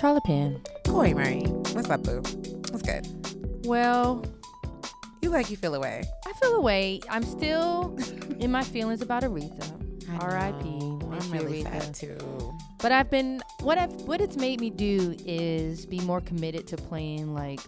Charli 0.00 0.22
Penn. 0.24 0.60
Cori 0.86 1.12
Murray. 1.14 1.40
What's 1.72 1.90
up, 1.90 2.02
boo? 2.02 2.22
What's 2.70 2.82
good? 2.82 3.06
Well, 3.66 4.24
You 5.22 5.28
like 5.30 5.50
you 5.50 5.56
feel 5.56 5.74
away. 5.74 6.02
I 6.26 6.32
feel 6.34 6.54
away. 6.54 7.00
I'm 7.10 7.22
still 7.22 7.96
in 8.40 8.50
my 8.50 8.62
feelings 8.64 9.02
about 9.02 9.22
Aretha. 9.22 9.76
R.I.P. 10.20 10.68
I'm 10.68 11.30
really 11.30 11.64
Aretha. 11.64 11.82
sad 11.82 11.94
too. 11.94 12.58
But 12.78 12.92
I've 12.92 13.10
been 13.10 13.42
what 13.60 13.76
I've 13.78 13.92
what 14.02 14.20
it's 14.22 14.36
made 14.36 14.60
me 14.60 14.70
do 14.70 15.14
is 15.26 15.84
be 15.86 16.00
more 16.00 16.20
committed 16.22 16.66
to 16.68 16.76
playing 16.76 17.34
like 17.34 17.60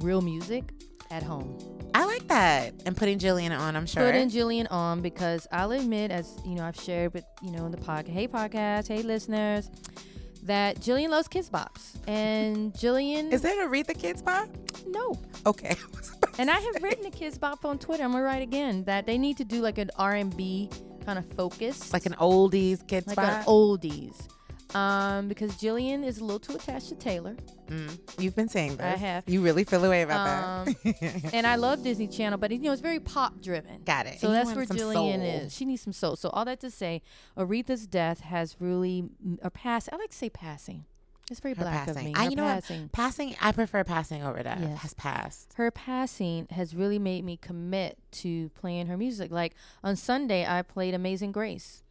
real 0.00 0.20
music 0.20 0.64
at 1.10 1.22
home. 1.22 1.58
I 1.94 2.04
like 2.04 2.28
that. 2.28 2.74
And 2.86 2.96
putting 2.96 3.18
Jillian 3.18 3.58
on, 3.58 3.76
I'm 3.76 3.86
sure. 3.86 4.04
Putting 4.04 4.28
Jillian 4.28 4.66
on 4.70 5.00
because 5.00 5.46
I'll 5.52 5.72
admit, 5.72 6.10
as 6.10 6.38
you 6.44 6.54
know, 6.54 6.64
I've 6.64 6.76
shared 6.78 7.14
with 7.14 7.24
you 7.42 7.50
know 7.50 7.64
in 7.64 7.72
the 7.72 7.78
podcast, 7.78 8.08
hey 8.10 8.28
podcast, 8.28 8.88
hey 8.88 9.02
listeners, 9.02 9.70
that 10.44 10.76
Jillian 10.80 11.08
loves 11.10 11.28
Kidz 11.28 11.50
Bops, 11.50 11.96
and 12.06 12.72
Jillian 12.74 13.32
Is 13.32 13.42
that 13.42 13.58
a 13.64 13.68
Read 13.68 13.86
the 13.86 13.94
Kidz 13.94 14.24
Bop? 14.24 14.48
no. 14.86 15.18
Okay. 15.46 15.76
And 16.36 16.50
I 16.50 16.58
have 16.58 16.82
written 16.82 17.08
to 17.08 17.16
Kidz 17.16 17.38
Bop 17.38 17.64
on 17.64 17.78
Twitter. 17.78 18.02
I'm 18.02 18.10
gonna 18.10 18.24
write 18.24 18.42
again 18.42 18.82
that 18.84 19.06
they 19.06 19.18
need 19.18 19.36
to 19.36 19.44
do 19.44 19.60
like 19.60 19.78
an 19.78 19.90
R&B 19.96 20.68
kind 21.06 21.16
of 21.16 21.24
focus, 21.34 21.92
like 21.92 22.06
an 22.06 22.14
oldies 22.14 22.84
kids 22.88 23.06
like 23.06 23.14
bop. 23.14 23.28
an 23.28 23.44
oldies. 23.44 24.26
Um, 24.74 25.28
because 25.28 25.52
Jillian 25.52 26.04
is 26.04 26.18
a 26.18 26.24
little 26.24 26.40
too 26.40 26.54
attached 26.56 26.88
to 26.88 26.94
Taylor, 26.96 27.36
Mm, 27.68 27.98
You've 28.18 28.36
been 28.36 28.48
saying 28.50 28.76
that. 28.76 28.94
I 28.94 28.98
have. 28.98 29.24
You 29.26 29.40
really 29.40 29.64
feel 29.64 29.82
away 29.84 30.02
about 30.02 30.66
Um, 30.68 30.76
that. 30.84 31.30
and 31.32 31.46
I 31.46 31.54
love 31.56 31.82
Disney 31.82 32.06
Channel, 32.06 32.38
but 32.38 32.50
you 32.50 32.58
know 32.58 32.72
it's 32.72 32.82
very 32.82 33.00
pop 33.00 33.40
driven. 33.40 33.80
Got 33.84 34.04
it. 34.06 34.20
So 34.20 34.28
And 34.28 34.36
that's 34.36 34.54
where 34.54 34.66
Jillian 34.66 34.92
soul. 34.92 35.22
is. 35.22 35.54
She 35.56 35.64
needs 35.64 35.80
some 35.80 35.94
soul. 35.94 36.16
So 36.16 36.28
all 36.30 36.44
that 36.44 36.60
to 36.60 36.70
say, 36.70 37.00
Aretha's 37.38 37.86
death 37.86 38.20
has 38.20 38.56
really 38.60 39.04
or 39.42 39.48
pass. 39.48 39.88
I 39.90 39.96
like 39.96 40.10
to 40.10 40.16
say 40.16 40.28
passing. 40.28 40.84
It's 41.30 41.40
very 41.40 41.54
Her 41.54 41.62
black 41.62 41.86
passing. 41.86 41.96
of 41.96 42.04
me. 42.04 42.12
I- 42.14 42.24
Her 42.24 42.30
you 42.30 42.36
know 42.36 42.44
what? 42.44 42.54
passing. 42.64 42.88
Passing, 42.90 43.34
I 43.40 43.52
prefer 43.52 43.82
passing 43.82 44.22
over 44.22 44.42
that. 44.42 44.60
Yes. 44.60 44.78
Has 44.80 44.92
passed. 44.92 45.54
Her 45.54 45.70
passing 45.70 46.46
has 46.50 46.74
really 46.74 46.98
made 46.98 47.24
me 47.24 47.38
commit 47.38 47.96
to 48.12 48.50
playing 48.50 48.88
her 48.88 48.98
music. 48.98 49.30
Like 49.30 49.54
on 49.82 49.96
Sunday, 49.96 50.44
I 50.46 50.60
played 50.60 50.92
Amazing 50.92 51.32
Grace. 51.32 51.82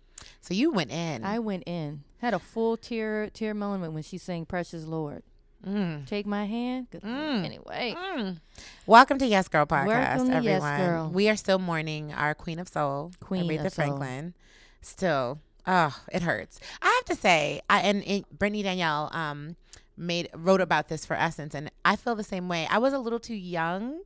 So 0.42 0.54
you 0.54 0.72
went 0.72 0.92
in. 0.92 1.24
I 1.24 1.40
went 1.40 1.64
in, 1.66 2.04
had 2.20 2.34
a 2.34 2.40
full 2.40 2.78
tear 2.78 3.30
tear 3.30 3.54
moment 3.54 3.94
when 3.94 4.04
she 4.04 4.18
sang 4.18 4.46
"Precious 4.46 4.86
Lord." 4.86 5.24
Mm. 5.66 6.06
Take 6.06 6.26
my 6.26 6.46
hand. 6.46 6.88
Good. 6.92 7.04
Mm. 7.04 7.46
Anyway, 7.46 7.96
Mm. 7.98 8.40
Welcome 8.86 9.18
to 9.20 9.26
Yes 9.26 9.48
Girl 9.48 9.66
Podcast, 9.66 10.26
to 10.26 10.42
Yes 10.44 10.62
everyone. 10.62 10.78
Girl. 10.80 11.10
We 11.10 11.30
are 11.30 11.38
still 11.38 11.58
mourning 11.60 12.12
our 12.12 12.34
Queen 12.36 12.60
of 12.60 12.68
Soul, 12.68 13.12
Queen 13.22 13.46
Aretha 13.46 13.68
of 13.68 13.74
Soul. 13.74 13.86
Franklin. 13.86 14.34
Still, 14.82 15.40
oh, 15.66 15.96
it 16.12 16.22
hurts. 16.24 16.60
I 16.82 16.88
have 16.88 17.16
to 17.16 17.22
say, 17.22 17.62
I 17.70 17.80
and, 17.80 18.04
and 18.04 18.26
Britni 18.38 18.62
Danielle 18.64 19.10
um 19.14 19.56
made 19.96 20.30
wrote 20.34 20.62
about 20.62 20.88
this 20.90 21.06
for 21.06 21.16
Essence, 21.16 21.54
and 21.54 21.70
I 21.86 21.96
feel 21.96 22.16
the 22.16 22.24
same 22.24 22.48
way. 22.50 22.68
I 22.70 22.78
was 22.80 22.94
a 22.94 23.00
little 23.00 23.20
too 23.20 23.36
young 23.36 24.02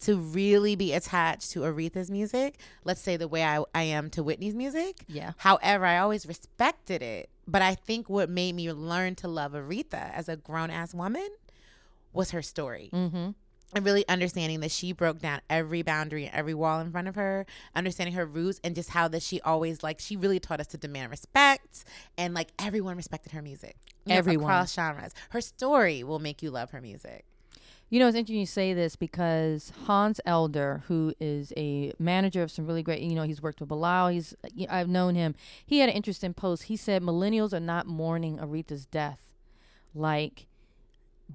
to 0.00 0.16
really 0.16 0.74
be 0.76 0.92
attached 0.92 1.50
to 1.52 1.60
Aretha's 1.60 2.10
music. 2.10 2.58
Let's 2.84 3.00
say 3.00 3.16
the 3.16 3.28
way 3.28 3.44
I, 3.44 3.62
I 3.74 3.82
am 3.82 4.10
to 4.10 4.22
Whitney's 4.22 4.54
music. 4.54 5.04
yeah. 5.06 5.32
However, 5.36 5.84
I 5.86 5.98
always 5.98 6.26
respected 6.26 7.02
it. 7.02 7.28
But 7.46 7.60
I 7.60 7.74
think 7.74 8.08
what 8.08 8.30
made 8.30 8.54
me 8.54 8.72
learn 8.72 9.16
to 9.16 9.28
love 9.28 9.52
Aretha 9.52 10.12
as 10.14 10.28
a 10.30 10.36
grown 10.36 10.70
ass 10.70 10.94
woman 10.94 11.28
was 12.14 12.30
her 12.30 12.40
story. 12.40 12.88
Mm-hmm. 12.92 13.30
And 13.74 13.84
really 13.84 14.06
understanding 14.08 14.60
that 14.60 14.70
she 14.70 14.92
broke 14.92 15.20
down 15.20 15.40
every 15.50 15.82
boundary 15.82 16.26
and 16.26 16.34
every 16.34 16.54
wall 16.54 16.80
in 16.80 16.92
front 16.92 17.08
of 17.08 17.16
her, 17.16 17.44
understanding 17.74 18.14
her 18.14 18.24
roots 18.26 18.60
and 18.62 18.74
just 18.74 18.90
how 18.90 19.08
that 19.08 19.22
she 19.22 19.40
always 19.40 19.82
like 19.82 20.00
she 20.00 20.16
really 20.16 20.38
taught 20.38 20.60
us 20.60 20.68
to 20.68 20.76
demand 20.78 21.10
respect 21.10 21.84
and 22.16 22.34
like 22.34 22.52
everyone 22.58 22.96
respected 22.96 23.32
her 23.32 23.42
music. 23.42 23.76
You 24.04 24.12
know, 24.12 24.18
Everyone. 24.18 24.44
across 24.44 24.74
genres. 24.74 25.12
Her 25.30 25.40
story 25.40 26.04
will 26.04 26.18
make 26.18 26.42
you 26.42 26.50
love 26.50 26.70
her 26.70 26.80
music. 26.80 27.24
You 27.90 28.00
know, 28.00 28.08
it's 28.08 28.16
interesting 28.16 28.40
you 28.40 28.46
say 28.46 28.74
this 28.74 28.96
because 28.96 29.72
Hans 29.84 30.20
Elder, 30.26 30.82
who 30.88 31.14
is 31.20 31.52
a 31.56 31.92
manager 31.98 32.42
of 32.42 32.50
some 32.50 32.66
really 32.66 32.82
great, 32.82 33.00
you 33.02 33.14
know, 33.14 33.22
he's 33.22 33.42
worked 33.42 33.60
with 33.60 33.68
Bilal. 33.68 34.08
He's, 34.08 34.34
I've 34.68 34.88
known 34.88 35.14
him. 35.14 35.34
He 35.64 35.78
had 35.78 35.88
an 35.88 35.94
interesting 35.94 36.34
post. 36.34 36.64
He 36.64 36.76
said 36.76 37.02
millennials 37.02 37.52
are 37.52 37.60
not 37.60 37.86
mourning 37.86 38.38
Aretha's 38.38 38.86
death 38.86 39.30
like 39.94 40.46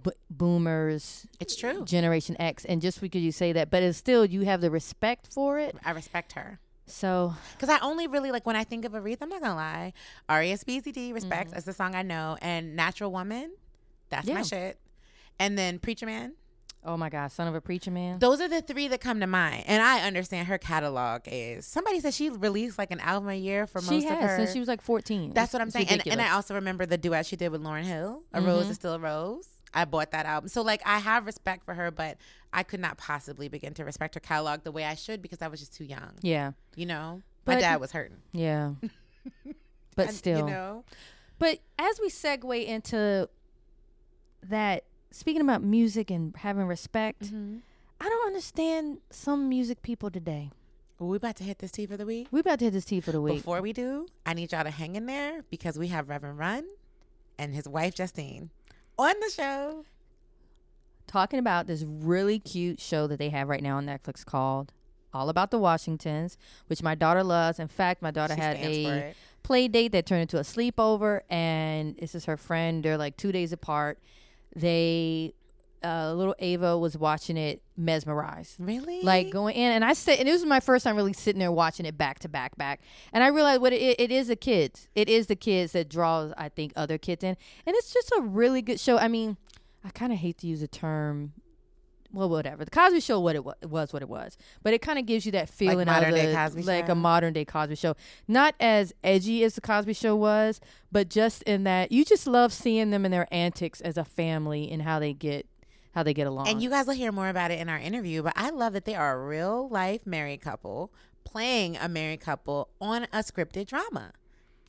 b- 0.03 0.11
boomers, 0.29 1.27
It's 1.39 1.55
true. 1.55 1.85
Generation 1.85 2.35
X, 2.39 2.65
and 2.65 2.81
just 2.81 3.01
because 3.01 3.21
you 3.21 3.31
say 3.31 3.51
that, 3.53 3.69
but 3.69 3.83
it's 3.83 3.97
still 3.97 4.25
you 4.25 4.41
have 4.41 4.61
the 4.61 4.71
respect 4.71 5.27
for 5.33 5.59
it. 5.59 5.75
I 5.85 5.91
respect 5.91 6.33
her. 6.33 6.59
So 6.85 7.35
Because 7.53 7.69
I 7.69 7.77
only 7.79 8.07
really 8.07 8.31
like 8.31 8.45
when 8.47 8.55
I 8.55 8.63
think 8.63 8.83
of 8.85 8.93
Aretha, 8.93 9.17
I'm 9.21 9.29
not 9.29 9.41
gonna 9.41 9.55
lie. 9.55 9.93
R 10.27 10.41
E 10.43 10.51
S 10.51 10.63
B 10.63 10.81
C 10.81 10.91
D, 10.91 11.13
respect, 11.13 11.51
that's 11.51 11.65
the 11.65 11.73
song 11.73 11.93
I 11.95 12.01
know. 12.01 12.37
And 12.41 12.75
Natural 12.75 13.11
Woman, 13.11 13.51
that's 14.09 14.27
my 14.27 14.41
shit. 14.41 14.79
And 15.39 15.57
then 15.57 15.79
Preacher 15.79 16.05
Man. 16.05 16.33
Oh 16.81 16.95
my 16.95 17.09
God, 17.09 17.29
son 17.33 17.45
of 17.49 17.53
a 17.55 17.59
preacher 17.59 17.91
man. 17.91 18.19
Those 18.19 18.39
are 18.39 18.47
the 18.47 18.61
three 18.61 18.87
that 18.87 19.01
come 19.01 19.19
to 19.19 19.27
mind. 19.27 19.65
And 19.67 19.83
I 19.83 19.99
understand 20.07 20.47
her 20.47 20.57
catalog 20.57 21.23
is 21.25 21.65
somebody 21.67 21.99
said 21.99 22.13
she 22.13 22.29
released 22.29 22.77
like 22.77 22.89
an 22.91 23.01
album 23.01 23.27
a 23.27 23.33
year 23.35 23.67
for 23.67 23.81
she 23.81 23.91
most 23.95 24.05
of 24.09 24.17
her. 24.17 24.37
since 24.37 24.53
she 24.53 24.59
was 24.59 24.69
like 24.69 24.81
14. 24.81 25.33
that's 25.33 25.51
what 25.51 25.61
I'm 25.61 25.67
it's 25.67 25.75
saying. 25.75 25.89
And, 25.89 26.07
and. 26.07 26.21
I 26.21 26.31
also 26.31 26.55
remember 26.55 26.85
the 26.85 26.97
duet 26.97 27.25
she 27.25 27.35
did 27.35 27.51
with 27.51 27.61
Lauryn 27.61 27.83
Hill, 27.83 28.23
A 28.33 28.39
Rose 28.41 28.67
Mhm. 28.67 28.69
is 28.69 28.75
Still 28.77 28.93
a 28.93 28.99
Rose. 28.99 29.45
I 29.73 29.85
bought 29.85 30.11
that 30.11 30.25
album. 30.25 30.49
So 30.49 30.61
like 30.61 30.81
I 30.85 30.99
have 30.99 31.25
respect 31.25 31.63
for 31.65 31.73
her, 31.73 31.91
but 31.91 32.17
I 32.53 32.63
could 32.63 32.79
not 32.79 32.97
possibly 32.97 33.47
begin 33.49 33.73
to 33.75 33.85
respect 33.85 34.15
her 34.15 34.19
catalog 34.19 34.63
the 34.63 34.71
way 34.71 34.83
I 34.85 34.95
should 34.95 35.21
because 35.21 35.41
I 35.41 35.47
was 35.47 35.59
just 35.59 35.73
too 35.75 35.83
young. 35.85 36.13
yeah, 36.21 36.53
You 36.75 36.85
know? 36.87 37.21
My 37.45 37.55
But- 37.55 37.61
dad 37.61 37.79
was 37.79 37.91
hurting. 37.91 38.17
yeah. 38.31 38.73
but 39.95 40.09
still, 40.11 40.39
You 40.39 40.45
know? 40.45 40.83
But 41.37 41.59
as 41.77 41.99
we 42.01 42.09
segue 42.09 42.65
into 42.65 43.29
that, 44.43 44.83
speaking 45.11 45.41
about 45.41 45.63
music 45.63 46.09
and 46.11 46.35
having 46.37 46.65
respect, 46.65 47.23
Mm-hmm. 47.25 47.57
I 48.01 48.07
don't 48.07 48.27
understand 48.27 48.99
some 49.09 49.49
music 49.49 49.81
people 49.81 50.09
today. 50.09 50.51
Well, 50.99 51.09
we 51.09 51.17
about 51.17 51.35
to 51.35 51.43
hit 51.43 51.59
this 51.59 51.71
tea 51.71 51.85
for 51.85 51.97
the 51.97 52.05
week. 52.05 52.29
We 52.31 52.39
about 52.39 52.59
to 52.59 52.65
hit 52.65 52.71
this 52.71 52.85
tea 52.85 53.01
for 53.01 53.11
the 53.11 53.19
week. 53.21 53.35
Before 53.39 53.61
we 53.61 53.73
do, 53.73 54.07
I 54.25 54.33
need 54.33 54.53
y'all 54.53 54.63
to 54.63 54.69
hang 54.69 54.95
in 54.95 55.05
there 55.05 55.43
because 55.49 55.77
we 55.77 55.87
have 55.89 56.07
Reverend 56.07 56.37
Run 56.39 56.63
and 57.37 57.53
his 57.53 57.67
wife 57.67 57.95
Justine 57.95 58.51
on 58.99 59.15
the 59.21 59.31
show. 59.31 59.85
Talking 61.07 61.39
about 61.39 61.65
this 61.67 61.83
really 61.83 62.37
cute 62.37 62.79
show 62.79 63.07
that 63.07 63.17
they 63.17 63.29
have 63.29 63.47
right 63.47 63.63
now 63.63 63.77
on 63.77 63.85
Netflix 63.85 64.23
called 64.23 64.73
All 65.13 65.29
About 65.29 65.49
the 65.49 65.57
Washingtons, 65.57 66.37
which 66.67 66.83
my 66.83 66.93
daughter 66.93 67.23
loves. 67.23 67.59
In 67.59 67.67
fact, 67.67 68.01
my 68.01 68.11
daughter 68.11 68.35
She 68.35 68.41
had 68.41 68.57
a 68.57 69.15
play 69.41 69.67
date 69.67 69.93
that 69.93 70.05
turned 70.05 70.21
into 70.21 70.37
a 70.37 70.41
sleepover, 70.41 71.21
and 71.29 71.95
this 71.97 72.13
is 72.13 72.25
her 72.25 72.37
friend. 72.37 72.83
They're 72.83 72.97
like 72.97 73.17
two 73.17 73.31
days 73.31 73.51
apart. 73.53 73.97
They, 74.55 75.33
uh, 75.83 76.13
little 76.13 76.35
Ava 76.39 76.77
was 76.77 76.97
watching 76.97 77.37
it 77.37 77.61
mesmerized. 77.77 78.55
Really? 78.59 79.01
like 79.01 79.29
going 79.29 79.55
in 79.55 79.71
and 79.71 79.85
i 79.85 79.93
said 79.93 80.19
and 80.19 80.27
this 80.27 80.41
was 80.41 80.45
my 80.45 80.59
first 80.59 80.83
time 80.83 80.95
really 80.95 81.13
sitting 81.13 81.39
there 81.39 81.51
watching 81.51 81.85
it 81.85 81.97
back 81.97 82.19
to 82.19 82.29
back 82.29 82.55
back. 82.57 82.81
And 83.13 83.23
i 83.23 83.27
realized 83.27 83.61
what 83.61 83.73
it, 83.73 83.99
it 83.99 84.11
is 84.11 84.27
the 84.27 84.35
kids. 84.35 84.87
It 84.95 85.07
is 85.07 85.27
the 85.27 85.35
kids 85.35 85.71
that 85.73 85.89
draws 85.89 86.33
i 86.37 86.49
think 86.49 86.73
other 86.75 86.97
kids 86.97 87.23
in. 87.23 87.37
And 87.65 87.75
it's 87.75 87.93
just 87.93 88.11
a 88.17 88.21
really 88.21 88.61
good 88.61 88.79
show. 88.79 88.97
I 88.97 89.07
mean 89.07 89.37
i 89.83 89.89
kind 89.89 90.11
of 90.11 90.19
hate 90.19 90.37
to 90.39 90.47
use 90.47 90.59
the 90.59 90.67
term 90.67 91.33
well 92.11 92.29
whatever. 92.29 92.65
The 92.65 92.71
cosby 92.71 92.99
show 93.01 93.19
what 93.19 93.35
it 93.35 93.45
was, 93.45 93.55
was 93.63 93.93
what 93.93 94.01
it 94.01 94.09
was. 94.09 94.37
But 94.63 94.73
it 94.73 94.81
kind 94.81 94.99
of 94.99 95.05
gives 95.05 95.25
you 95.25 95.31
that 95.33 95.49
feeling 95.49 95.85
modern 95.85 96.15
of 96.15 96.35
Cosby 96.35 96.63
like 96.63 96.87
Show? 96.87 96.93
a 96.93 96.95
modern 96.95 97.33
day 97.33 97.45
cosby 97.45 97.75
show. 97.75 97.95
Not 98.27 98.55
as 98.59 98.93
edgy 99.03 99.43
as 99.43 99.55
the 99.55 99.61
cosby 99.61 99.93
show 99.93 100.15
was 100.15 100.59
but 100.91 101.09
just 101.09 101.43
in 101.43 101.63
that 101.65 101.91
you 101.91 102.03
just 102.03 102.27
love 102.27 102.51
seeing 102.51 102.89
them 102.89 103.05
and 103.05 103.13
their 103.13 103.27
antics 103.31 103.79
as 103.81 103.97
a 103.97 104.03
family 104.03 104.71
and 104.71 104.81
how 104.81 104.99
they 104.99 105.13
get 105.13 105.45
how 105.99 106.03
they 106.03 106.13
get 106.13 106.27
along 106.27 106.47
And 106.47 106.61
you 106.63 106.69
guys 106.69 106.87
will 106.87 106.93
hear 106.93 107.11
more 107.11 107.27
about 107.27 107.51
it 107.51 107.59
in 107.59 107.67
our 107.67 107.77
interview, 107.77 108.23
but 108.23 108.33
I 108.35 108.49
love 108.51 108.73
that 108.73 108.85
they 108.85 108.95
are 108.95 109.21
a 109.21 109.27
real 109.27 109.67
life 109.69 110.05
married 110.05 110.41
couple 110.41 110.91
playing 111.25 111.75
a 111.77 111.89
married 111.89 112.21
couple 112.21 112.69
on 112.79 113.03
a 113.11 113.19
scripted 113.19 113.67
drama. 113.67 114.13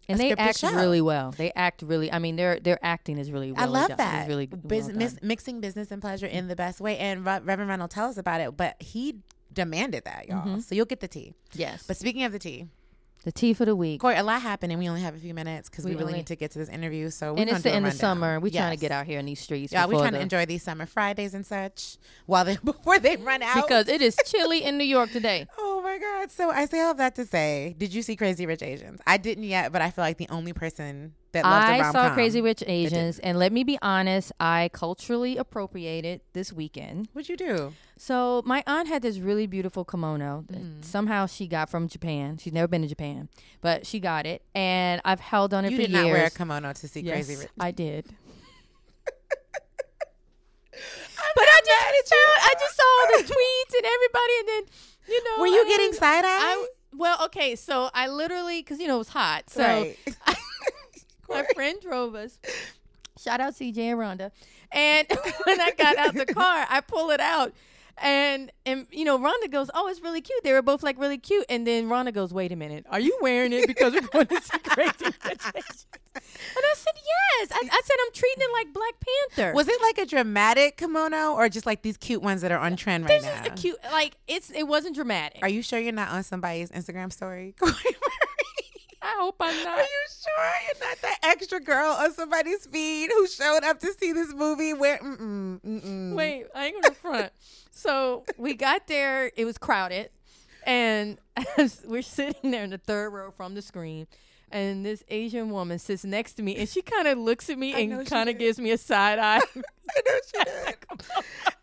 and 0.08 0.19
they 0.19 0.32
act 0.32 0.58
show. 0.58 0.72
really 0.74 1.00
well. 1.00 1.30
They 1.30 1.52
act 1.54 1.82
really. 1.82 2.12
I 2.12 2.19
mean, 2.19 2.34
their 2.34 2.58
their 2.58 2.78
acting 2.82 3.16
is 3.16 3.30
really. 3.30 3.52
Well 3.52 3.62
I 3.62 3.66
love 3.66 3.88
done. 3.88 3.99
that. 3.99 4.20
It's 4.22 4.28
really 4.28 4.49
well 4.52 5.10
mixing 5.22 5.60
business 5.60 5.93
and 5.93 6.02
pleasure 6.02 6.26
in 6.26 6.49
the 6.49 6.56
best 6.56 6.81
way. 6.81 6.99
And 6.99 7.25
Re- 7.25 7.38
Reverend 7.44 7.81
will 7.81 7.87
tell 7.88 8.08
us 8.08 8.19
about 8.19 8.40
it, 8.40 8.56
but 8.56 8.75
he 8.82 9.20
demanded 9.52 10.05
that, 10.05 10.28
y'all. 10.28 10.38
Mm-hmm. 10.46 10.60
So 10.60 10.75
you'll 10.75 10.87
get 10.87 11.00
the 11.00 11.08
tea. 11.08 11.34
Yes, 11.55 11.84
But 11.87 11.96
speaking 11.96 12.25
of 12.25 12.32
the 12.32 12.38
tea, 12.40 12.66
the 13.25 13.32
tea 13.32 13.52
for 13.52 13.64
the 13.64 13.76
week. 13.76 14.00
Cori, 14.00 14.17
a 14.17 14.22
lot 14.22 14.40
happened, 14.40 14.72
and 14.72 14.78
we 14.81 14.88
only 14.88 15.02
have 15.02 15.14
a 15.14 15.19
few 15.19 15.34
minutes 15.34 15.69
because 15.69 15.84
we, 15.84 15.93
We 15.93 15.96
really 15.99 16.14
need 16.14 16.26
to 16.28 16.37
get 16.37 16.52
to 16.52 16.58
this 16.58 16.69
interview. 16.69 17.11
So 17.11 17.34
we're 17.34 17.40
And 17.40 17.50
it's 17.50 17.62
the 17.62 17.70
end 17.72 17.87
of 17.87 17.93
summer. 17.93 18.40
We're 18.40 18.50
trying 18.50 18.76
to 18.76 18.81
get 18.81 18.93
out 18.93 19.06
here 19.06 19.19
in 19.19 19.26
these 19.26 19.40
streets. 19.40 19.72
Yeah, 19.72 19.87
we're 19.87 19.99
trying 19.99 20.12
to 20.12 20.20
enjoy 20.20 20.46
these 20.46 20.62
summer 20.62 20.87
Fridays 20.87 21.34
and 21.34 21.44
such 21.44 21.96
while 22.26 22.44
they 22.44 22.56
before 22.64 22.99
they 22.99 23.17
run 23.17 23.43
out. 23.43 23.67
because 23.67 23.88
it 23.88 24.00
is 24.00 24.17
chilly 24.26 24.62
in 24.64 24.78
New 24.78 24.84
York 24.84 25.11
today. 25.11 25.46
oh 25.58 25.82
my 25.82 25.99
god! 25.99 26.31
So 26.31 26.50
I 26.50 26.67
say 26.67 26.81
all 26.81 26.94
that 26.94 27.14
to 27.17 27.26
say, 27.26 27.75
did 27.78 27.93
you 27.93 28.02
see 28.02 28.17
Crazy 28.17 28.46
Rich 28.46 28.62
Asians? 28.62 29.00
I 29.06 29.17
didn't 29.17 29.44
yet, 29.44 29.72
but 29.72 29.82
I 29.82 29.90
feel 29.90 30.05
like 30.05 30.17
the 30.19 30.28
only 30.31 30.52
person 30.52 31.14
that 31.32 31.44
loves 31.44 31.67
I 31.67 31.81
rom-com. 31.81 31.93
saw 32.09 32.15
Crazy 32.15 32.41
Rich 32.41 32.65
Asians, 32.67 33.19
and 33.21 33.38
let 33.38 33.53
me 33.53 33.62
be 33.65 33.79
honest, 33.82 34.32
I 34.41 34.71
culturally 34.73 35.37
appropriated 35.37 36.21
this 36.32 36.53
weekend. 36.53 37.09
What'd 37.12 37.29
you 37.29 37.37
do? 37.37 37.73
So 37.97 38.43
my 38.47 38.65
aunt 38.67 38.88
had 38.88 39.03
this 39.03 39.19
really 39.19 39.47
beautiful 39.47 39.85
kimono 39.85 40.44
that 40.49 40.59
Mm. 40.61 40.85
somehow 40.85 41.27
she 41.27 41.47
got 41.47 41.69
from 41.71 41.87
Japan. 41.88 42.38
She's 42.38 42.53
never 42.53 42.67
been 42.67 42.82
to 42.82 42.88
Japan, 42.88 43.29
but 43.61 43.87
she 43.87 44.00
got 44.00 44.27
it, 44.27 44.43
and 44.55 45.00
I've 45.05 45.21
held 45.21 45.53
on 45.55 45.65
it 45.65 45.71
You 45.73 45.77
for 45.77 45.82
did 45.82 45.91
years. 45.91 46.05
not 46.06 46.11
wear 46.12 46.27
a 46.27 46.31
kimono 46.31 46.73
to 46.73 46.88
see 46.88 47.00
yes, 47.00 47.15
Crazy 47.27 47.37
Rich. 47.37 47.49
I 47.61 47.71
did. 47.71 48.06
but 51.37 51.44
I 51.44 51.61
just 51.65 52.15
found, 52.15 52.38
I 52.43 52.55
just 52.59 52.77
saw 52.77 53.06
the 53.17 53.23
tweets 53.35 53.77
and 53.79 53.87
everybody, 53.87 54.32
and 54.41 54.49
then 54.49 54.62
you 55.09 55.25
know, 55.25 55.41
Were 55.43 55.47
you 55.49 55.65
I 55.65 55.69
getting 55.69 55.93
side 55.93 56.25
eye? 56.25 56.29
I 56.29 56.67
well, 56.93 57.25
okay, 57.27 57.55
so 57.56 57.88
I 57.94 58.09
literally 58.09 58.61
because 58.62 58.81
you 58.81 58.88
know 58.88 58.97
it 58.97 58.99
was 58.99 59.09
hot, 59.09 59.49
so 59.50 59.62
right. 59.62 59.97
my 61.31 61.44
friend 61.55 61.79
drove 61.81 62.15
us. 62.15 62.38
Shout 63.19 63.41
out 63.41 63.55
CJ 63.55 63.79
and 63.79 63.99
Rhonda. 63.99 64.31
And 64.73 65.06
when 65.44 65.61
I 65.61 65.73
got 65.77 65.97
out 65.99 66.15
the 66.15 66.27
car, 66.27 66.67
I 66.69 66.81
pull 66.81 67.11
it 67.11 67.21
out. 67.21 67.53
And 68.03 68.50
and 68.65 68.87
you 68.91 69.05
know, 69.05 69.19
Rhonda 69.19 69.50
goes, 69.50 69.71
Oh, 69.75 69.88
it's 69.88 70.00
really 70.00 70.23
cute. 70.23 70.43
They 70.43 70.53
were 70.55 70.62
both 70.62 70.82
like 70.82 70.99
really 70.99 71.19
cute. 71.19 71.44
And 71.50 71.67
then 71.67 71.88
Rhonda 71.88 72.15
goes, 72.15 72.32
Wait 72.32 72.50
a 72.50 72.56
minute, 72.56 72.87
are 72.88 73.00
you 73.00 73.19
wearing 73.21 73.53
it 73.53 73.67
because 73.67 73.93
we're 73.93 74.00
going 74.00 74.27
to 74.27 74.41
see 74.41 74.59
Crazy 74.61 75.05
Rich? 75.05 75.43
And 76.15 76.65
I 76.65 76.75
said, 76.75 76.94
Yes. 76.97 77.50
I, 77.53 77.69
I 77.71 77.81
said 77.85 77.97
I'm 78.06 78.12
treating 78.15 78.43
it 78.43 78.53
like 78.55 78.73
Black 78.73 78.94
Panther. 79.37 79.53
Was 79.55 79.69
it 79.69 79.81
like 79.82 79.99
a 79.99 80.06
dramatic 80.06 80.79
kimono 80.79 81.32
or 81.35 81.50
just 81.50 81.67
like 81.67 81.82
these 81.82 81.99
cute 81.99 82.23
ones 82.23 82.41
that 82.41 82.50
are 82.53 82.59
on 82.59 82.75
trend 82.77 83.05
right 83.05 83.21
This 83.21 83.25
now? 83.25 83.43
is 83.43 83.47
a 83.49 83.50
cute 83.50 83.77
like 83.93 84.17
it's 84.27 84.50
it 84.50 84.62
wasn't 84.67 84.94
dramatic. 84.94 85.41
Are 85.43 85.49
you 85.50 85.61
sure 85.61 85.79
you're 85.79 85.93
not 85.93 86.09
on 86.09 86.23
somebody's 86.23 86.71
Instagram 86.71 87.12
story? 87.12 87.55
I 89.02 89.17
hope 89.19 89.37
I'm 89.41 89.64
not. 89.64 89.79
Are 89.79 89.82
you 89.82 90.06
sure 90.23 90.44
you're 90.67 90.88
not 90.88 91.00
that 91.02 91.19
extra 91.23 91.61
girl 91.61 91.93
on 91.93 92.12
somebody's 92.12 92.67
feed 92.67 93.11
who 93.11 93.26
showed 93.26 93.64
up 93.64 93.81
to 93.81 93.93
see 93.94 94.12
this 94.12 94.32
movie? 94.35 94.75
Where? 94.75 94.99
Mm-mm, 94.99 95.61
mm-mm. 95.61 96.14
Wait, 96.14 96.47
I 96.55 96.67
ain't 96.67 96.82
gonna 96.82 96.94
front. 96.94 97.32
So 97.73 98.25
we 98.37 98.52
got 98.55 98.88
there. 98.88 99.31
It 99.37 99.47
was 99.47 99.56
crowded, 99.56 100.11
and 100.67 101.17
as 101.56 101.82
we're 101.87 102.02
sitting 102.02 102.50
there 102.50 102.62
in 102.62 102.70
the 102.70 102.79
third 102.79 103.08
row 103.11 103.31
from 103.31 103.55
the 103.55 103.62
screen, 103.62 104.06
and 104.50 104.85
this 104.85 105.03
Asian 105.08 105.49
woman 105.50 105.79
sits 105.79 106.05
next 106.05 106.35
to 106.35 106.43
me, 106.43 106.56
and 106.56 106.69
she 106.69 106.82
kind 106.82 107.08
of 107.08 107.17
looks 107.17 107.49
at 107.49 107.58
me 107.58 107.75
I 107.75 107.79
and 107.79 108.06
kind 108.06 108.29
of 108.29 108.38
gives 108.38 108.58
me 108.58 108.70
a 108.73 108.76
side 108.76 109.19
eye. 109.19 109.38
I 109.56 110.03
know 110.06 110.19
she 110.26 110.44
did. 110.44 110.76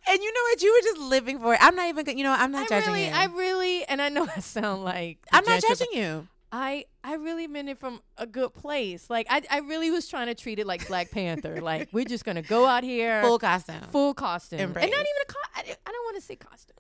And 0.10 0.24
you 0.24 0.33
know 0.33 0.42
what? 0.42 0.62
You 0.63 0.74
were 0.74 0.83
just 0.83 0.98
living 1.00 1.40
for 1.40 1.54
it. 1.54 1.60
I'm 1.62 1.75
not 1.75 1.88
even. 1.90 2.18
You 2.18 2.24
know, 2.24 2.33
I'm 2.36 2.51
not 2.51 2.63
I 2.72 2.80
judging 2.80 2.94
really, 2.94 3.07
you. 3.07 3.13
I 3.13 3.25
really, 3.25 3.86
and 3.86 4.01
I 4.01 4.10
know 4.10 4.28
I 4.36 4.40
sound 4.40 4.83
like 4.83 5.19
I'm 5.31 5.44
not 5.45 5.62
judging 5.62 5.88
you. 5.94 6.28
I 6.51 6.85
I 7.03 7.15
really 7.15 7.47
meant 7.47 7.67
it 7.69 7.77
from 7.77 8.01
a 8.17 8.25
good 8.25 8.53
place. 8.53 9.09
Like 9.09 9.27
I 9.29 9.41
I 9.49 9.59
really 9.59 9.91
was 9.91 10.07
trying 10.07 10.27
to 10.27 10.35
treat 10.35 10.59
it 10.59 10.67
like 10.67 10.88
Black 10.88 11.11
Panther. 11.11 11.59
like 11.61 11.89
we're 11.91 12.05
just 12.05 12.23
gonna 12.25 12.41
go 12.41 12.65
out 12.65 12.83
here 12.83 13.21
Full 13.23 13.39
costume. 13.39 13.81
full 13.91 14.13
costume, 14.13 14.59
Embrace. 14.59 14.83
and 14.83 14.91
not 14.91 14.99
even 15.01 15.21
a 15.23 15.25
co- 15.31 15.39
I, 15.55 15.59
I 15.89 15.91
don't 15.91 16.03
want 16.05 16.15
to 16.15 16.21
say 16.21 16.35
costume. 16.35 16.75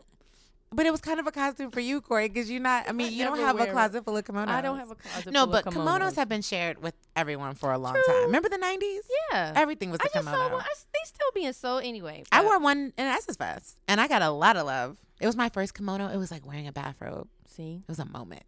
But 0.69 0.85
it 0.85 0.91
was 0.91 0.99
kind 0.99 1.17
of 1.17 1.25
a 1.27 1.31
costume 1.31 1.71
for 1.71 1.79
you, 1.79 2.01
Cori, 2.01 2.27
because 2.27 2.51
you're 2.51 2.59
not. 2.61 2.89
I 2.89 2.91
mean, 2.91 3.07
I 3.07 3.09
you 3.11 3.23
don't 3.23 3.39
have 3.39 3.55
a 3.55 3.59
wear 3.59 3.67
it. 3.67 3.71
closet 3.71 4.03
full 4.03 4.17
of 4.17 4.25
kimonos. 4.25 4.49
I 4.49 4.59
don't 4.61 4.77
have 4.77 4.91
a 4.91 4.95
closet. 4.95 5.31
No, 5.31 5.45
full 5.45 5.55
of 5.55 5.63
but 5.65 5.73
kimonos. 5.73 5.99
kimonos 6.01 6.15
have 6.17 6.27
been 6.27 6.41
shared 6.41 6.81
with 6.83 6.93
everyone 7.15 7.55
for 7.55 7.71
a 7.71 7.77
long 7.77 7.93
True. 7.93 8.03
time. 8.05 8.23
Remember 8.25 8.49
the 8.49 8.57
'90s? 8.57 8.99
Yeah. 9.31 9.53
Everything 9.55 9.91
was 9.91 9.99
I 10.01 10.05
a 10.05 10.13
just 10.13 10.25
kimono. 10.27 10.37
saw 10.37 10.51
one. 10.55 10.61
I 10.61 10.73
they 10.93 10.99
still 11.05 11.27
being 11.33 11.53
sold 11.53 11.83
anyway. 11.85 12.23
I 12.33 12.43
wore 12.43 12.59
one 12.59 12.91
in 12.97 13.05
Essence 13.05 13.37
Fest, 13.37 13.77
and 13.87 14.01
I 14.01 14.09
got 14.09 14.21
a 14.21 14.29
lot 14.29 14.57
of 14.57 14.65
love. 14.65 14.97
It 15.21 15.25
was 15.25 15.37
my 15.37 15.47
first 15.49 15.73
kimono. 15.73 16.09
It 16.09 16.17
was 16.17 16.31
like 16.31 16.45
wearing 16.45 16.67
a 16.67 16.73
bathrobe. 16.73 17.29
See, 17.47 17.81
It 17.87 17.87
was 17.89 17.99
a 17.99 18.05
moment. 18.05 18.43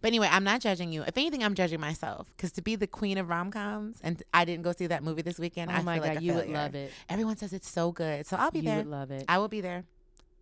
But 0.00 0.08
anyway, 0.08 0.28
I'm 0.30 0.44
not 0.44 0.60
judging 0.60 0.92
you. 0.92 1.02
If 1.02 1.16
anything, 1.16 1.42
I'm 1.44 1.54
judging 1.54 1.80
myself 1.80 2.28
because 2.36 2.52
to 2.52 2.62
be 2.62 2.76
the 2.76 2.86
queen 2.86 3.18
of 3.18 3.28
rom 3.28 3.50
coms, 3.50 3.98
and 4.02 4.22
I 4.34 4.44
didn't 4.44 4.62
go 4.62 4.72
see 4.72 4.86
that 4.88 5.02
movie 5.02 5.22
this 5.22 5.38
weekend. 5.38 5.70
oh 5.70 5.74
I 5.74 5.82
my 5.82 5.96
feel 5.96 6.04
god, 6.04 6.14
like 6.16 6.24
you 6.24 6.34
would 6.34 6.48
love 6.48 6.74
it. 6.74 6.92
Everyone 7.08 7.36
says 7.36 7.52
it's 7.52 7.68
so 7.70 7.92
good, 7.92 8.26
so 8.26 8.36
I'll 8.36 8.50
be 8.50 8.58
You 8.60 8.64
there. 8.66 8.78
You 8.78 8.84
would 8.84 8.90
love 8.90 9.10
it. 9.10 9.24
I 9.28 9.38
will 9.38 9.48
be 9.48 9.60
there. 9.60 9.84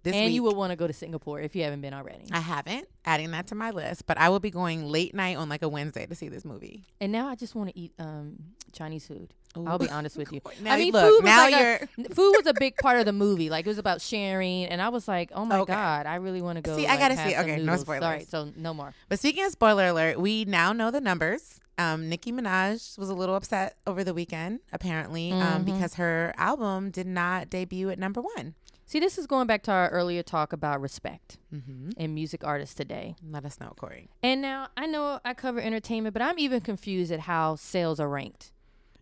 This 0.04 0.14
and 0.14 0.26
week. 0.26 0.34
you 0.34 0.44
will 0.44 0.54
want 0.54 0.70
to 0.70 0.76
go 0.76 0.86
to 0.86 0.92
Singapore 0.92 1.40
if 1.40 1.56
you 1.56 1.64
haven't 1.64 1.80
been 1.80 1.92
already. 1.92 2.24
I 2.30 2.38
haven't. 2.38 2.88
Adding 3.04 3.32
that 3.32 3.48
to 3.48 3.56
my 3.56 3.70
list, 3.72 4.06
but 4.06 4.16
I 4.16 4.28
will 4.28 4.38
be 4.38 4.50
going 4.50 4.84
late 4.84 5.12
night 5.12 5.36
on 5.36 5.48
like 5.48 5.62
a 5.62 5.68
Wednesday 5.68 6.06
to 6.06 6.14
see 6.14 6.28
this 6.28 6.44
movie. 6.44 6.84
and 7.00 7.10
now 7.10 7.26
I 7.28 7.34
just 7.34 7.56
want 7.56 7.70
to 7.70 7.78
eat 7.78 7.92
um, 7.98 8.36
Chinese 8.72 9.06
food. 9.08 9.34
Ooh. 9.56 9.66
I'll 9.66 9.78
be 9.78 9.88
honest 9.90 10.16
with 10.16 10.32
you. 10.32 10.40
Now, 10.62 10.74
I 10.74 10.78
mean, 10.78 10.92
look, 10.92 11.04
food 11.04 11.22
was 11.22 11.24
now 11.24 11.42
like 11.50 11.54
you're. 11.96 12.06
a, 12.06 12.14
food 12.14 12.32
was 12.36 12.46
a 12.46 12.54
big 12.54 12.76
part 12.76 12.98
of 12.98 13.06
the 13.06 13.12
movie. 13.12 13.48
Like 13.50 13.66
it 13.66 13.68
was 13.68 13.78
about 13.78 14.00
sharing, 14.00 14.66
and 14.66 14.80
I 14.82 14.88
was 14.90 15.08
like, 15.08 15.30
oh 15.34 15.44
my 15.44 15.58
Okay. 15.60 15.72
god, 15.72 16.06
I 16.06 16.16
really 16.16 16.42
want 16.42 16.56
to 16.56 16.62
go. 16.62 16.76
See, 16.76 16.86
I 16.86 16.96
gotta 16.96 17.16
see- 17.16 17.36
okay, 17.36 17.62
no 17.62 17.76
spoilers. 17.76 18.02
Right, 18.02 18.28
so 18.28 18.52
no 18.56 18.74
more. 18.74 18.92
But 19.08 19.18
speaking 19.18 19.44
of 19.44 19.52
spoiler 19.52 19.86
alert, 19.88 20.20
we 20.20 20.44
now 20.44 20.72
know 20.72 20.90
the 20.90 21.00
numbers. 21.00 21.60
Um, 21.78 22.08
Nicki 22.08 22.32
Minaj 22.32 22.98
was 22.98 23.08
a 23.08 23.14
little 23.14 23.36
upset 23.36 23.76
over 23.86 24.02
the 24.02 24.12
weekend, 24.12 24.60
apparently, 24.72 25.30
um, 25.32 25.62
Mhm. 25.62 25.64
because 25.66 25.94
her 25.94 26.34
album 26.36 26.90
did 26.90 27.06
not 27.06 27.48
debut 27.50 27.88
at 27.88 27.98
number 28.00 28.20
one. 28.20 28.54
See, 28.84 28.98
this 28.98 29.16
is 29.18 29.26
going 29.26 29.46
back 29.46 29.62
to 29.64 29.70
our 29.70 29.88
earlier 29.90 30.22
talk 30.24 30.52
about 30.52 30.80
respect 30.80 31.36
Mm-hmm. 31.54 31.90
in 31.96 32.14
music 32.14 32.42
artists 32.42 32.74
today. 32.74 33.14
Let 33.22 33.44
us 33.44 33.60
know, 33.60 33.74
Cori. 33.76 34.08
And 34.22 34.42
now 34.42 34.68
I 34.76 34.86
know 34.86 35.20
I 35.24 35.34
cover 35.34 35.60
entertainment, 35.60 36.14
but 36.14 36.22
I'm 36.22 36.38
even 36.38 36.60
confused 36.62 37.12
at 37.12 37.20
how 37.20 37.54
sales 37.54 38.00
are 38.00 38.08
ranked 38.08 38.50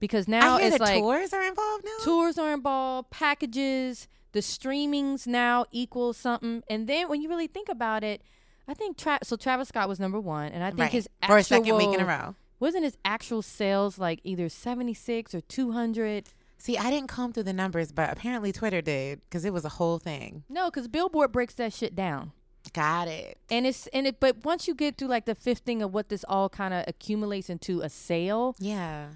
because 0.01 0.29
now 0.29 0.59
it's 0.59 0.79
like 0.79 1.01
tours 1.01 1.33
are 1.33 1.43
involved 1.47 1.85
now. 1.85 2.05
tours 2.05 2.39
are 2.39 2.53
involved, 2.53 3.11
packages, 3.11 4.09
the 4.33 4.41
streamings 4.41 5.27
now 5.27 5.65
equal 5.71 6.13
something, 6.13 6.63
and 6.69 6.87
then 6.87 7.09
when 7.09 7.23
you 7.23 7.29
really 7.29 7.47
think 7.47 7.69
about 7.69 8.05
it, 8.05 8.23
I 8.69 8.75
think 8.75 8.97
Tra- 8.97 9.21
so. 9.23 9.37
Travis 9.37 9.69
Scott 9.69 9.89
was 9.89 10.01
number 10.01 10.19
one, 10.21 10.53
and 10.53 10.63
I 10.65 10.69
think 10.71 10.81
right. 10.81 10.93
his 10.93 11.05
for 11.27 11.37
actual 11.37 11.37
a 11.37 11.45
second 11.45 11.77
week 11.77 11.95
in 11.95 12.01
a 12.01 12.05
row. 12.07 12.35
wasn't 12.59 12.85
his 12.85 12.97
actual 13.05 13.43
sales 13.43 13.99
like 13.99 14.21
either 14.25 14.49
seventy 14.49 14.95
six 14.95 15.35
or 15.35 15.41
two 15.41 15.73
hundred. 15.73 16.29
See, 16.59 16.77
I 16.79 16.91
didn't 16.91 17.09
comb 17.09 17.33
through 17.33 17.43
the 17.45 17.53
numbers, 17.53 17.93
but 17.93 18.11
apparently 18.11 18.51
Twitter 18.51 18.81
did 18.81 19.21
because 19.21 19.45
it 19.45 19.53
was 19.53 19.65
a 19.65 19.69
whole 19.71 19.99
thing. 19.99 20.43
No, 20.49 20.67
because 20.71 20.89
Billboard 20.89 21.31
breaks 21.31 21.55
that 21.55 21.73
shit 21.73 21.95
down. 21.95 22.33
Got 22.73 23.09
it. 23.09 23.39
And 23.51 23.67
it's 23.67 23.87
and 23.89 24.07
it, 24.09 24.19
but 24.21 24.45
once 24.45 24.67
you 24.67 24.75
get 24.75 24.99
through 24.99 25.09
like 25.09 25.27
the 25.27 25.35
fifth 25.37 25.61
thing 25.61 25.81
of 25.83 25.95
what 25.95 26.09
this 26.09 26.25
all 26.29 26.49
kind 26.49 26.75
of 26.75 26.85
accumulates 26.89 27.49
into 27.49 27.83
a 27.83 27.89
sale, 27.89 28.57
Yeah. 28.59 29.09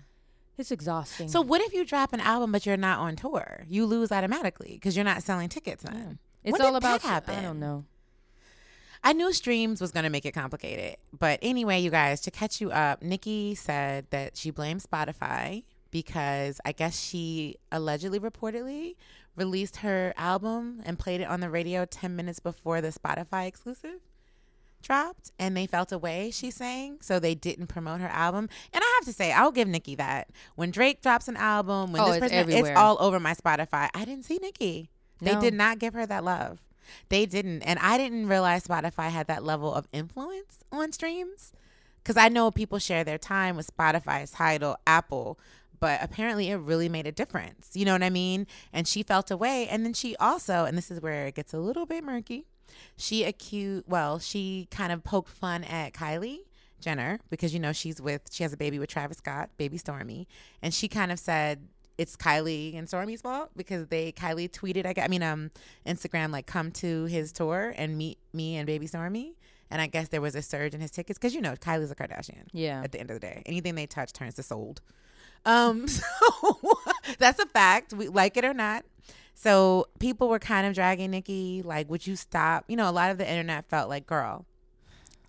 It's 0.61 0.71
exhausting. 0.71 1.29
So 1.29 1.41
what 1.41 1.61
if 1.63 1.73
you 1.73 1.85
drop 1.85 2.13
an 2.13 2.21
album 2.21 2.53
but 2.53 2.67
you're 2.67 2.77
not 2.77 2.99
on 2.99 3.17
tour? 3.17 3.65
You 3.69 3.87
lose 3.87 4.13
automatically 4.13 4.73
because 4.75 4.95
you're 4.95 5.05
not 5.05 5.23
selling 5.23 5.49
tickets 5.49 5.83
then. 5.83 6.19
it's 6.45 6.53
when 6.53 6.61
all 6.61 6.75
did 6.75 6.83
that 6.83 7.01
about 7.01 7.29
I 7.29 7.43
don't 7.43 7.59
know. 7.59 7.85
I 9.03 9.15
knew 9.15 9.33
streams 9.33 9.81
was 9.81 9.93
going 9.93 10.05
to 10.05 10.11
make 10.11 10.27
it 10.27 10.33
complicated. 10.33 10.99
But 11.19 11.39
anyway, 11.41 11.81
you 11.81 11.91
guys, 11.91 12.21
to 12.23 12.31
catch 12.31 12.61
you 12.61 12.71
up, 12.71 13.03
Nicki 13.03 13.55
said 13.55 14.07
that 14.11 14.37
she 14.37 14.51
blames 14.51 14.87
Spotify 14.87 15.65
because 15.91 16.61
I 16.65 16.73
guess 16.73 17.01
she 17.01 17.57
allegedly, 17.73 18.21
reportedly 18.21 18.97
released 19.37 19.77
her 19.77 20.13
album 20.19 20.83
and 20.85 20.99
played 20.99 21.23
it 21.23 21.29
on 21.29 21.41
the 21.41 21.49
radio 21.49 21.87
10 21.87 22.15
minutes 22.15 22.41
before 22.41 22.83
the 22.83 22.89
Spotify 22.89 23.47
exclusive 23.47 24.01
dropped 24.83 25.31
and 25.39 25.57
they 25.57 25.67
felt 25.67 25.93
away, 25.93 26.31
she 26.31 26.51
sang. 26.51 26.99
So 27.01 27.19
they 27.19 27.35
didn't 27.35 27.67
promote 27.69 28.01
her 28.01 28.09
album. 28.09 28.49
And 28.73 28.83
I 28.83 28.95
have 28.99 29.05
to 29.07 29.13
say, 29.13 29.33
I'll 29.33 29.51
give 29.53 29.69
Nicki 29.69 29.95
that. 29.97 30.29
When 30.57 30.71
Drake 30.71 31.03
drops 31.03 31.29
an 31.29 31.37
album, 31.37 31.93
when 31.93 32.03
Oh, 32.03 32.07
this 32.07 32.17
it's 32.17 32.25
person, 32.25 32.37
everywhere. 32.39 32.71
it's 32.73 32.79
all 32.79 32.97
over 33.01 33.21
my 33.21 33.35
Spotify. 33.35 33.89
I 33.95 34.05
didn't 34.05 34.25
see 34.25 34.39
Nicki. 34.41 34.91
They 35.21 35.35
No. 35.35 35.41
did 35.41 35.55
not 35.55 35.79
give 35.79 35.95
her 35.95 36.07
that 36.07 36.25
love. 36.25 36.61
They 37.09 37.27
didn't. 37.27 37.63
And 37.63 37.79
I 37.79 37.99
didn't 37.99 38.27
realize 38.29 38.65
Spotify 38.67 39.11
had 39.11 39.27
that 39.29 39.45
level 39.45 39.73
of 39.75 39.87
influence 39.93 40.61
on 40.73 40.93
streams. 40.93 41.53
Because 42.03 42.17
I 42.17 42.29
know 42.29 42.51
people 42.51 42.79
share 42.79 43.05
their 43.05 43.19
time 43.19 43.57
with 43.57 43.75
Spotify, 43.77 44.29
Tidal, 44.35 44.77
Apple, 44.87 45.39
but 45.79 46.03
apparently 46.03 46.49
it 46.51 46.57
really 46.57 46.89
made 46.89 47.07
a 47.07 47.13
difference. 47.13 47.71
You 47.75 47.85
know 47.85 47.93
what 47.93 48.03
I 48.03 48.09
mean? 48.11 48.47
And 48.73 48.89
she 48.89 49.03
felt 49.03 49.31
away. 49.31 49.69
And 49.69 49.85
then 49.85 49.93
she 49.93 50.17
also, 50.17 50.65
and 50.65 50.77
this 50.79 50.91
is 50.91 51.01
where 51.03 51.27
it 51.27 51.35
gets 51.35 51.53
a 51.53 51.59
little 51.59 51.85
bit 51.87 52.03
murky, 52.03 52.47
she 52.97 53.25
accused, 53.25 53.85
well, 53.89 54.19
she 54.19 54.69
kind 54.71 54.93
of 54.93 55.03
poked 55.05 55.31
fun 55.31 55.65
at 55.65 55.93
Kylie 55.93 56.39
Jenner 56.81 57.19
because, 57.31 57.53
you 57.53 57.61
know, 57.61 57.73
she's 57.73 58.01
with, 58.01 58.23
she 58.31 58.43
has 58.43 58.53
a 58.53 58.57
baby 58.57 58.79
with 58.79 58.89
Travis 58.89 59.19
Scott, 59.19 59.51
baby 59.57 59.79
Stormi. 59.79 60.27
And 60.63 60.73
she 60.73 60.89
kind 60.89 61.13
of 61.13 61.19
said, 61.19 61.69
it's 61.99 62.17
Kylie 62.17 62.79
and 62.79 62.89
Stormi's 62.89 63.21
fault 63.21 63.51
because 63.55 63.89
they 63.89 64.11
Kylie 64.13 64.51
tweeted 64.51 64.87
I, 64.87 65.03
I 65.03 65.09
mean 65.09 65.23
um 65.23 65.51
Instagram 65.87 66.33
like 66.33 66.47
come 66.47 66.71
to 66.73 67.05
his 67.05 67.31
tour 67.31 67.75
and 67.77 67.99
meet 67.99 68.17
me 68.33 68.57
and 68.57 68.67
baby 68.67 68.87
Stormi 68.89 69.35
and 69.71 69.83
I 69.83 69.87
guess 69.87 70.09
there 70.09 70.23
was 70.23 70.35
a 70.35 70.41
surge 70.41 70.73
in 70.73 70.81
his 70.81 70.91
tickets 70.91 71.19
because 71.19 71.35
you 71.35 71.43
know 71.43 71.53
Kylie's 71.57 71.91
a 71.91 71.95
Kardashian 71.95 72.47
Yeah. 72.55 72.81
at 72.83 72.93
the 72.93 73.01
end 73.01 73.11
of 73.11 73.17
the 73.17 73.21
day 73.21 73.43
anything 73.45 73.75
they 73.75 73.85
touch 73.87 74.15
turns 74.15 74.33
to 74.37 74.43
sold 74.43 74.81
um 75.45 75.87
so 75.89 76.07
that's 77.19 77.39
a 77.39 77.45
fact 77.45 77.93
we 77.93 78.09
like 78.09 78.39
it 78.39 78.47
or 78.47 78.55
not 78.55 78.83
so 79.41 79.87
people 79.99 80.29
were 80.29 80.39
kind 80.39 80.67
of 80.67 80.75
dragging 80.75 81.11
Nicki 81.11 81.63
like 81.65 81.89
would 81.89 82.07
you 82.07 82.17
stop 82.17 82.65
you 82.69 82.77
know 82.77 82.89
a 82.89 82.93
lot 82.93 83.11
of 83.11 83.19
the 83.19 83.29
internet 83.29 83.65
felt 83.67 83.89
like 83.89 84.07
girl 84.07 84.45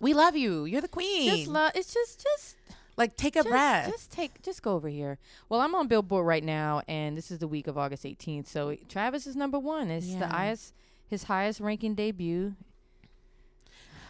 we 0.00 0.12
love 0.12 0.36
you 0.36 0.64
you're 0.64 0.80
the 0.80 0.88
queen 0.88 1.36
Just 1.36 1.48
love. 1.48 1.72
It's 1.74 1.94
just 1.94 2.22
just 2.22 2.56
like 2.96 3.16
take 3.16 3.36
a 3.36 3.40
just, 3.40 3.48
breath 3.48 3.90
Just 3.90 4.12
take, 4.12 4.42
just 4.42 4.62
go 4.62 4.74
over 4.74 4.88
here. 4.88 5.18
Well, 5.48 5.60
I'm 5.60 5.74
on 5.74 5.88
Billboard 5.88 6.26
right 6.26 6.44
now, 6.44 6.82
and 6.86 7.16
this 7.16 7.30
is 7.30 7.38
the 7.38 7.48
week 7.48 7.66
of 7.66 7.78
August 7.78 8.04
18th. 8.04 8.46
So 8.46 8.76
Travis 8.88 9.26
is 9.26 9.34
number 9.36 9.58
one. 9.58 9.90
It's 9.90 10.14
the 10.14 10.26
highest, 10.26 10.74
his 11.08 11.24
highest 11.24 11.60
ranking 11.60 11.94
debut. 11.94 12.54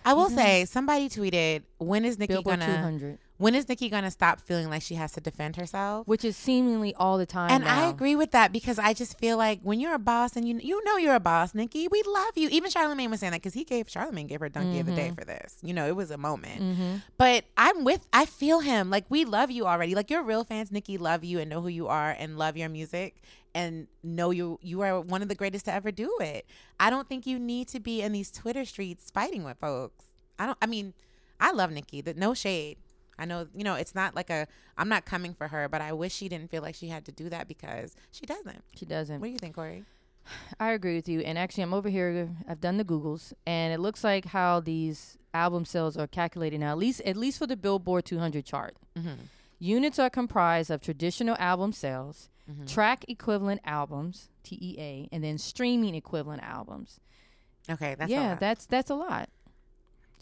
I 0.04 0.14
will 0.14 0.30
say 0.30 0.64
somebody 0.64 1.08
tweeted 1.08 1.62
when 1.78 2.04
is 2.04 2.18
Nicki 2.18 2.34
Billboard 2.34 2.58
gonna 2.58 2.74
200. 2.74 3.18
When 3.42 3.56
is 3.56 3.68
Nicki 3.68 3.88
gonna 3.88 4.12
stop 4.12 4.40
feeling 4.40 4.70
like 4.70 4.82
she 4.82 4.94
has 4.94 5.10
to 5.12 5.20
defend 5.20 5.56
herself? 5.56 6.06
which 6.06 6.24
is 6.24 6.36
seemingly 6.36 6.94
all 6.94 7.18
the 7.18 7.26
time. 7.26 7.50
And 7.50 7.64
I 7.64 7.88
agree 7.88 8.14
with 8.14 8.30
that 8.32 8.52
because 8.52 8.78
I 8.78 8.92
just 8.92 9.18
feel 9.18 9.36
like 9.36 9.60
when 9.62 9.80
you're 9.80 9.94
a 9.94 9.98
boss 9.98 10.36
and 10.36 10.46
you 10.46 10.58
you 10.62 10.84
know 10.84 10.96
you're 10.96 11.14
a 11.14 11.20
boss, 11.20 11.54
Nicki, 11.54 11.88
we 11.88 12.02
love 12.06 12.36
you. 12.36 12.48
Even 12.50 12.70
Charlemagne 12.70 13.10
was 13.10 13.20
saying 13.20 13.32
that 13.32 13.40
because 13.40 13.54
he 13.54 13.64
gave 13.64 13.88
Charlemagne 13.88 14.26
gave 14.26 14.40
her 14.40 14.48
donkey 14.48 14.78
of 14.78 14.86
the 14.86 14.94
day 14.94 15.10
for 15.10 15.24
this. 15.24 15.56
You 15.62 15.74
know, 15.74 15.86
it 15.86 15.96
was 15.96 16.10
a 16.10 16.18
moment. 16.18 16.60
Mm-hmm. 16.60 16.96
But 17.16 17.44
I'm 17.56 17.82
with. 17.84 18.06
I 18.12 18.26
feel 18.26 18.60
him. 18.60 18.90
Like 18.90 19.06
we 19.08 19.24
love 19.24 19.50
you 19.50 19.66
already. 19.66 19.94
Like 19.94 20.10
your 20.10 20.22
real 20.22 20.44
fans, 20.44 20.70
Nicki, 20.70 20.98
love 20.98 21.24
you 21.24 21.40
and 21.40 21.50
know 21.50 21.60
who 21.60 21.68
you 21.68 21.88
are 21.88 22.14
and 22.16 22.38
love 22.38 22.56
your 22.56 22.68
music 22.68 23.22
and 23.54 23.86
know 24.02 24.30
you 24.30 24.58
you 24.62 24.82
are 24.82 25.00
one 25.00 25.22
of 25.22 25.28
the 25.28 25.34
greatest 25.34 25.64
to 25.64 25.72
ever 25.72 25.90
do 25.90 26.16
it. 26.20 26.46
I 26.78 26.90
don't 26.90 27.08
think 27.08 27.26
you 27.26 27.38
need 27.38 27.68
to 27.68 27.80
be 27.80 28.02
in 28.02 28.12
these 28.12 28.30
Twitter 28.30 28.64
streets 28.64 29.10
fighting 29.10 29.44
with 29.44 29.58
folks. 29.58 30.04
I 30.38 30.46
don't. 30.46 30.58
I 30.62 30.66
mean, 30.66 30.94
I 31.40 31.52
love 31.52 31.70
Nicki. 31.70 32.00
That 32.00 32.16
no 32.16 32.34
shade. 32.34 32.78
I 33.22 33.24
know, 33.24 33.46
you 33.54 33.62
know, 33.64 33.74
it's 33.76 33.94
not 33.94 34.14
like 34.16 34.30
a. 34.30 34.46
I'm 34.76 34.88
not 34.88 35.04
coming 35.04 35.32
for 35.34 35.46
her, 35.48 35.68
but 35.68 35.80
I 35.80 35.92
wish 35.92 36.12
she 36.12 36.28
didn't 36.28 36.50
feel 36.50 36.62
like 36.62 36.74
she 36.74 36.88
had 36.88 37.04
to 37.06 37.12
do 37.12 37.28
that 37.30 37.46
because 37.46 37.94
she 38.10 38.26
doesn't. 38.26 38.62
She 38.74 38.84
doesn't. 38.84 39.20
What 39.20 39.26
do 39.28 39.32
you 39.32 39.38
think, 39.38 39.54
Cori? 39.54 39.84
I 40.60 40.72
agree 40.72 40.96
with 40.96 41.08
you. 41.08 41.20
And 41.20 41.38
actually, 41.38 41.62
I'm 41.62 41.74
over 41.74 41.88
here. 41.88 42.30
I've 42.48 42.60
done 42.60 42.76
the 42.78 42.84
Googles, 42.84 43.32
and 43.46 43.72
it 43.72 43.78
looks 43.80 44.02
like 44.02 44.24
how 44.26 44.60
these 44.60 45.18
album 45.32 45.64
sales 45.64 45.96
are 45.96 46.06
calculated 46.08 46.58
now. 46.60 46.72
At 46.72 46.78
least, 46.78 47.00
at 47.02 47.16
least 47.16 47.38
for 47.38 47.46
the 47.46 47.56
Billboard 47.56 48.04
200 48.04 48.44
chart, 48.44 48.76
Mm-hmm. 48.98 49.14
units 49.60 49.98
are 49.98 50.10
comprised 50.10 50.70
of 50.70 50.80
traditional 50.80 51.36
album 51.38 51.72
sales, 51.72 52.28
Mm-hmm. 52.50 52.66
track 52.66 53.04
equivalent 53.06 53.60
albums 53.64 54.28
(TEA), 54.42 55.08
and 55.12 55.22
then 55.22 55.38
streaming 55.38 55.94
equivalent 55.94 56.42
albums. 56.42 56.98
Okay, 57.70 57.94
that's 57.96 58.10
yeah, 58.10 58.30
a 58.30 58.30
lot. 58.30 58.40
that's 58.40 58.66
that's 58.66 58.90
a 58.90 58.96
lot. 58.96 59.28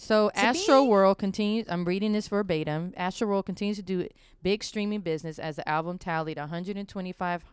So 0.01 0.31
Astroworld 0.35 1.19
continues. 1.19 1.67
I'm 1.69 1.85
reading 1.85 2.15
this 2.15 2.27
verbatim. 2.27 2.95
Astroworld 2.99 3.45
continues 3.45 3.77
to 3.77 3.83
do 3.83 4.09
big 4.43 4.65
streaming 4.65 5.03
business 5.03 5.39
as 5.39 5.57
the 5.57 5.69
album 5.69 5.99
tallied 5.99 6.39
125, 6.39 7.45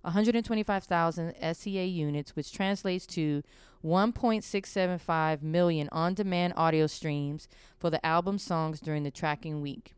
125,000 0.00 1.34
SCA 1.54 1.68
E 1.68 1.84
units, 1.84 2.34
which 2.34 2.52
translates 2.52 3.06
to 3.08 3.42
1.675 3.84 5.42
million 5.42 5.90
on-demand 5.92 6.54
audio 6.56 6.86
streams 6.86 7.48
for 7.78 7.90
the 7.90 8.04
album 8.04 8.38
songs 8.38 8.80
during 8.80 9.02
the 9.02 9.10
tracking 9.10 9.60
week. 9.60 9.92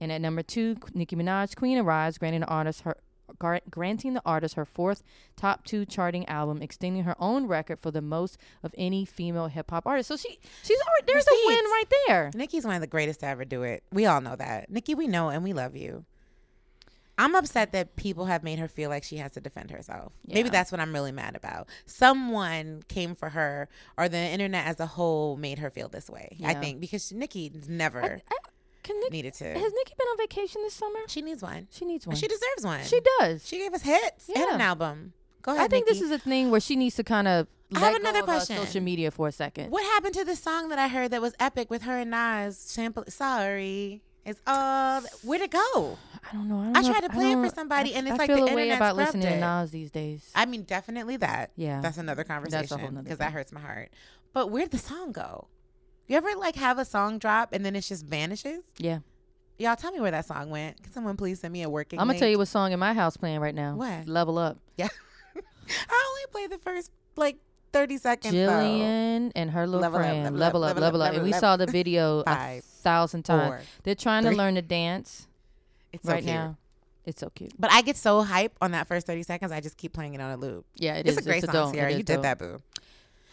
And 0.00 0.10
at 0.10 0.20
number 0.20 0.42
two, 0.42 0.76
Nicki 0.94 1.14
Minaj, 1.14 1.54
"Queen 1.54 1.78
Arrives," 1.78 2.18
granting 2.18 2.40
the 2.40 2.48
artist 2.48 2.80
her 2.80 2.96
gar- 3.38 3.60
granting 3.70 4.14
the 4.14 4.22
artist 4.24 4.54
her 4.54 4.64
fourth 4.64 5.02
top 5.36 5.64
two 5.64 5.84
charting 5.84 6.26
album, 6.28 6.62
extending 6.62 7.04
her 7.04 7.16
own 7.18 7.46
record 7.46 7.78
for 7.78 7.90
the 7.90 8.02
most 8.02 8.38
of 8.62 8.74
any 8.76 9.04
female 9.04 9.48
hip 9.48 9.70
hop 9.70 9.86
artist. 9.86 10.08
So 10.08 10.16
she 10.16 10.38
she's 10.62 10.78
already 10.80 11.12
there's 11.12 11.26
a 11.26 11.46
win 11.46 11.56
right 11.56 11.92
there. 12.06 12.30
Nicki's 12.34 12.64
one 12.64 12.74
of 12.74 12.80
the 12.80 12.86
greatest 12.86 13.20
to 13.20 13.26
ever 13.26 13.44
do 13.44 13.62
it. 13.62 13.82
We 13.92 14.06
all 14.06 14.20
know 14.20 14.36
that. 14.36 14.70
Nicki, 14.70 14.94
we 14.94 15.06
know 15.06 15.28
and 15.28 15.44
we 15.44 15.52
love 15.52 15.76
you. 15.76 16.04
I'm 17.16 17.34
upset 17.36 17.70
that 17.72 17.94
people 17.94 18.24
have 18.24 18.42
made 18.42 18.58
her 18.58 18.66
feel 18.66 18.90
like 18.90 19.04
she 19.04 19.18
has 19.18 19.32
to 19.32 19.40
defend 19.40 19.70
herself. 19.70 20.12
Maybe 20.26 20.48
that's 20.48 20.72
what 20.72 20.80
I'm 20.80 20.92
really 20.92 21.12
mad 21.12 21.36
about. 21.36 21.68
Someone 21.86 22.82
came 22.88 23.14
for 23.14 23.28
her, 23.28 23.68
or 23.96 24.08
the 24.08 24.18
internet 24.18 24.66
as 24.66 24.80
a 24.80 24.86
whole 24.86 25.36
made 25.36 25.60
her 25.60 25.70
feel 25.70 25.88
this 25.88 26.10
way. 26.10 26.36
I 26.44 26.54
think 26.54 26.80
because 26.80 27.12
Nicki 27.12 27.52
never 27.68 28.20
Can 28.84 29.00
Nick, 29.00 29.10
needed 29.10 29.34
to. 29.34 29.44
has 29.44 29.54
Nicki 29.72 29.94
been 29.98 30.06
on 30.08 30.16
vacation 30.18 30.62
this 30.62 30.74
summer? 30.74 31.00
She 31.08 31.20
needs 31.22 31.42
one. 31.42 31.66
She 31.72 31.84
needs 31.84 32.06
one. 32.06 32.14
She 32.14 32.28
deserves 32.28 32.62
one. 32.64 32.84
She 32.84 33.00
does. 33.18 33.44
She 33.46 33.58
gave 33.58 33.74
us 33.74 33.82
hits 33.82 34.28
and 34.28 34.36
Yeah. 34.38 34.54
an 34.54 34.60
album. 34.60 35.12
Go 35.42 35.52
ahead. 35.52 35.64
I 35.64 35.68
think 35.68 35.86
Nicki. 35.86 35.98
this 35.98 36.06
is 36.06 36.12
a 36.12 36.18
thing 36.18 36.50
where 36.52 36.60
she 36.60 36.76
needs 36.76 36.94
to 36.96 37.02
kind 37.04 37.26
of 37.26 37.48
I 37.74 37.80
have 37.80 37.96
another 37.96 38.20
uh, 38.20 38.24
question. 38.24 38.56
social 38.58 38.80
media 38.82 39.10
for 39.10 39.26
a 39.28 39.32
second. 39.32 39.70
What 39.72 39.82
happened 39.84 40.14
to 40.14 40.24
the 40.24 40.36
song 40.36 40.68
that 40.68 40.78
I 40.78 40.86
heard 40.88 41.10
that 41.10 41.20
was 41.20 41.34
epic 41.40 41.70
with 41.70 41.82
her 41.82 41.98
and 41.98 42.10
Nas? 42.12 42.56
Sample. 42.56 43.04
Sorry. 43.08 44.02
It's 44.24 44.40
all. 44.46 45.02
Where'd 45.22 45.42
it 45.42 45.50
go? 45.50 45.98
I 46.30 46.32
don't 46.34 46.48
know. 46.48 46.60
I, 46.60 46.64
don't 46.64 46.76
I 46.76 46.80
know 46.82 46.88
tried 46.92 47.04
if- 47.04 47.10
to 47.10 47.16
play 47.16 47.32
it 47.32 47.36
for 47.36 47.54
somebody, 47.54 47.94
I- 47.94 47.98
and 47.98 48.06
it's 48.08 48.14
I 48.14 48.16
like 48.18 48.30
feel 48.30 48.46
the 48.46 48.52
a 48.52 48.54
way 48.54 48.70
about 48.70 48.96
listening 48.96 49.26
it. 49.26 49.30
to 49.30 49.40
Nas 49.40 49.70
these 49.70 49.90
days. 49.90 50.30
I 50.34 50.46
mean, 50.46 50.62
definitely 50.62 51.16
that. 51.18 51.50
Yeah. 51.56 51.80
That's 51.82 51.98
another 51.98 52.24
conversation. 52.24 53.00
because 53.02 53.18
that 53.18 53.32
hurts 53.32 53.52
my 53.52 53.60
heart. 53.60 53.90
But 54.32 54.50
where'd 54.50 54.70
the 54.70 54.78
song 54.78 55.12
go? 55.12 55.48
You 56.06 56.16
ever 56.16 56.34
like 56.36 56.56
have 56.56 56.78
a 56.78 56.84
song 56.84 57.18
drop 57.18 57.52
and 57.52 57.64
then 57.64 57.74
it 57.76 57.82
just 57.82 58.04
vanishes? 58.06 58.62
yeah. 58.78 58.98
Y'all 59.56 59.76
tell 59.76 59.92
me 59.92 60.00
where 60.00 60.10
that 60.10 60.26
song 60.26 60.50
went. 60.50 60.82
Can 60.82 60.92
someone 60.92 61.16
please 61.16 61.38
send 61.38 61.52
me 61.52 61.62
a 61.62 61.70
working? 61.70 62.00
I'm 62.00 62.08
gonna 62.08 62.18
tell 62.18 62.28
you 62.28 62.38
what 62.38 62.48
song 62.48 62.72
in 62.72 62.80
my 62.80 62.92
house 62.92 63.16
playing 63.16 63.38
right 63.38 63.54
now. 63.54 63.76
What? 63.76 64.08
Level 64.08 64.36
Up. 64.36 64.58
Yeah. 64.76 64.88
I 65.36 66.08
only 66.08 66.22
play 66.32 66.56
the 66.56 66.60
first 66.60 66.90
like 67.14 67.36
30 67.72 67.98
seconds. 67.98 68.34
though. 68.34 68.38
Jillian 68.48 69.30
and 69.36 69.50
her 69.52 69.64
little 69.66 69.80
Level 69.80 70.00
up, 70.00 70.04
friend. 70.04 70.24
level 70.36 70.60
level, 70.60 70.64
up, 70.64 70.70
up, 70.76 70.80
level 70.80 70.98
level 70.98 71.02
up, 71.02 71.08
up. 71.10 71.14
And 71.14 71.22
we 71.24 71.32
saw 71.32 71.56
the 71.56 71.66
video 71.66 72.24
a 72.26 72.60
thousand 72.82 73.22
times. 73.24 73.48
Four. 73.48 73.60
They're 73.84 73.94
trying 73.94 74.24
three. 74.24 74.32
to 74.32 74.36
learn 74.38 74.56
to 74.56 74.62
dance 74.62 75.28
It's 75.92 76.04
so 76.04 76.12
right 76.12 76.22
cute. 76.24 76.34
now. 76.34 76.56
It's 77.06 77.20
so 77.20 77.30
cute. 77.30 77.52
But 77.56 77.70
I 77.70 77.82
get 77.82 77.96
so 77.96 78.22
hype 78.22 78.56
on 78.60 78.72
that 78.72 78.88
first 78.88 79.06
30 79.06 79.22
seconds, 79.22 79.52
I 79.52 79.60
just 79.60 79.76
keep 79.76 79.92
playing 79.92 80.14
it 80.14 80.20
on 80.20 80.32
a 80.32 80.36
loop. 80.36 80.64
Yeah, 80.74 80.94
it 80.96 81.06
it's 81.06 81.16
is. 81.18 81.24
a 81.24 81.28
great 81.28 81.44
song. 81.44 81.72
Ciara. 81.72 81.92
You 81.92 81.98
did 81.98 82.06
dope. 82.14 82.22
that, 82.22 82.38
boo. 82.40 82.60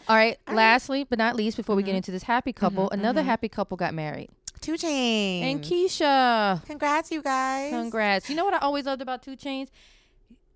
All 0.08 0.16
right. 0.16 0.38
Right. 0.46 0.54
Lastly, 0.56 1.04
but 1.04 1.18
not 1.18 1.36
least, 1.36 1.56
before 1.56 1.76
we 1.76 1.82
get 1.82 1.92
Mhm. 1.94 1.98
into 1.98 2.10
this 2.10 2.24
happy 2.24 2.52
couple, 2.52 2.88
Mhm, 2.90 2.94
another 2.94 3.22
mhm. 3.22 3.26
happy 3.26 3.48
couple 3.48 3.76
got 3.76 3.94
married. 3.94 4.30
2 4.60 4.74
Chainz. 4.74 5.42
And 5.42 5.60
Keisha. 5.62 6.64
Congrats, 6.66 7.10
you 7.10 7.22
guys. 7.22 7.70
Congrats. 7.72 8.30
You 8.30 8.36
know 8.36 8.44
what 8.44 8.54
I 8.54 8.58
always 8.58 8.86
loved 8.86 9.02
about 9.02 9.22
2 9.22 9.36
Chainz? 9.36 9.68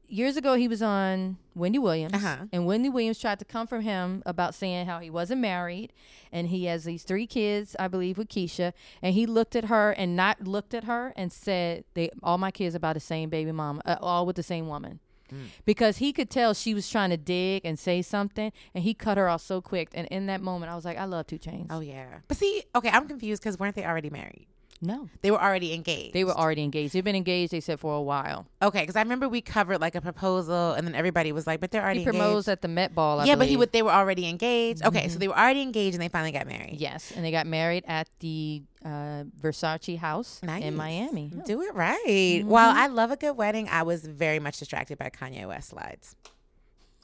Years 0.09 0.37
ago, 0.37 0.55
he 0.55 0.69
was 0.69 0.83
on 0.83 1.37
Wendy 1.57 1.81
Williams, 1.81 2.15
Uh-huh. 2.15 2.45
and 2.53 2.65
Wendy 2.65 2.89
Williams 2.89 3.19
tried 3.19 3.41
to 3.41 3.45
come 3.45 3.67
from 3.67 3.81
him 3.83 4.23
about 4.25 4.55
saying 4.55 4.87
how 4.87 5.01
he 5.01 5.11
wasn't 5.11 5.41
married, 5.41 5.93
and 6.31 6.47
he 6.47 6.67
has 6.67 6.85
these 6.85 7.03
three 7.03 7.27
kids, 7.27 7.75
I 7.81 7.89
believe, 7.89 8.17
with 8.17 8.29
Keisha. 8.29 8.73
And 9.03 9.15
he 9.15 9.27
looked 9.27 9.57
at 9.57 9.65
her 9.65 9.91
and 9.91 10.15
not 10.15 10.47
looked 10.47 10.75
at 10.75 10.85
her 10.85 11.13
and 11.17 11.33
said, 11.33 11.83
"They 11.95 12.11
all 12.23 12.39
my 12.39 12.53
kids 12.53 12.77
about 12.77 12.95
the 12.95 13.01
same 13.01 13.31
baby 13.31 13.51
mama, 13.51 13.81
uh, 13.85 13.97
all 14.01 14.25
with 14.27 14.37
the 14.37 14.45
same 14.45 14.69
woman." 14.69 15.01
Mm. 15.33 15.47
Because 15.65 15.99
he 15.99 16.13
could 16.13 16.31
tell 16.31 16.55
she 16.55 16.75
was 16.75 16.89
trying 16.89 17.11
to 17.11 17.17
dig 17.17 17.63
and 17.65 17.79
say 17.79 18.03
something, 18.03 18.53
and 18.75 18.85
he 18.85 18.95
cut 18.95 19.19
her 19.19 19.29
off 19.29 19.43
so 19.43 19.61
quick. 19.61 19.89
And 19.95 20.07
in 20.09 20.27
that 20.27 20.41
moment, 20.41 20.71
I 20.71 20.75
was 20.77 20.85
like, 20.85 20.99
"I 20.99 21.05
love 21.05 21.27
2 21.27 21.39
Chainz." 21.39 21.67
Oh, 21.71 21.81
yeah. 21.81 22.07
But 22.29 22.37
see, 22.37 22.63
okay, 22.75 22.89
I'm 22.91 23.09
confused 23.09 23.43
because 23.43 23.59
weren't 23.59 23.75
they 23.77 23.85
already 23.85 24.11
married? 24.11 24.47
no, 24.83 25.09
They 25.23 25.31
were 25.31 25.43
already 25.43 25.73
engaged. 25.73 26.13
they 26.13 26.23
were 26.23 26.35
already 26.37 26.63
engaged. 26.63 26.93
They've 26.93 27.03
been 27.03 27.17
engaged, 27.17 27.51
they 27.51 27.61
said, 27.61 27.81
for 27.81 27.95
a 27.95 28.03
while. 28.03 28.47
Okay, 28.61 28.81
because 28.83 28.95
I 28.95 29.01
remember 29.01 29.27
we 29.27 29.41
covered 29.41 29.81
like 29.81 29.95
a 29.95 30.03
proposal, 30.03 30.73
and 30.75 30.87
then 30.87 30.95
everybody 30.95 31.33
was 31.33 31.47
like, 31.47 31.61
"But 31.61 31.71
they're 31.71 31.83
already 31.83 32.01
He 32.01 32.05
proposed 32.05 32.47
engaged." 32.47 32.49
at 32.51 32.61
the 32.61 32.69
Met 32.69 32.95
Ball. 32.95 33.21
I 33.21 33.25
yeah, 33.25 33.37
but 33.37 33.47
he 33.49 33.57
would. 33.57 33.73
They 33.73 33.83
were 33.83 33.91
already 33.91 34.29
engaged. 34.29 34.85
Okay, 34.85 35.07
Mhm. 35.07 35.11
so 35.13 35.19
they 35.19 35.29
were 35.29 35.39
already 35.39 35.63
engaged, 35.63 35.95
and 35.95 36.03
they 36.03 36.09
finally 36.09 36.31
got 36.31 36.47
married. 36.47 36.77
Yes, 36.79 37.11
and 37.17 37.25
they 37.25 37.31
got 37.31 37.47
married 37.47 37.85
at 37.89 38.11
the 38.21 38.65
uh, 38.87 39.25
Versace 39.43 39.99
house 39.99 40.41
Nice. 40.43 40.63
in 40.63 40.77
Miami. 40.77 41.33
Do 41.45 41.61
it 41.63 41.75
right. 41.75 42.43
While 42.47 42.73
Mhm. 42.73 42.77
I 42.77 42.87
love 42.87 43.11
a 43.11 43.17
good 43.17 43.37
wedding, 43.37 43.69
I 43.69 43.83
was 43.83 44.07
very 44.07 44.39
much 44.39 44.59
distracted 44.59 44.97
by 44.97 45.11
Kanye 45.11 45.47
West 45.49 45.71
slides. 45.71 46.15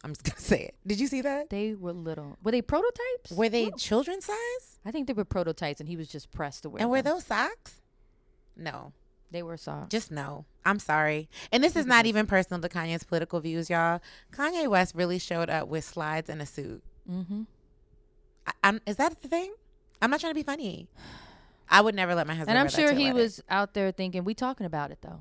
I'm 0.04 0.12
just 0.12 0.22
gonna 0.24 0.40
say 0.40 0.60
it. 0.66 0.74
Did 0.86 1.00
you 1.00 1.06
see 1.08 1.20
that? 1.22 1.50
They 1.50 1.74
were 1.74 1.92
little. 1.92 2.38
Were 2.44 2.52
they 2.52 2.62
prototypes? 2.62 3.32
Were 3.32 3.48
they 3.48 3.70
children's 3.72 4.26
size? 4.26 4.78
I 4.84 4.90
think 4.92 5.06
they 5.08 5.12
were 5.12 5.24
prototypes, 5.24 5.80
and 5.80 5.88
he 5.88 5.96
was 5.96 6.08
just 6.08 6.30
pressed 6.30 6.62
to 6.62 6.70
wear. 6.70 6.82
And 6.82 6.90
were 6.90 7.02
those 7.02 7.24
socks? 7.26 7.80
No. 8.56 8.92
They 9.32 9.42
were 9.42 9.56
soft. 9.56 9.90
Just 9.90 10.10
no. 10.10 10.44
I'm 10.64 10.78
sorry. 10.78 11.28
And 11.50 11.64
this 11.64 11.74
is 11.74 11.86
not 11.86 12.04
even 12.06 12.26
personal 12.26 12.60
to 12.60 12.68
Kanye's 12.68 13.02
political 13.02 13.40
views, 13.40 13.70
y'all. 13.70 14.00
Kanye 14.32 14.68
West 14.68 14.94
really 14.94 15.18
showed 15.18 15.48
up 15.50 15.68
with 15.68 15.84
slides 15.84 16.28
and 16.28 16.40
a 16.42 16.46
suit. 16.46 16.82
mm-hmm. 17.10 17.42
I, 18.46 18.52
I'm, 18.64 18.80
is 18.86 18.96
that 18.96 19.20
the 19.22 19.28
thing? 19.28 19.52
I'm 20.02 20.10
not 20.10 20.20
trying 20.20 20.32
to 20.32 20.38
be 20.38 20.42
funny. 20.42 20.86
I 21.72 21.80
would 21.80 21.94
never 21.94 22.14
let 22.14 22.26
my 22.26 22.34
husband. 22.34 22.50
And 22.50 22.58
I'm 22.58 22.68
sure 22.68 22.92
he 22.92 23.12
was 23.12 23.42
out 23.48 23.72
there 23.72 23.90
thinking, 23.90 24.24
"We 24.24 24.34
talking 24.34 24.66
about 24.66 24.90
it 24.90 24.98
though." 25.00 25.20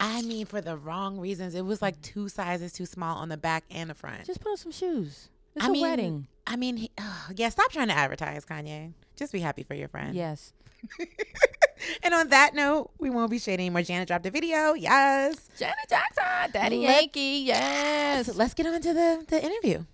I 0.00 0.22
mean, 0.22 0.46
for 0.46 0.60
the 0.60 0.76
wrong 0.76 1.18
reasons. 1.18 1.54
It 1.54 1.64
was 1.64 1.80
like 1.80 2.00
two 2.02 2.28
sizes 2.28 2.72
too 2.72 2.86
small 2.86 3.18
on 3.18 3.28
the 3.28 3.36
back 3.36 3.64
and 3.70 3.88
the 3.88 3.94
front. 3.94 4.24
Just 4.24 4.40
put 4.40 4.50
on 4.50 4.56
some 4.56 4.72
shoes. 4.72 5.28
It's 5.54 5.64
I 5.64 5.68
a 5.68 5.70
mean, 5.70 5.82
wedding. 5.82 6.26
I 6.46 6.56
mean, 6.56 6.76
he, 6.78 6.90
yeah. 7.36 7.50
Stop 7.50 7.70
trying 7.70 7.88
to 7.88 7.94
advertise, 7.94 8.44
Kanye. 8.44 8.94
Just 9.14 9.32
be 9.32 9.40
happy 9.40 9.62
for 9.62 9.74
your 9.74 9.88
friend. 9.88 10.14
Yes. 10.14 10.52
and 12.02 12.14
on 12.14 12.28
that 12.30 12.54
note, 12.54 12.90
we 12.98 13.10
won't 13.10 13.30
be 13.30 13.38
shading 13.38 13.66
anymore. 13.66 13.82
Janet 13.82 14.08
dropped 14.08 14.26
a 14.26 14.30
video. 14.30 14.72
Yes. 14.74 15.48
Janet 15.58 15.76
Jackson, 15.88 16.50
Daddy 16.52 16.78
Let's- 16.78 17.00
Yankee. 17.00 17.42
Yes. 17.46 18.34
Let's 18.34 18.54
get 18.54 18.66
on 18.66 18.80
to 18.80 18.92
the 18.92 19.24
the 19.28 19.44
interview 19.44 19.84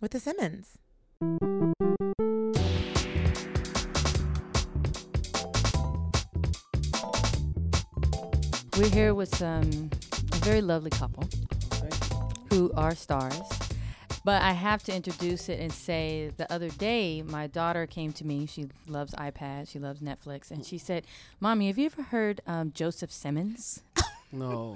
with 0.00 0.12
the 0.12 0.20
Simmons. 0.20 0.78
We're 8.76 8.90
here 8.90 9.14
with 9.14 9.34
some 9.36 9.90
a 10.32 10.36
very 10.36 10.60
lovely 10.60 10.90
couple 10.90 11.28
who 12.50 12.72
are 12.72 12.94
stars. 12.94 13.40
But 14.24 14.42
I 14.42 14.52
have 14.52 14.82
to 14.84 14.94
introduce 14.94 15.48
it 15.48 15.60
and 15.60 15.70
say 15.72 16.32
the 16.36 16.50
other 16.52 16.70
day, 16.70 17.22
my 17.22 17.46
daughter 17.46 17.86
came 17.86 18.12
to 18.14 18.26
me. 18.26 18.46
She 18.46 18.68
loves 18.88 19.12
iPad, 19.14 19.68
she 19.68 19.78
loves 19.78 20.00
Netflix, 20.00 20.50
and 20.50 20.64
she 20.64 20.78
said, 20.78 21.04
Mommy, 21.40 21.66
have 21.66 21.78
you 21.78 21.86
ever 21.86 22.02
heard 22.02 22.40
um, 22.46 22.72
Joseph 22.72 23.12
Simmons? 23.12 23.82
No. 24.32 24.74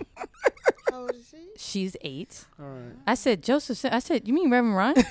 How 0.88 1.00
old 1.00 1.16
is 1.16 1.28
she? 1.28 1.48
She's 1.56 1.96
eight. 2.02 2.44
All 2.60 2.66
right. 2.66 2.94
I 3.08 3.14
said, 3.14 3.42
Joseph, 3.42 3.76
Sim-" 3.76 3.92
I 3.92 3.98
said, 3.98 4.28
You 4.28 4.32
mean 4.32 4.50
Reverend 4.52 4.76
Run? 4.76 4.94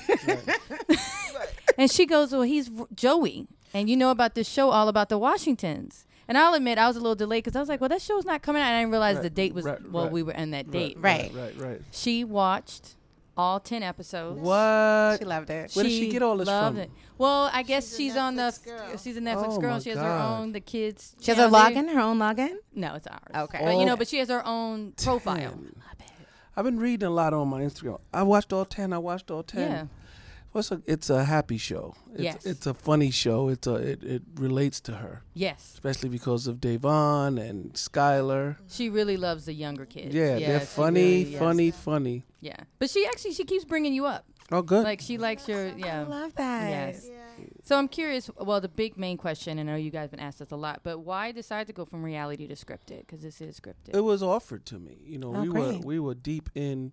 And 1.76 1.90
she 1.90 2.06
goes, 2.06 2.32
Well, 2.32 2.42
he's 2.42 2.70
R- 2.78 2.86
Joey. 2.94 3.46
And 3.74 3.90
you 3.90 3.96
know 3.98 4.10
about 4.10 4.34
this 4.34 4.48
show 4.48 4.70
all 4.70 4.88
about 4.88 5.10
the 5.10 5.18
Washingtons. 5.18 6.06
And 6.28 6.36
I'll 6.36 6.52
admit 6.54 6.76
I 6.78 6.86
was 6.86 6.96
a 6.96 7.00
little 7.00 7.14
delayed 7.14 7.42
because 7.44 7.56
I 7.56 7.60
was 7.60 7.68
like, 7.70 7.80
well, 7.80 7.88
that 7.88 8.02
show's 8.02 8.26
not 8.26 8.42
coming 8.42 8.60
out. 8.62 8.66
And 8.66 8.76
I 8.76 8.80
didn't 8.80 8.90
realize 8.92 9.16
Right, 9.16 9.22
the 9.22 9.30
date 9.30 9.54
was 9.54 9.64
right, 9.64 9.90
well, 9.90 10.04
right, 10.04 10.12
we 10.12 10.22
were 10.22 10.32
in 10.32 10.50
that 10.50 10.70
date. 10.70 10.98
Right. 11.00 11.32
Right. 11.34 11.54
Right. 11.58 11.80
She 11.90 12.22
watched 12.22 12.96
all 13.36 13.60
ten 13.60 13.82
episodes. 13.82 14.40
What? 14.40 15.18
She 15.18 15.24
loved 15.24 15.48
it. 15.48 15.72
Where 15.72 15.84
did 15.84 15.90
she 15.92 16.10
get 16.10 16.22
all 16.22 16.36
this 16.36 16.46
loved 16.46 16.76
from? 16.76 16.84
She 16.84 16.88
loved 16.88 16.92
it. 16.92 17.08
Well, 17.16 17.50
I 17.52 17.62
guess 17.62 17.88
She's 17.88 17.96
she's, 17.96 18.16
on 18.16 18.36
the 18.36 18.42
Netflix 18.42 18.64
girl. 18.64 18.96
she's 18.98 19.16
a 19.16 19.20
Netflix 19.20 19.56
Oh 19.56 19.58
girl. 19.58 19.72
my 19.74 19.78
She 19.80 19.90
has 19.90 19.98
her 19.98 20.08
own 20.08 20.52
the 20.52 20.60
kids. 20.60 21.16
She 21.20 21.30
has 21.30 21.38
a 21.38 21.48
login, 21.48 21.92
her 21.92 22.00
own 22.00 22.18
login. 22.18 22.56
No, 22.74 22.94
it's 22.94 23.06
ours. 23.06 23.20
Okay. 23.34 23.60
But 23.64 23.76
you 23.78 23.86
know, 23.86 23.96
but 23.96 24.06
she 24.08 24.18
has 24.18 24.28
her 24.28 24.44
own 24.46 24.92
profile. 24.92 25.36
Damn. 25.36 25.72
I've 26.56 26.64
been 26.64 26.78
reading 26.80 27.06
a 27.06 27.10
lot 27.10 27.32
on 27.32 27.48
my 27.48 27.62
Instagram. 27.62 28.00
I 28.12 28.24
watched 28.24 28.52
all 28.52 28.64
ten. 28.64 28.92
I 28.92 28.98
watched 28.98 29.30
all 29.30 29.42
ten. 29.44 29.70
Yeah. 29.70 29.84
What's 30.52 30.70
a? 30.72 30.80
It's 30.86 31.10
a 31.10 31.24
happy 31.24 31.58
show. 31.58 31.94
It's, 32.12 32.22
Yes. 32.22 32.46
It's 32.46 32.66
a 32.66 32.74
funny 32.74 33.10
show. 33.10 33.48
It's 33.48 33.66
a. 33.66 33.74
It, 33.74 34.02
it 34.02 34.22
relates 34.36 34.80
to 34.82 34.92
her, 34.96 35.22
Yes. 35.34 35.72
especially 35.74 36.08
because 36.08 36.46
of 36.46 36.60
Davon 36.60 37.38
and 37.38 37.72
Skylar. 37.74 38.56
She 38.68 38.88
really 38.88 39.16
loves 39.16 39.44
the 39.44 39.52
younger 39.52 39.84
kids. 39.86 40.14
Yeah, 40.14 40.38
she 40.38 40.44
they're 40.46 40.60
funny, 40.60 41.00
really 41.24 41.34
is. 41.34 41.38
funny, 41.38 41.70
funny. 41.70 42.24
Yeah, 42.40 42.56
but 42.78 42.88
she 42.90 43.06
actually 43.06 43.34
she 43.34 43.44
keeps 43.44 43.64
bringing 43.64 43.92
you 43.92 44.06
up. 44.06 44.24
Oh, 44.50 44.62
good. 44.62 44.84
Like 44.84 45.00
she 45.02 45.18
likes 45.18 45.46
your 45.46 45.66
yeah. 45.66 45.74
I 45.74 45.78
yeah. 45.78 46.02
love 46.06 46.34
that. 46.36 46.68
Yes. 46.70 47.06
Yeah. 47.06 47.14
So 47.62 47.76
I'm 47.76 47.86
curious. 47.86 48.30
Well, 48.38 48.60
the 48.62 48.68
big 48.68 48.96
main 48.96 49.18
question, 49.18 49.58
and 49.58 49.68
I 49.68 49.74
know 49.74 49.78
you 49.78 49.90
guys 49.90 50.04
have 50.04 50.12
been 50.12 50.20
asked 50.20 50.38
this 50.38 50.50
a 50.50 50.56
lot, 50.56 50.80
but 50.82 51.00
why 51.00 51.30
decide 51.32 51.66
to 51.66 51.74
go 51.74 51.84
from 51.84 52.02
reality 52.02 52.48
to 52.48 52.54
scripted? 52.54 53.00
Because 53.00 53.20
this 53.20 53.40
is 53.42 53.60
scripted. 53.60 53.94
it 53.94 54.00
was 54.00 54.22
offered 54.22 54.64
to 54.66 54.78
me. 54.78 54.96
You 55.04 55.18
know, 55.18 55.36
Oh, 55.36 55.42
we 55.42 55.48
were 55.50 55.78
we 55.78 56.00
were 56.00 56.14
deep 56.14 56.48
in 56.54 56.92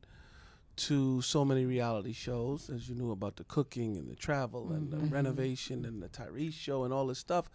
to 0.78 1.22
so 1.22 1.46
many 1.46 1.66
reality 1.66 2.12
shows, 2.14 2.70
as 2.70 2.90
you 2.90 2.96
knew 2.96 3.12
about 3.12 3.36
the 3.38 3.44
cooking 3.46 3.98
and 3.98 4.10
the 4.10 4.16
travel 4.16 4.72
and 4.72 4.90
Mhm. 4.90 4.92
the 4.92 4.98
renovation 5.08 5.86
and 5.86 6.02
the 6.02 6.10
Tyrese 6.10 6.54
show 6.54 6.84
and 6.84 6.94
all 6.94 7.08
this 7.08 7.20
stuff. 7.20 7.50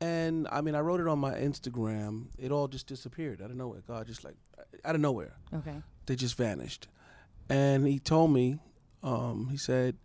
And 0.00 0.48
I 0.50 0.60
mean, 0.60 0.74
I 0.74 0.80
wrote 0.80 1.00
it 1.00 1.06
on 1.08 1.18
my 1.18 1.34
Instagram. 1.34 2.26
It 2.38 2.50
all 2.52 2.68
just 2.68 2.86
disappeared 2.86 3.40
out 3.40 3.50
of 3.50 3.56
nowhere. 3.56 3.82
God, 3.86 4.06
just 4.06 4.24
like 4.24 4.36
out 4.84 4.94
of 4.94 5.00
nowhere, 5.00 5.34
okay. 5.54 5.82
they 6.06 6.16
just 6.16 6.36
vanished. 6.36 6.88
And 7.48 7.86
he 7.86 7.98
told 7.98 8.32
me, 8.32 8.58
um, 9.02 9.48
he 9.50 9.56
said, 9.56 9.96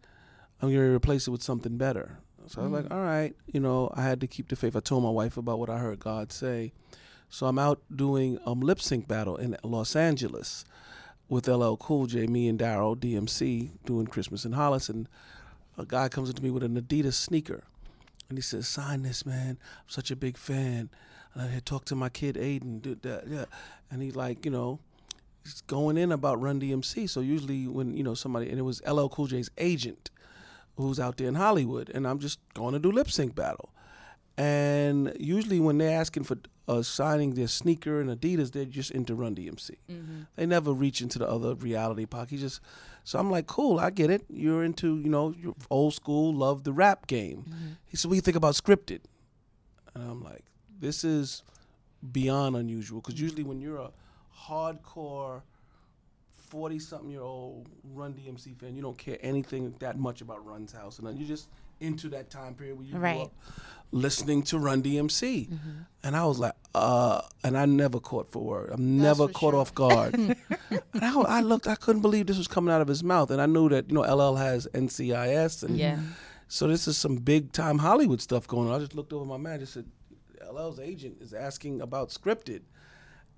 "I'm 0.62 0.70
going 0.70 0.76
to 0.90 0.94
replace 0.96 1.28
it 1.28 1.32
with 1.32 1.42
something 1.44 1.78
better." 1.78 2.20
So 2.48 2.62
I 2.62 2.66
was 2.68 2.72
like, 2.74 2.86
Mm. 2.86 2.96
"All 2.96 3.02
right." 3.04 3.36
You 3.48 3.60
know, 3.60 3.92
I 3.94 4.02
had 4.04 4.22
to 4.22 4.28
keep 4.28 4.50
the 4.50 4.56
faith. 4.56 4.76
I 4.76 4.80
told 4.80 5.04
my 5.04 5.10
wife 5.10 5.36
about 5.38 5.60
what 5.60 5.70
I 5.70 5.80
heard 5.80 6.00
God 6.00 6.32
say. 6.32 6.74
So 7.30 7.46
I'm 7.48 7.60
out 7.60 7.82
doing 7.94 8.40
um 8.46 8.62
lip 8.62 8.80
sync 8.82 9.08
battle 9.08 9.36
in 9.38 9.58
Los 9.64 9.96
Angeles 9.96 10.64
with 11.30 11.48
LL 11.48 11.76
Cool 11.76 12.08
J, 12.08 12.28
me 12.28 12.48
and 12.48 12.60
Darryl 12.60 12.96
DMC 12.96 13.72
doing 13.86 14.08
Christmas 14.08 14.46
in 14.46 14.54
Hollis, 14.54 14.90
and 14.90 15.10
a 15.78 15.86
guy 15.86 16.10
comes 16.10 16.30
up 16.30 16.36
to 16.38 16.44
me 16.44 16.50
with 16.50 16.64
an 16.64 16.80
Adidas 16.80 17.14
sneaker, 17.14 17.64
and 18.30 18.38
he 18.38 18.42
says, 18.42 18.68
"Sign 18.68 19.04
this, 19.04 19.26
man. 19.26 19.58
I'm 19.62 19.90
such 19.90 20.12
a 20.12 20.16
big 20.16 20.38
fan." 20.38 20.90
And 21.34 21.44
I 21.44 21.48
had 21.48 21.66
talked 21.66 21.88
to 21.90 21.96
my 21.96 22.10
kid 22.10 22.36
Aiden, 22.36 22.98
yeah, 23.30 23.46
and 23.92 24.02
he 24.02 24.12
like, 24.12 24.46
you 24.46 24.52
know, 24.52 24.80
he's 25.44 25.62
going 25.62 25.98
in 25.98 26.12
about 26.12 26.42
Run 26.42 26.60
DMC. 26.60 27.10
So 27.10 27.20
usually 27.20 27.68
when 27.68 27.96
you 27.96 28.04
know 28.04 28.16
somebody, 28.16 28.50
and 28.50 28.58
it 28.58 28.64
was 28.64 28.82
LL 28.88 29.08
Cool 29.08 29.28
J's 29.28 29.50
agent 29.58 30.10
who's 30.78 31.00
out 31.00 31.18
there 31.18 31.28
in 31.28 31.36
Hollywood, 31.36 31.90
and 31.90 32.08
I'm 32.08 32.20
just 32.20 32.40
going 32.54 32.74
to 32.74 32.80
do 32.80 32.92
lip 32.92 33.10
sync 33.10 33.36
battle. 33.36 33.70
And 34.38 35.16
usually 35.20 35.60
when 35.60 35.80
they're 35.80 36.00
asking 36.00 36.24
for 36.24 36.38
uh, 36.68 36.82
signing 36.82 37.34
their 37.36 37.48
sneaker 37.48 38.02
and 38.02 38.10
Adidas, 38.10 38.52
they're 38.52 38.66
just 38.66 38.92
into 38.92 39.16
Run 39.16 39.36
DMC. 39.36 39.72
Mm-hmm. 39.90 40.22
They 40.36 40.46
never 40.46 40.74
reach 40.74 41.02
into 41.02 41.20
the 41.20 41.30
other 41.30 41.56
reality 41.56 42.06
pocket. 42.06 42.32
He 42.32 42.38
just 42.38 42.62
so 43.04 43.18
I'm 43.20 43.32
like, 43.32 43.48
cool, 43.48 43.80
I 43.80 43.90
get 43.90 44.10
it. 44.10 44.26
You're 44.30 44.66
into, 44.66 45.00
you 45.00 45.10
know, 45.10 45.34
you're 45.42 45.56
old 45.70 45.94
school, 45.94 46.34
love 46.34 46.66
the 46.66 46.74
rap 46.74 47.08
game. 47.08 47.46
Mm-hmm. 47.48 47.68
He 47.86 47.96
said, 47.96 48.10
what 48.10 48.14
do 48.14 48.16
you 48.18 48.22
think 48.22 48.36
about 48.36 48.56
scripted? 48.56 49.00
And 49.96 50.12
I'm 50.12 50.22
like, 50.22 50.44
this 50.78 51.06
is 51.06 51.42
beyond 52.12 52.58
unusual 52.58 53.00
because 53.00 53.20
usually 53.20 53.44
when 53.44 53.62
you're 53.62 53.78
a 53.78 53.92
hardcore 54.38 55.42
40 56.50 56.80
something 56.80 57.10
year 57.10 57.22
old 57.22 57.70
Run 57.94 58.14
DMC 58.14 58.58
fan, 58.58 58.76
you 58.76 58.82
don't 58.82 58.98
care 58.98 59.18
anything 59.22 59.74
that 59.80 59.98
much 59.98 60.20
about 60.20 60.46
Run's 60.46 60.74
house. 60.74 61.00
And 61.00 61.18
you're 61.18 61.28
just 61.28 61.48
into 61.80 62.10
that 62.10 62.30
time 62.30 62.54
period 62.56 62.78
where 62.78 62.86
you 62.86 62.98
Right. 62.98 63.16
grew 63.16 63.24
up 63.26 63.34
listening 63.92 64.44
to 64.44 64.60
Run 64.60 64.82
DMC. 64.82 65.50
And 66.04 66.16
I 66.16 66.26
was 66.26 66.40
like, 66.40 66.54
uh, 66.76 67.22
and 67.44 67.58
I 67.58 67.66
never 67.66 68.00
caught 68.00 68.32
for 68.32 68.44
word. 68.44 68.70
I'm 68.72 68.98
never 69.02 69.28
caught 69.28 69.54
sure. 69.54 69.56
off 69.62 69.74
guard. 69.74 70.14
and 70.16 70.36
I, 71.02 71.20
I 71.22 71.42
looked, 71.42 71.68
I 71.68 71.76
couldn't 71.76 72.02
believe 72.02 72.28
this 72.28 72.38
was 72.38 72.48
coming 72.48 72.74
out 72.74 72.82
of 72.82 72.88
his 72.88 73.04
mouth. 73.04 73.32
And 73.32 73.42
I 73.42 73.46
knew 73.46 73.70
that, 73.70 73.90
you 73.90 73.96
know, 73.96 74.02
LL 74.02 74.36
has 74.36 74.68
NCIS. 74.74 75.64
And 75.64 75.78
Yeah. 75.78 76.00
so 76.48 76.68
this 76.68 76.88
is 76.88 76.98
some 76.98 77.16
big 77.18 77.52
time 77.52 77.80
Hollywood 77.80 78.22
stuff 78.22 78.48
going 78.48 78.70
on. 78.70 78.76
I 78.76 78.80
just 78.80 78.94
looked 78.96 79.14
over 79.14 79.26
my 79.26 79.38
man, 79.38 79.60
just 79.60 79.74
said, 79.74 79.86
LL's 80.46 80.80
agent 80.80 81.18
is 81.22 81.34
asking 81.34 81.82
about 81.82 82.10
scripted. 82.10 82.62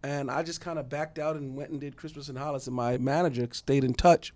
And 0.04 0.32
I 0.32 0.44
just 0.44 0.62
kind 0.62 0.80
of 0.80 0.90
backed 0.90 1.20
out 1.20 1.36
and 1.36 1.56
went 1.56 1.72
and 1.72 1.80
did 1.82 1.96
Christmas 1.98 2.30
in 2.30 2.36
Hollis. 2.36 2.68
And 2.68 2.76
my 2.76 2.98
manager 2.98 3.48
stayed 3.52 3.84
in 3.84 3.94
touch 3.94 4.34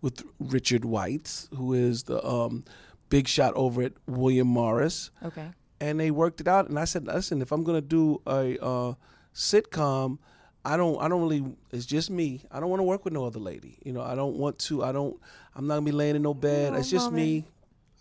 with 0.00 0.24
Richard 0.40 0.84
Whites, 0.84 1.48
who 1.56 1.72
is 1.74 2.04
the 2.04 2.24
um, 2.26 2.64
big 3.12 3.28
shot 3.28 3.52
over 3.54 3.82
at 3.82 3.92
William 4.06 4.46
Morris. 4.46 5.10
Okay. 5.22 5.50
And 5.80 6.00
they 6.00 6.10
worked 6.10 6.40
it 6.40 6.48
out. 6.48 6.70
And 6.70 6.78
I 6.78 6.86
said, 6.86 7.06
listen, 7.06 7.42
if 7.42 7.52
I'm 7.52 7.62
gonna 7.62 7.82
do 7.82 8.22
a 8.26 8.56
uh, 8.64 8.94
sitcom, 9.34 10.18
I 10.64 10.78
don't, 10.78 10.98
I 11.02 11.08
don't 11.08 11.20
really. 11.20 11.44
It's 11.72 11.84
just 11.84 12.08
me. 12.08 12.42
I 12.50 12.58
don't 12.58 12.70
want 12.70 12.80
to 12.80 12.84
work 12.84 13.04
with 13.04 13.12
no 13.12 13.26
other 13.26 13.40
lady. 13.40 13.78
You 13.84 13.92
know, 13.92 14.00
I 14.00 14.14
don't 14.14 14.36
want 14.36 14.58
to. 14.60 14.82
I 14.82 14.92
don't. 14.92 15.20
I'm 15.54 15.66
not 15.66 15.74
gonna 15.74 15.86
be 15.86 15.92
laying 15.92 16.16
in 16.16 16.22
no 16.22 16.32
bed. 16.32 16.72
No, 16.72 16.78
it's 16.78 16.88
just 16.88 17.10
mommy. 17.10 17.22
me. 17.22 17.44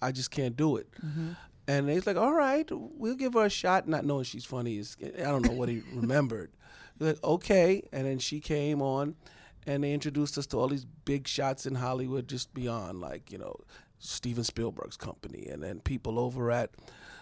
I 0.01 0.11
just 0.13 0.31
can't 0.31 0.55
do 0.55 0.77
it. 0.77 0.87
And 1.67 1.89
he's 1.89 2.07
like, 2.07 2.17
all 2.17 2.33
right, 2.33 2.67
we'll 2.71 3.15
give 3.15 3.33
her 3.33 3.45
a 3.45 3.49
shot, 3.49 3.87
not 3.87 4.05
knowing 4.05 4.23
she's 4.23 4.45
funny. 4.45 4.77
Is 4.77 4.95
I 5.03 5.23
don't 5.23 5.45
know 5.45 5.53
what 5.53 5.67
he 5.67 5.81
remembered. 5.93 6.51
He's 6.97 7.07
like, 7.07 7.23
okay. 7.23 7.83
And 7.91 8.05
then 8.05 8.19
she 8.19 8.39
came 8.39 8.81
on, 8.81 9.15
and 9.65 9.83
they 9.83 9.93
introduced 9.93 10.37
us 10.37 10.45
to 10.47 10.59
all 10.59 10.67
these 10.67 10.85
big 10.85 11.27
shots 11.27 11.65
in 11.65 11.75
Hollywood, 11.75 12.27
just 12.27 12.53
beyond 12.53 13.01
like 13.01 13.31
you 13.31 13.39
know 13.39 13.55
Steven 14.01 14.43
Spielberg's 14.43 14.97
company, 14.97 15.47
and 15.47 15.63
then 15.63 15.79
people 15.79 16.19
over 16.19 16.51
at 16.51 16.71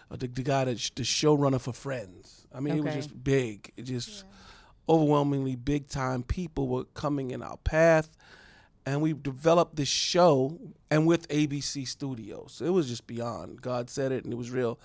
uh, 0.10 0.16
the, 0.16 0.28
the 0.28 0.44
guy 0.44 0.66
that 0.66 0.78
the 0.96 1.04
showrunner 1.04 1.62
for 1.62 1.74
Friends. 1.74 2.48
I 2.54 2.60
mean, 2.60 2.78
it 2.78 2.84
was 2.84 2.96
just 2.96 3.24
big. 3.24 3.72
It 3.78 3.84
just 3.84 4.26
overwhelmingly 4.88 5.56
big 5.56 5.88
time 5.88 6.24
people 6.24 6.68
were 6.68 6.86
coming 6.96 7.30
in 7.30 7.44
our 7.44 7.58
path 7.58 8.10
and 8.86 9.02
we 9.04 9.14
developed 9.14 9.76
this 9.76 9.88
show 9.88 10.58
and 10.90 11.06
with 11.06 11.28
ABC 11.28 11.88
Studios. 11.88 12.60
It 12.66 12.72
was 12.72 12.88
just 12.88 13.06
beyond. 13.06 13.62
God 13.62 13.88
said 13.90 14.12
it 14.12 14.24
and 14.24 14.34
it 14.34 14.36
was 14.36 14.50
real. 14.50 14.80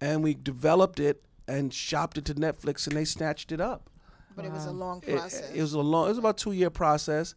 And 0.00 0.24
we 0.24 0.34
developed 0.34 0.98
it 0.98 1.22
and 1.46 1.72
shopped 1.72 2.18
it 2.18 2.24
to 2.24 2.34
Netflix 2.34 2.88
and 2.88 2.96
they 2.96 3.04
snatched 3.04 3.52
it 3.52 3.60
up. 3.60 3.88
But 4.34 4.46
it 4.46 4.52
was 4.52 4.66
a 4.66 4.72
long 4.72 5.00
process. 5.00 5.50
it 5.54 5.60
was 5.60 5.72
a 5.74 5.80
long 5.80 6.06
it 6.06 6.10
was 6.10 6.18
about 6.18 6.36
2 6.38 6.52
year 6.52 6.68
process 6.68 7.34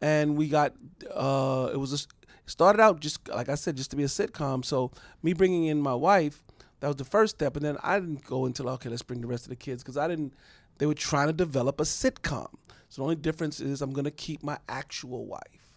and 0.00 0.36
we 0.36 0.48
got 0.48 0.72
uh 1.14 1.70
it 1.72 1.76
was 1.76 1.92
a, 1.92 1.96
it 2.19 2.19
started 2.50 2.80
out 2.80 3.00
just 3.00 3.28
like 3.28 3.48
I 3.48 3.54
said 3.54 3.76
just 3.76 3.90
to 3.90 3.96
be 3.96 4.02
a 4.04 4.06
sitcom. 4.08 4.64
So 4.64 4.90
me 5.22 5.32
bringing 5.32 5.64
in 5.66 5.80
my 5.80 5.94
wife 5.94 6.42
that 6.80 6.88
was 6.88 6.96
the 6.96 7.04
first 7.04 7.36
step 7.36 7.56
and 7.56 7.64
then 7.64 7.76
I 7.82 8.00
didn't 8.00 8.24
go 8.24 8.46
until 8.46 8.68
okay, 8.70 8.88
let's 8.88 9.02
bring 9.02 9.20
the 9.20 9.26
rest 9.26 9.44
of 9.44 9.50
the 9.50 9.56
kids 9.56 9.82
cuz 9.82 9.96
I 9.96 10.08
didn't 10.08 10.34
they 10.78 10.86
were 10.86 10.94
trying 10.94 11.26
to 11.26 11.32
develop 11.32 11.80
a 11.80 11.84
sitcom. 11.84 12.48
So 12.88 13.02
the 13.02 13.02
only 13.02 13.16
difference 13.16 13.60
is 13.60 13.82
I'm 13.82 13.92
going 13.92 14.04
to 14.04 14.10
keep 14.10 14.42
my 14.42 14.58
actual 14.68 15.26
wife 15.26 15.74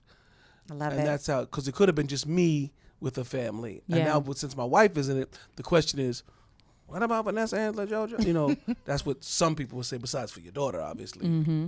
I 0.71 0.73
love 0.73 0.91
and 0.93 1.01
it. 1.01 1.05
that's 1.05 1.27
how 1.27 1.41
because 1.41 1.67
it 1.67 1.75
could 1.75 1.89
have 1.89 1.95
been 1.95 2.07
just 2.07 2.27
me 2.27 2.71
with 2.99 3.17
a 3.17 3.25
family 3.25 3.83
yeah. 3.87 3.97
and 3.97 4.05
now 4.05 4.19
but 4.19 4.37
since 4.37 4.55
my 4.55 4.63
wife 4.63 4.97
is 4.97 5.09
in 5.09 5.17
it 5.17 5.37
the 5.57 5.63
question 5.63 5.99
is 5.99 6.23
what 6.87 7.03
about 7.03 7.25
vanessa 7.25 7.57
angela 7.57 7.85
jojo 7.85 8.25
you 8.25 8.31
know 8.33 8.55
that's 8.85 9.05
what 9.05 9.23
some 9.23 9.55
people 9.55 9.75
would 9.75 9.85
say 9.85 9.97
besides 9.97 10.31
for 10.31 10.39
your 10.39 10.53
daughter 10.53 10.79
obviously 10.81 11.27
Mm-hmm. 11.27 11.67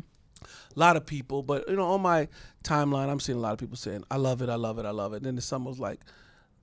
A 0.75 0.79
lot 0.79 0.95
of 0.97 1.05
people 1.05 1.43
but 1.43 1.67
you 1.69 1.75
know 1.75 1.85
on 1.91 2.01
my 2.01 2.27
timeline 2.63 3.09
i'm 3.09 3.19
seeing 3.19 3.37
a 3.37 3.41
lot 3.41 3.53
of 3.53 3.59
people 3.59 3.75
saying 3.77 4.03
i 4.11 4.17
love 4.17 4.41
it 4.41 4.49
i 4.49 4.55
love 4.55 4.79
it 4.79 4.85
i 4.85 4.91
love 4.91 5.13
it 5.13 5.17
and 5.17 5.25
then 5.25 5.39
some 5.41 5.65
was 5.65 5.79
like 5.79 5.99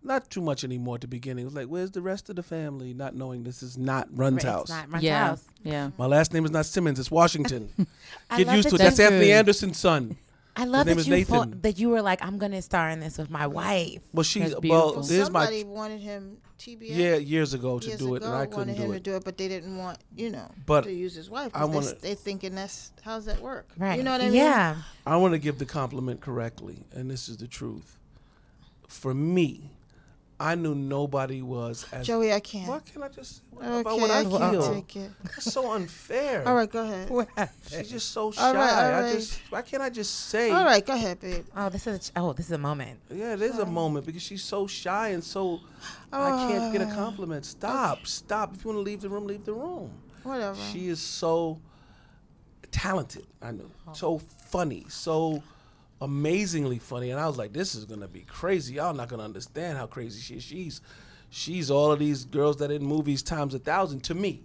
not 0.05 0.29
too 0.31 0.41
much 0.41 0.65
anymore 0.65 0.97
at 0.97 1.01
the 1.01 1.07
beginning 1.07 1.43
it 1.43 1.47
was 1.47 1.55
like 1.55 1.67
where's 1.69 1.93
the 1.93 2.03
rest 2.03 2.29
of 2.29 2.35
the 2.37 2.43
family 2.43 2.93
not 2.93 3.15
knowing 3.15 3.45
this 3.45 3.63
is 3.63 3.79
not 3.79 4.09
run's 4.13 4.43
Right, 4.45 4.51
house 4.53 4.63
It's 4.63 4.71
not 4.71 4.89
my 4.89 4.99
yeah. 4.99 5.27
house. 5.29 5.45
Yeah. 5.63 5.91
my 5.97 6.07
last 6.07 6.33
name 6.33 6.45
is 6.45 6.51
not 6.51 6.67
simmons 6.67 6.99
it's 6.99 7.11
washington 7.11 7.69
get 8.37 8.53
used 8.53 8.69
to 8.71 8.75
it 8.75 8.79
that's 8.79 8.99
anthony 8.99 9.27
Good. 9.27 9.33
anderson's 9.33 9.79
son 9.79 10.17
I 10.55 10.65
love 10.65 10.87
name 10.87 10.97
that 10.97 11.01
is 11.03 11.09
you 11.09 11.15
Nathan. 11.15 11.35
fought, 11.35 11.63
that 11.63 11.79
you 11.79 11.89
were 11.89 12.03
like, 12.03 12.23
I'm 12.23 12.37
gonna 12.37 12.61
star 12.61 12.91
in 12.91 13.01
this 13.01 13.17
with 13.17 13.31
my 13.31 13.47
wife. 13.47 14.03
well 14.13 14.23
she 14.23 14.41
That's 14.41 14.53
well 14.53 14.61
beautiful. 14.61 14.93
well, 14.97 15.03
my 15.03 15.25
somebody 15.25 15.65
wanted 15.65 16.01
him 16.03 16.37
TBS. 16.65 16.97
yeah 16.97 17.17
years 17.17 17.55
ago 17.55 17.79
to 17.79 17.89
years 17.89 17.99
do 17.99 18.15
it 18.15 18.19
ago 18.19 18.27
and 18.27 18.35
i 18.37 18.47
couldn't 18.47 18.75
him 18.75 18.83
do 18.87 18.93
to 18.93 18.97
it 18.97 19.03
do 19.03 19.17
it, 19.17 19.25
but 19.25 19.37
they 19.37 19.49
didn't 19.49 19.77
want 19.77 19.99
you 20.17 20.31
know 20.31 20.49
But 20.67 20.83
to 20.85 20.93
use 20.93 21.15
his 21.15 21.29
wife. 21.29 21.51
I 21.55 21.61
'cause 21.61 21.69
they, 21.71 21.75
wanna- 21.75 21.95
they 22.01 22.15
thinking 22.15 22.55
that's 22.55 22.93
how's 23.03 23.25
that 23.25 23.41
work? 23.41 23.67
Right. 23.77 23.97
You 23.97 24.03
know 24.05 24.13
what 24.13 24.21
I 24.21 24.27
mean? 24.27 24.35
Yeah. 24.35 24.77
I 25.07 25.17
want 25.17 25.33
to 25.35 25.39
give 25.39 25.59
the 25.59 25.67
compliment 25.67 26.21
correctly, 26.21 26.79
and 26.93 27.11
this 27.11 27.29
is 27.29 27.37
the 27.39 27.49
truth. 27.49 27.99
For 28.89 29.13
me, 29.15 29.71
I 30.43 30.55
knew 30.57 30.75
nobody 30.75 31.41
was 31.41 31.87
as. 31.93 32.05
Joey, 32.07 32.33
I 32.33 32.41
can't. 32.41 32.69
Why 32.69 32.81
can't 32.81 33.05
I 33.05 33.09
just 33.09 33.43
Okay, 33.57 33.81
about 33.81 33.99
what 34.01 34.11
I 34.11 34.21
I 34.21 34.25
can't 34.25 34.53
feel? 34.53 34.75
take 34.75 34.97
it. 34.97 35.11
That's 35.23 35.53
so 35.53 35.71
unfair. 35.73 36.47
All 36.49 36.55
right, 36.57 36.69
go 36.71 36.83
ahead. 36.83 37.51
She's 37.71 37.89
just 37.91 38.11
so 38.11 38.33
shy. 38.33 38.43
All 38.49 38.55
right, 38.55 38.95
all 38.95 39.05
I 39.05 39.13
just 39.13 39.39
why 39.51 39.63
can't 39.63 39.83
I 39.83 39.89
just 39.91 40.13
say? 40.31 40.51
All 40.51 40.65
right, 40.65 40.85
go 40.85 40.95
ahead, 40.95 41.21
babe. 41.21 41.45
Oh, 41.57 41.69
this 41.69 41.87
is 41.87 42.11
a, 42.17 42.21
oh, 42.21 42.33
this 42.33 42.47
is 42.47 42.53
a 42.53 42.59
moment. 42.59 42.99
Yeah, 43.09 43.35
it 43.35 43.43
is 43.43 43.59
a 43.59 43.67
moment 43.67 44.05
because 44.05 44.23
she's 44.23 44.43
so 44.43 44.67
shy 44.67 45.09
and 45.11 45.23
so 45.23 45.61
I 46.13 46.31
can't 46.49 46.73
get 46.73 46.83
a 46.83 46.91
Ah. 46.91 46.95
compliment. 46.95 47.45
Stop, 47.45 48.07
stop. 48.07 48.55
If 48.57 48.65
you 48.65 48.71
want 48.73 48.79
to 48.79 48.91
leave 48.91 49.01
the 49.01 49.09
room, 49.11 49.27
leave 49.27 49.45
the 49.45 49.55
room. 49.55 49.91
Whatever. 50.25 50.59
She 50.73 50.89
is 50.89 51.01
so 51.01 51.61
talented. 52.71 53.27
I 53.41 53.53
know. 53.53 53.71
So 53.93 54.19
funny. 54.19 54.87
So 54.89 55.43
amazingly 56.03 56.79
funny. 56.79 57.11
And 57.11 57.21
I 57.21 57.27
was 57.27 57.39
like, 57.39 57.53
this 57.53 57.75
is 57.75 57.85
gonna 57.85 58.09
be 58.09 58.23
crazy. 58.23 58.75
Y'all 58.75 58.93
not 58.93 59.09
gonna 59.09 59.23
understand 59.23 59.79
how 59.79 59.87
crazy 59.87 60.21
she 60.21 60.35
is. 60.35 60.43
She's 60.43 60.81
she's 61.31 61.71
all 61.71 61.93
of 61.93 61.99
these 61.99 62.25
girls 62.25 62.59
that 62.59 62.71
in 62.71 62.85
movies 62.85 63.23
times 63.23 63.55
a 63.55 63.59
thousand 63.59 64.01
to 64.05 64.15
me. 64.15 64.43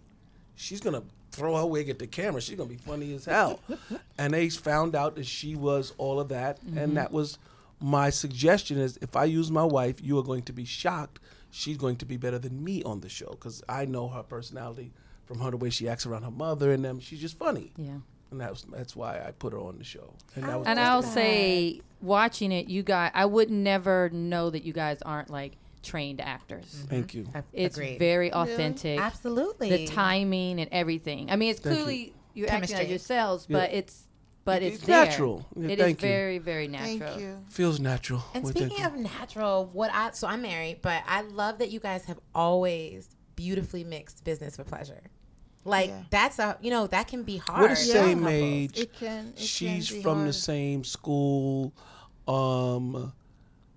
She's 0.55 0.79
gonna 0.79 1.03
throw 1.31 1.57
her 1.57 1.65
wig 1.65 1.89
at 1.89 1.99
the 1.99 2.07
camera. 2.07 2.41
She's 2.41 2.57
gonna 2.57 2.69
be 2.69 2.77
funny 2.77 3.13
as 3.15 3.25
hell. 3.25 3.59
and 4.17 4.33
they 4.33 4.49
found 4.49 4.95
out 4.95 5.15
that 5.15 5.25
she 5.25 5.55
was 5.55 5.93
all 5.97 6.19
of 6.19 6.29
that. 6.29 6.61
And 6.61 6.75
mm-hmm. 6.75 6.93
that 6.93 7.11
was 7.11 7.39
my 7.79 8.09
suggestion 8.11 8.77
is 8.77 8.97
if 9.01 9.15
I 9.15 9.25
use 9.25 9.51
my 9.51 9.63
wife, 9.63 10.01
you 10.01 10.17
are 10.19 10.23
going 10.23 10.43
to 10.43 10.53
be 10.53 10.65
shocked. 10.65 11.19
She's 11.49 11.77
going 11.77 11.95
to 11.97 12.05
be 12.05 12.17
better 12.17 12.39
than 12.39 12.63
me 12.63 12.83
on 12.83 13.01
the 13.01 13.09
show 13.09 13.29
because 13.31 13.63
I 13.67 13.85
know 13.85 14.07
her 14.09 14.23
personality 14.23 14.91
from 15.25 15.39
her 15.39 15.51
the 15.51 15.57
way 15.57 15.69
she 15.69 15.89
acts 15.89 16.05
around 16.05 16.23
her 16.23 16.31
mother 16.31 16.71
and 16.71 16.83
them. 16.83 16.99
She's 16.99 17.19
just 17.19 17.37
funny, 17.37 17.71
Yeah. 17.77 17.97
And 18.31 18.39
that's 18.41 18.63
that's 18.63 18.95
why 18.95 19.19
I 19.25 19.31
put 19.31 19.53
her 19.53 19.59
on 19.59 19.77
the 19.77 19.83
show. 19.83 20.13
And 20.35 20.45
that 20.45 20.59
was 20.59 20.67
And 20.67 20.79
I'll 20.79 21.01
the- 21.01 21.07
say, 21.07 21.81
watching 22.01 22.51
it, 22.51 22.67
you 22.67 22.83
guys, 22.83 23.11
I 23.13 23.25
would 23.25 23.49
never 23.49 24.09
know 24.09 24.49
that 24.49 24.63
you 24.63 24.73
guys 24.73 25.01
aren't 25.01 25.29
like 25.29 25.53
trained 25.83 26.19
actors. 26.19 26.65
Mm-hmm. 26.65 26.87
thank 26.87 27.13
you. 27.13 27.27
I've 27.33 27.43
It's 27.53 27.77
agreed. 27.77 27.99
very 27.99 28.31
authentic. 28.33 28.99
absolutely 28.99 29.69
The 29.69 29.87
timing 29.87 30.59
and 30.59 30.69
everything. 30.71 31.29
I 31.31 31.35
mean, 31.37 31.51
it's 31.51 31.59
Thank 31.61 31.75
clearly 31.77 32.13
you. 32.33 32.45
are 32.45 32.47
acting 32.49 32.63
as 32.63 32.69
Chemistry. 32.71 32.89
yourselves, 32.89 33.45
Yeah. 33.49 33.57
but 33.59 33.71
it's 33.73 34.03
but 34.43 34.63
it's, 34.63 34.77
it's 34.77 34.87
natural. 34.87 35.45
Yeah, 35.57 35.67
It 35.67 35.71
is 35.79 35.85
thank 35.85 36.01
you. 36.01 36.07
very 36.07 36.37
very 36.37 36.67
natural. 36.67 36.99
Thank 37.09 37.19
you. 37.21 37.37
Feels 37.49 37.79
natural. 37.79 38.23
And 38.33 38.43
Well, 38.43 38.53
speaking 38.53 38.83
of 38.85 38.95
natural, 38.95 39.69
what 39.73 39.91
I 39.93 40.11
so 40.11 40.27
I'm 40.27 40.41
married, 40.41 40.81
but 40.81 41.03
I 41.07 41.21
love 41.21 41.59
that 41.59 41.69
you 41.71 41.79
guys 41.79 42.05
have 42.05 42.19
always 42.35 43.09
beautifully 43.35 43.83
mixed 43.83 44.23
business 44.23 44.57
with 44.57 44.67
pleasure. 44.67 45.01
Like 45.67 45.89
Yeah. 45.89 46.03
that's 46.09 46.39
a 46.39 46.57
you 46.61 46.71
know 46.71 46.87
that 46.87 47.07
can 47.07 47.23
be 47.23 47.37
hard. 47.37 47.61
We're 47.61 47.69
the 47.69 47.75
same 47.75 48.19
couples. 48.19 48.33
age. 48.33 48.79
It 48.79 48.93
can. 48.93 49.33
It 49.35 49.39
she's 49.39 49.87
can 49.89 49.97
be 49.97 50.03
from 50.03 50.25
the 50.25 50.33
same 50.33 50.83
school. 50.83 51.73
Um, 52.27 53.13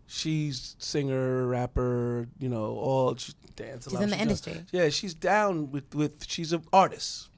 she's 0.07 0.76
singer, 0.79 1.46
rapper. 1.46 2.29
You 2.38 2.48
know, 2.48 2.66
all 2.76 3.16
she 3.16 3.33
dance. 3.57 3.87
a 3.87 3.90
She's 3.90 3.94
lot. 3.94 4.03
in 4.05 4.11
the 4.11 4.16
does- 4.16 4.22
industry. 4.22 4.64
Yeah, 4.72 4.88
she's 4.90 5.14
down 5.14 5.70
with 5.72 5.94
with. 5.94 6.24
She's 6.26 6.53
an 6.53 6.62
artist. 6.72 7.29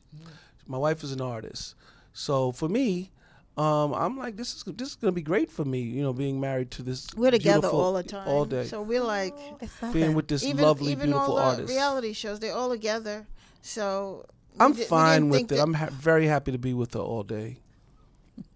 My 0.67 0.79
wife 0.79 1.03
is 1.03 1.13
an 1.13 1.21
artist, 1.21 1.75
so 2.13 2.53
for 2.53 2.69
me, 2.69 3.11
um, 3.57 3.93
I'm 3.95 4.17
like 4.17 4.37
this 4.37 4.55
is 4.55 4.63
this 4.77 4.89
is 4.91 4.95
gonna 4.97 5.13
be 5.13 5.23
great 5.23 5.51
for 5.51 5.65
me. 5.65 5.81
You 5.81 6.03
know, 6.03 6.13
being 6.13 6.41
married 6.41 6.71
to 6.73 6.83
this. 6.83 7.09
We're 7.17 7.31
together 7.33 7.69
all 7.69 7.93
the 7.95 8.03
time. 8.05 8.29
all 8.29 8.45
day. 8.45 8.67
So 8.67 8.81
we're 8.83 9.03
like 9.03 9.35
Oh, 9.83 9.93
being 9.93 10.15
with 10.15 10.29
this 10.29 10.45
even 10.45 10.63
lovely, 10.65 10.93
even 10.93 11.09
beautiful 11.11 11.33
all 11.37 11.37
the 11.37 11.43
artist. 11.63 11.69
reality 11.71 12.13
shows. 12.13 12.39
They're 12.39 12.55
all 12.55 12.71
together. 12.71 13.27
So 13.61 14.25
we 14.33 14.42
I'm 14.61 14.73
di- 14.73 14.85
fine 14.85 15.29
with 15.29 15.51
it. 15.53 15.59
I'm 15.59 15.75
ha- 15.75 15.89
very 15.91 16.27
happy 16.27 16.53
to 16.53 16.59
be 16.59 16.75
with 16.75 16.95
her 16.95 17.01
all 17.01 17.23
day. 17.23 17.59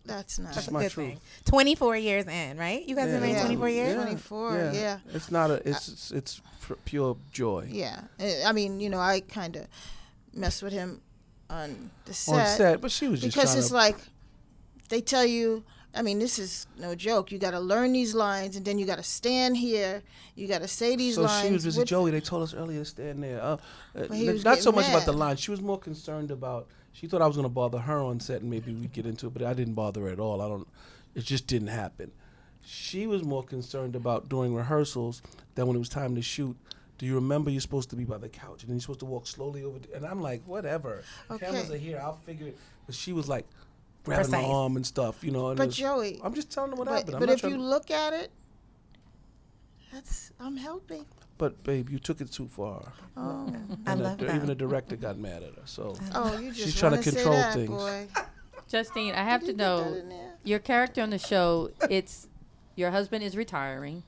That's 0.05 0.39
not 0.39 0.55
That's 0.55 0.69
a 0.69 0.73
my 0.73 0.83
good 0.85 0.93
truth. 0.93 1.09
thing. 1.09 1.21
24 1.47 1.97
years 1.97 2.27
in, 2.27 2.59
right? 2.59 2.87
You 2.87 2.95
guys 2.95 3.11
have 3.11 3.21
been 3.21 3.33
married 3.33 3.35
Yeah. 3.35 3.45
24 3.45 3.69
years? 3.69 3.89
Yeah. 3.97 4.03
24, 4.05 4.71
yeah. 4.75 4.99
It's 5.13 5.31
not 5.33 5.51
a. 5.51 5.55
It's 5.69 5.89
it's, 5.89 6.11
it's 6.13 6.41
pr- 6.61 6.75
pure 6.85 7.17
joy. 7.33 7.69
Yeah, 7.71 8.01
I 8.47 8.53
mean, 8.53 8.79
you 8.79 8.89
know, 8.89 9.01
I 9.01 9.21
kind 9.21 9.57
of 9.57 9.67
messed 10.33 10.63
with 10.63 10.73
him 10.73 11.01
on 11.51 11.91
the 12.05 12.15
set, 12.15 12.35
On 12.35 12.47
set, 12.57 12.81
but 12.81 12.91
she 12.93 13.09
was 13.09 13.21
just 13.21 13.35
because 13.37 13.57
it's 13.57 13.69
to. 13.69 13.75
like 13.75 13.97
they 14.91 15.01
tell 15.01 15.25
you. 15.25 15.65
I 15.97 16.03
mean, 16.03 16.19
this 16.19 16.39
is 16.39 16.67
no 16.79 16.95
joke. 16.95 17.33
You 17.33 17.39
got 17.39 17.53
to 17.53 17.61
learn 17.61 17.93
these 17.93 18.15
lines, 18.15 18.57
and 18.57 18.65
then 18.65 18.79
you 18.79 18.85
got 18.87 18.97
to 18.99 19.03
stand 19.03 19.57
here. 19.57 20.03
You 20.35 20.47
got 20.47 20.61
to 20.63 20.69
say 20.69 20.95
these 20.97 21.15
so 21.17 21.23
lines. 21.23 21.43
So 21.43 21.47
she 21.49 21.53
was 21.55 21.65
busy. 21.65 21.79
with- 21.81 21.89
Joey, 21.89 22.11
they 22.11 22.21
told 22.21 22.43
us 22.43 22.55
earlier 22.55 22.81
to 22.81 22.85
stand 22.85 23.23
there. 23.23 23.43
Uh, 23.43 23.57
uh, 23.97 24.07
he 24.13 24.27
n- 24.29 24.35
was 24.35 24.45
not 24.45 24.59
so 24.59 24.73
much 24.73 24.89
about 24.89 25.07
the 25.07 25.13
lines. 25.13 25.41
She 25.41 25.51
was 25.51 25.61
more 25.63 25.79
concerned 25.79 26.31
about. 26.31 26.69
She 26.93 27.07
thought 27.07 27.21
I 27.23 27.27
was 27.27 27.37
going 27.37 27.45
to 27.49 27.53
bother 27.53 27.79
her 27.79 27.99
on 28.01 28.21
set, 28.21 28.41
and 28.43 28.51
maybe 28.51 28.73
we'd 28.73 28.93
get 28.93 29.07
into 29.07 29.27
it. 29.27 29.33
But 29.35 29.43
I 29.43 29.55
didn't 29.55 29.75
bother 29.75 30.03
her 30.03 30.09
at 30.09 30.21
all. 30.21 30.41
I 30.43 30.49
don't. 30.49 30.69
It 31.15 31.25
just 31.25 31.47
didn't 31.47 31.69
happen. 31.69 32.13
She 32.65 33.07
was 33.07 33.23
more 33.23 33.43
concerned 33.45 33.95
about 33.97 34.29
during 34.29 34.55
rehearsals 34.55 35.23
than 35.55 35.67
when 35.67 35.77
it 35.77 35.79
was 35.79 35.89
time 35.89 36.15
to 36.17 36.23
shoot. 36.23 36.57
Do 36.99 37.07
you 37.07 37.15
remember 37.15 37.51
you're 37.51 37.61
supposed 37.61 37.91
to 37.91 37.97
be 37.97 38.05
by 38.05 38.17
the 38.19 38.29
couch 38.29 38.63
and 38.63 38.69
then 38.71 38.77
you're 38.77 38.81
supposed 38.81 39.01
to 39.01 39.07
walk 39.07 39.27
slowly 39.27 39.63
over? 39.63 39.79
The, 39.79 39.95
and 39.97 40.05
I'm 40.07 40.21
like, 40.21 40.43
whatever. 40.47 41.03
Cameras 41.39 41.71
are 41.71 41.77
here. 41.77 42.01
I'll 42.03 42.17
figure 42.25 42.49
it. 42.49 42.59
But 42.87 42.95
she 42.95 43.13
was 43.13 43.29
like 43.29 43.47
grabbing 44.07 44.31
my 44.31 44.45
arm 44.45 44.77
and 44.77 44.87
stuff, 44.87 45.23
you 45.23 45.31
know. 45.31 45.49
And 45.51 45.59
it 45.59 45.63
But 45.63 45.67
was- 45.69 45.77
Joey, 45.77 46.21
I'm 46.25 46.33
just 46.35 46.51
telling 46.51 46.71
them 46.71 46.79
what 46.79 46.89
but, 46.89 46.95
happened. 46.99 47.15
I'm 47.17 47.21
but 47.21 47.31
if 47.31 47.43
you 47.43 47.51
to- 47.51 47.57
look 47.63 47.91
at 47.91 48.13
it, 48.15 48.31
that's 49.93 50.33
I'm 50.41 50.57
helping. 50.57 51.05
But 51.39 51.63
babe, 51.65 51.91
you 51.91 51.99
took 51.99 52.21
it 52.23 52.33
too 52.33 52.49
far. 52.49 52.93
Oh, 53.17 53.53
I 53.87 53.93
And 53.93 54.03
love 54.03 54.19
the, 54.19 54.27
that. 54.27 54.37
even 54.37 54.47
the 54.47 54.55
director 54.55 54.97
got 54.97 55.19
mad 55.19 55.43
at 55.43 55.55
her. 55.55 55.63
So 55.67 55.95
oh, 56.15 56.39
you 56.39 56.49
just 56.51 56.61
She's 56.61 56.77
trying 56.77 57.01
to 57.01 57.03
control 57.03 57.35
that, 57.35 57.55
things. 57.55 57.69
Boy. 57.69 58.07
Justine, 58.69 59.15
I 59.15 59.23
have 59.23 59.41
Did 59.43 59.47
to 59.47 59.53
you 59.53 59.59
know 59.59 60.03
your 60.45 60.59
character 60.59 61.03
on 61.03 61.11
the 61.11 61.19
show. 61.19 61.71
It's 61.91 62.27
your 62.75 62.91
husband 62.91 63.23
is 63.23 63.37
retiring. 63.37 64.03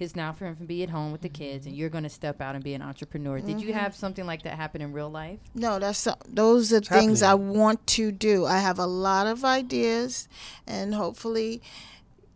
It's 0.00 0.14
now 0.16 0.32
for 0.32 0.46
him 0.46 0.56
to 0.56 0.64
be 0.64 0.82
at 0.82 0.90
home 0.90 1.12
with 1.12 1.22
the 1.22 1.28
kids, 1.28 1.66
and 1.66 1.74
you're 1.76 1.88
going 1.88 2.04
to 2.04 2.10
step 2.10 2.40
out 2.40 2.54
and 2.54 2.62
be 2.64 2.74
an 2.74 2.82
entrepreneur. 2.82 3.40
Did 3.40 3.56
Mm-hmm. 3.56 3.68
you 3.68 3.72
have 3.74 3.94
something 3.96 4.26
like 4.26 4.42
that 4.42 4.54
happen 4.56 4.80
in 4.80 4.92
real 4.92 5.10
life? 5.10 5.38
No, 5.54 5.78
that's 5.78 5.98
some- 5.98 6.16
those 6.26 6.72
are 6.72 6.80
things 6.80 7.22
I 7.22 7.34
want 7.34 7.86
to 7.88 8.12
do. 8.12 8.46
I 8.46 8.58
have 8.58 8.78
a 8.78 8.86
lot 8.86 9.26
of 9.26 9.44
ideas, 9.44 10.28
and 10.66 10.94
hopefully, 10.94 11.62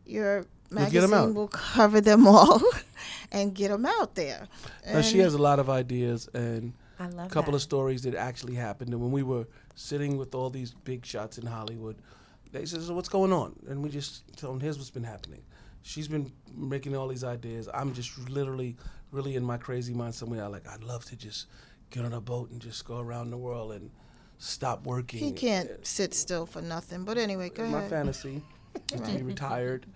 your 0.07 0.47
We'll 0.71 0.89
get 0.91 1.05
'em 1.05 1.11
magazine 1.11 1.35
will 1.35 1.49
cover 1.49 2.01
them 2.01 2.27
all 2.27 2.61
and 3.33 3.55
get 3.55 3.69
them 3.69 3.85
out 3.85 4.15
there. 4.15 4.49
now 4.87 5.03
she 5.03 5.19
has 5.19 5.35
a 5.35 5.39
lot 5.39 5.59
of 5.59 5.69
ideas 5.69 6.29
and 6.33 6.73
I 6.99 7.09
love 7.09 7.27
a 7.27 7.29
couple 7.31 7.53
that. 7.53 7.57
of 7.57 7.63
stories 7.63 8.03
that 8.03 8.15
actually 8.15 8.55
happened. 8.55 8.91
And 8.93 9.03
when 9.03 9.11
we 9.13 9.23
were 9.23 9.47
sitting 9.75 10.17
with 10.17 10.35
all 10.35 10.49
these 10.49 10.73
big 10.85 11.05
shots 11.05 11.37
in 11.37 11.45
Hollywood, 11.47 11.97
they 12.53 12.65
said, 12.65 12.81
"So 12.83 12.95
what's 12.95 13.09
going 13.11 13.33
on?" 13.35 13.55
And 13.69 13.83
we 13.83 13.91
just 13.91 14.25
told 14.37 14.55
them, 14.55 14.61
"Here's 14.61 14.79
what's 14.79 14.91
been 14.91 15.05
happening." 15.05 15.43
She's 15.83 16.09
been 16.09 16.33
making 16.55 16.97
all 16.97 17.09
these 17.09 17.25
ideas. 17.25 17.69
I'm 17.73 17.93
just 17.93 18.17
literally, 18.29 18.77
really 19.11 19.37
in 19.37 19.45
my 19.45 19.57
crazy 19.57 19.95
mind 19.95 20.15
somewhere. 20.15 20.45
I 20.45 20.47
like, 20.47 20.69
I'd 20.69 20.85
love 20.85 21.05
to 21.07 21.17
just 21.17 21.47
get 21.91 22.05
on 22.05 22.13
a 22.13 22.21
boat 22.21 22.51
and 22.51 22.61
just 22.61 22.85
go 22.85 22.99
around 22.99 23.31
the 23.31 23.37
world 23.37 23.73
and 23.73 23.91
stop 24.39 24.87
working. 24.87 25.21
he 25.21 25.33
can't 25.33 25.85
sit 25.87 26.15
still 26.15 26.47
for 26.47 26.63
nothing. 26.63 27.05
But 27.05 27.19
anyway, 27.19 27.51
go 27.51 27.67
my 27.67 27.79
ahead. 27.79 27.91
fantasy 27.91 28.43
is 28.93 29.01
to 29.01 29.11
be 29.13 29.23
retired. 29.23 29.87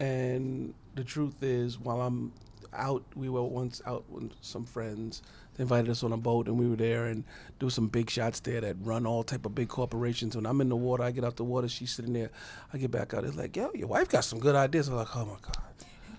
And 0.00 0.74
the 0.94 1.04
truth 1.04 1.42
is, 1.42 1.78
while 1.78 2.00
I'm 2.00 2.32
out, 2.72 3.04
we 3.14 3.28
were 3.28 3.42
once 3.42 3.82
out 3.86 4.08
with 4.08 4.32
some 4.40 4.64
friends. 4.64 5.22
They 5.58 5.62
invited 5.62 5.90
us 5.90 6.04
on 6.04 6.12
a 6.12 6.16
boat, 6.16 6.46
and 6.46 6.56
we 6.58 6.68
were 6.68 6.76
there 6.76 7.06
and 7.06 7.24
do 7.58 7.68
some 7.68 7.88
big 7.88 8.08
shots 8.08 8.38
there 8.40 8.60
that 8.60 8.76
run 8.80 9.04
all 9.06 9.24
type 9.24 9.44
of 9.44 9.54
big 9.54 9.68
corporations. 9.68 10.36
When 10.36 10.46
I'm 10.46 10.60
in 10.60 10.68
the 10.68 10.76
water, 10.76 11.02
I 11.02 11.10
get 11.10 11.24
out 11.24 11.36
the 11.36 11.44
water. 11.44 11.68
She's 11.68 11.90
sitting 11.90 12.12
there. 12.12 12.30
I 12.72 12.78
get 12.78 12.92
back 12.92 13.12
out. 13.12 13.24
It's 13.24 13.36
like, 13.36 13.56
yo, 13.56 13.70
your 13.74 13.88
wife 13.88 14.08
got 14.08 14.24
some 14.24 14.38
good 14.38 14.54
ideas. 14.54 14.88
I'm 14.88 14.94
like, 14.94 15.14
oh 15.16 15.26
my 15.26 15.36
god. 15.42 15.58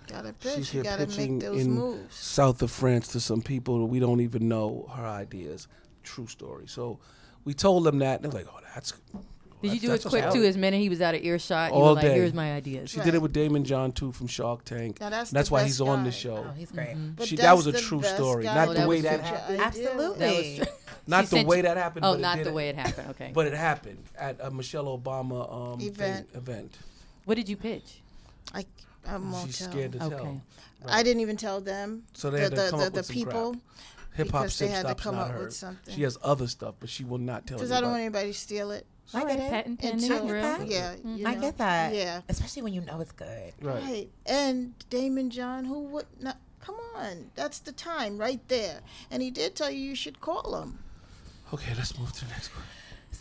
Gotta 0.08 0.36
She's 0.42 0.56
pitch. 0.56 0.70
here 0.72 0.84
gotta 0.84 1.06
pitching 1.06 1.38
make 1.38 1.42
those 1.48 1.62
in 1.66 1.72
moves. 1.72 2.16
south 2.16 2.62
of 2.64 2.72
France 2.72 3.08
to 3.10 3.20
some 3.20 3.42
people 3.42 3.80
that 3.80 3.86
we 3.86 4.00
don't 4.00 4.22
even 4.22 4.50
know 4.50 4.92
her 4.96 5.06
ideas. 5.06 5.68
True 6.04 6.28
story. 6.28 6.68
So 6.68 7.00
we 7.46 7.54
told 7.54 7.86
them 7.86 8.00
that. 8.00 8.22
and 8.22 8.32
They're 8.32 8.42
like, 8.42 8.52
oh, 8.54 8.60
that's. 8.76 8.94
Did 9.62 9.74
you 9.74 9.80
do 9.80 9.92
it 9.94 10.04
quick 10.06 10.32
too? 10.32 10.44
As 10.44 10.56
minute 10.56 10.80
he 10.80 10.88
was 10.90 11.02
out 11.02 11.16
of 11.16 11.22
earshot, 11.24 11.72
you 11.72 11.76
All 11.76 11.90
were 11.90 11.94
like, 11.94 12.06
day. 12.06 12.14
"Here's 12.14 12.34
my 12.34 12.54
ideas." 12.54 12.90
She 12.90 13.00
did 13.02 13.14
it 13.14 13.22
with 13.22 13.34
Daymond 13.34 13.64
John 13.64 13.92
too 13.92 14.12
from 14.12 14.28
Shark 14.28 14.64
Tank. 14.64 15.00
Now, 15.02 15.10
that's 15.10 15.32
that's 15.32 15.52
why 15.52 15.60
best 15.60 15.68
he's 15.68 15.82
on 15.82 16.04
the 16.06 16.12
show. 16.12 16.46
Oh, 16.48 16.54
he's 16.58 16.72
great. 16.72 16.96
But 17.16 17.28
She- 17.28 17.36
that 17.38 17.56
was 17.58 17.68
a 17.68 17.74
true 17.74 18.02
story, 18.04 18.46
guy 18.46 18.56
not 18.66 18.74
to 18.76 18.82
the 18.82 18.88
way 18.88 19.02
that 19.02 19.20
happened. 19.22 19.60
Absolutely. 19.62 20.58
That 20.60 20.68
was. 20.70 20.76
Not 21.08 21.26
the 21.26 21.44
way 21.44 21.58
you- 21.58 21.64
that 21.64 21.76
happened. 21.78 22.06
Oh, 22.06 22.14
but 22.14 22.20
not 22.22 22.38
did 22.38 22.46
the 22.46 22.54
way 22.54 22.70
it 22.70 22.76
happened. 22.76 23.10
Okay. 23.12 23.32
But 23.34 23.48
it 23.48 23.54
happened 23.54 24.04
at 24.18 24.38
a 24.42 24.52
Michelle 24.52 24.86
Obama 24.98 25.74
um, 25.74 25.80
thing- 25.80 25.90
Event. 25.90 26.30
event. 26.36 26.78
what 27.26 27.36
did 27.36 27.50
you 27.50 27.58
pitch? 27.58 28.02
I, 28.54 28.66
I 29.08 29.18
won't 29.18 29.48
She's 29.48 29.58
tell. 29.60 29.72
scared 29.72 29.92
to 29.94 30.04
Okay. 30.06 30.16
tell. 30.16 30.42
I 30.86 31.04
didn't 31.04 31.22
even 31.22 31.36
tell 31.36 31.60
them. 31.62 32.04
So 32.14 32.30
they 32.30 32.38
the 32.38 32.44
had 32.44 32.50
to 32.52 32.56
the, 32.56 32.70
come 32.70 32.80
the, 32.80 32.86
up 32.86 32.94
the 32.94 33.00
with 33.00 33.06
some 33.08 33.14
people. 33.14 33.56
Hip 34.16 34.32
hop 34.32 34.42
because 34.44 34.60
they 34.60 34.68
had 34.68 34.82
to 34.84 34.88
stop's 34.90 35.04
come 35.04 35.16
not 35.16 35.32
up 35.32 35.40
with 35.40 35.54
something. 35.54 35.94
She 35.96 36.02
has 36.04 36.18
other 36.24 36.48
stuff, 36.48 36.76
but 36.80 36.90
she 36.90 37.04
will 37.04 37.18
not 37.18 37.46
tell 37.48 37.58
you. 37.58 37.60
because 37.60 37.72
I 37.72 37.82
don't 37.82 37.92
want 37.92 38.02
anybody. 38.02 38.20
anybody 38.26 38.34
to 38.34 38.40
steal 38.40 38.72
it. 38.72 38.86
I 39.14 39.26
get 39.26 39.40
it. 39.40 39.50
patent 39.50 39.80
pending, 39.80 40.12
Until- 40.12 40.28
real. 40.30 40.42
that. 40.42 40.68
Yeah, 40.68 40.94
mm-hmm. 40.96 41.16
you 41.18 41.28
I 41.28 41.36
get 41.36 41.58
that. 41.58 41.94
Yeah. 41.94 42.22
Especially 42.30 42.62
when 42.62 42.74
you 42.74 42.82
know 42.82 43.00
it's 43.02 43.12
good. 43.12 43.54
Right. 43.62 43.84
Right. 43.84 44.10
And 44.26 44.74
Daymond 44.90 45.30
John, 45.30 45.66
who 45.66 45.80
would 45.88 46.06
not 46.20 46.38
come 46.62 46.76
on, 46.96 47.32
that's 47.36 47.60
the 47.60 47.72
time 47.72 48.18
right 48.18 48.42
there. 48.48 48.82
And 49.10 49.22
he 49.22 49.32
did 49.32 49.56
tell 49.56 49.72
you 49.72 49.80
you 49.80 49.96
should 49.96 50.22
call 50.22 50.62
him. 50.62 50.80
Okay, 51.54 51.74
let's 51.76 51.98
move 51.98 52.12
to 52.14 52.26
the 52.26 52.32
next 52.32 52.56
one. 52.56 52.64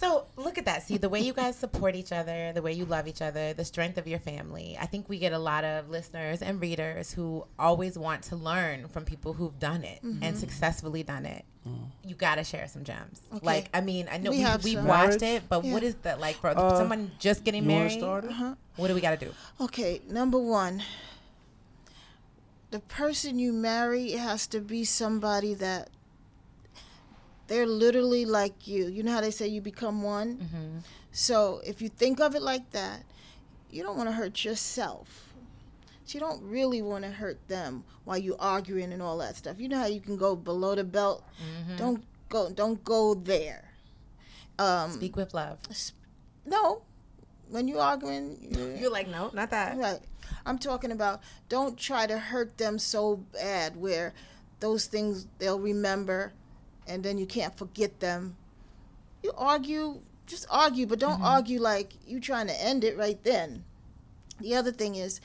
So 0.00 0.26
look 0.36 0.58
at 0.58 0.64
that. 0.66 0.84
See 0.84 0.96
the 0.96 1.08
way 1.08 1.18
you 1.18 1.32
guys 1.32 1.56
support 1.56 1.96
each 1.96 2.12
other, 2.12 2.52
the 2.52 2.62
way 2.62 2.72
you 2.72 2.84
love 2.84 3.08
each 3.08 3.20
other, 3.20 3.52
the 3.52 3.64
strength 3.64 3.98
of 3.98 4.06
your 4.06 4.20
family. 4.20 4.78
I 4.80 4.86
think 4.86 5.08
we 5.08 5.18
get 5.18 5.32
a 5.32 5.38
lot 5.40 5.64
of 5.64 5.90
listeners 5.90 6.40
and 6.40 6.60
readers 6.60 7.12
who 7.12 7.44
always 7.58 7.98
want 7.98 8.22
to 8.24 8.36
learn 8.36 8.86
from 8.86 9.04
people 9.04 9.32
who've 9.32 9.58
done 9.58 9.82
it 9.82 10.00
and 10.02 10.38
successfully 10.38 11.02
done 11.02 11.26
it. 11.26 11.44
You 12.04 12.14
got 12.14 12.36
to 12.36 12.44
share 12.44 12.68
some 12.68 12.84
gems. 12.84 13.20
Okay. 13.34 13.44
Like 13.44 13.70
I 13.74 13.80
mean, 13.80 14.08
I 14.10 14.18
know 14.18 14.30
We 14.30 14.36
we, 14.38 14.42
have 14.44 14.62
we 14.64 14.76
watched 14.76 15.22
it, 15.22 15.42
but 15.48 15.64
what 15.64 15.82
Yeah. 15.82 15.88
is 15.88 15.94
that 16.02 16.20
like 16.20 16.36
for 16.36 16.50
Uh, 16.56 16.76
someone 16.78 17.10
just 17.18 17.42
getting 17.44 17.64
You 17.64 17.68
married? 17.68 17.98
start? 17.98 18.24
Uh-huh. 18.24 18.54
What 18.76 18.86
do 18.88 18.94
we 18.94 19.00
got 19.00 19.18
to 19.18 19.26
do? 19.26 19.32
Okay, 19.60 20.00
number 20.08 20.38
one, 20.38 20.80
the 22.70 22.78
person 22.80 23.38
you 23.40 23.52
marry 23.52 24.12
has 24.12 24.46
to 24.46 24.60
be 24.60 24.84
somebody 24.84 25.54
that 25.54 25.90
they're 27.48 27.66
literally 27.66 28.24
like 28.24 28.68
you. 28.68 28.86
You 28.86 29.02
know 29.02 29.12
how 29.12 29.20
they 29.20 29.30
say 29.30 29.48
you 29.48 29.60
become 29.60 30.02
one? 30.02 30.36
Mm-hmm. 30.36 30.78
So 31.12 31.60
if 31.66 31.82
you 31.82 31.88
think 31.88 32.20
of 32.20 32.34
it 32.34 32.42
like 32.42 32.70
that, 32.70 33.02
you 33.70 33.82
don't 33.82 33.96
want 33.96 34.08
to 34.08 34.14
hurt 34.14 34.44
yourself. 34.44 35.32
So 36.04 36.14
you 36.14 36.20
don't 36.20 36.42
really 36.42 36.80
want 36.80 37.04
to 37.04 37.10
hurt 37.10 37.48
them 37.48 37.84
while 38.04 38.16
you're 38.16 38.40
arguing 38.40 38.92
and 38.92 39.02
all 39.02 39.18
that 39.18 39.36
stuff. 39.36 39.60
You 39.60 39.68
know 39.68 39.78
how 39.78 39.86
you 39.86 40.00
can 40.00 40.16
go 40.16 40.36
below 40.36 40.74
the 40.74 40.84
belt? 40.84 41.24
Mm-hmm. 41.42 41.76
Don't 41.76 42.04
go 42.28 42.50
don't 42.50 42.82
go 42.84 43.14
there. 43.14 43.64
Um 44.58 44.92
Speak 44.92 45.16
with 45.16 45.34
love. 45.34 45.58
no. 46.46 46.82
When 47.50 47.66
you're 47.66 47.80
arguing, 47.80 48.36
you 48.42 48.76
You're 48.80 48.90
like, 48.90 49.08
no, 49.08 49.30
not 49.32 49.50
that. 49.50 49.78
Right. 49.78 50.00
I'm 50.44 50.58
talking 50.58 50.92
about 50.92 51.20
don't 51.48 51.78
try 51.78 52.06
to 52.06 52.18
hurt 52.18 52.58
them 52.58 52.78
so 52.78 53.16
bad 53.32 53.76
where 53.76 54.12
those 54.60 54.86
things 54.86 55.26
they'll 55.38 55.58
remember 55.60 56.32
and 56.88 57.02
then 57.02 57.18
you 57.18 57.26
can't 57.26 57.56
forget 57.56 58.00
them. 58.00 58.36
You 59.22 59.32
argue, 59.36 60.00
just 60.26 60.46
argue, 60.50 60.86
but 60.86 60.98
don't 60.98 61.14
mm-hmm. 61.14 61.24
argue 61.24 61.60
like 61.60 61.92
you 62.06 62.20
trying 62.20 62.46
to 62.48 62.62
end 62.62 62.84
it 62.84 62.96
right 62.96 63.22
then. 63.24 63.64
The 64.40 64.54
other 64.54 64.72
thing 64.72 64.94
is 64.94 65.20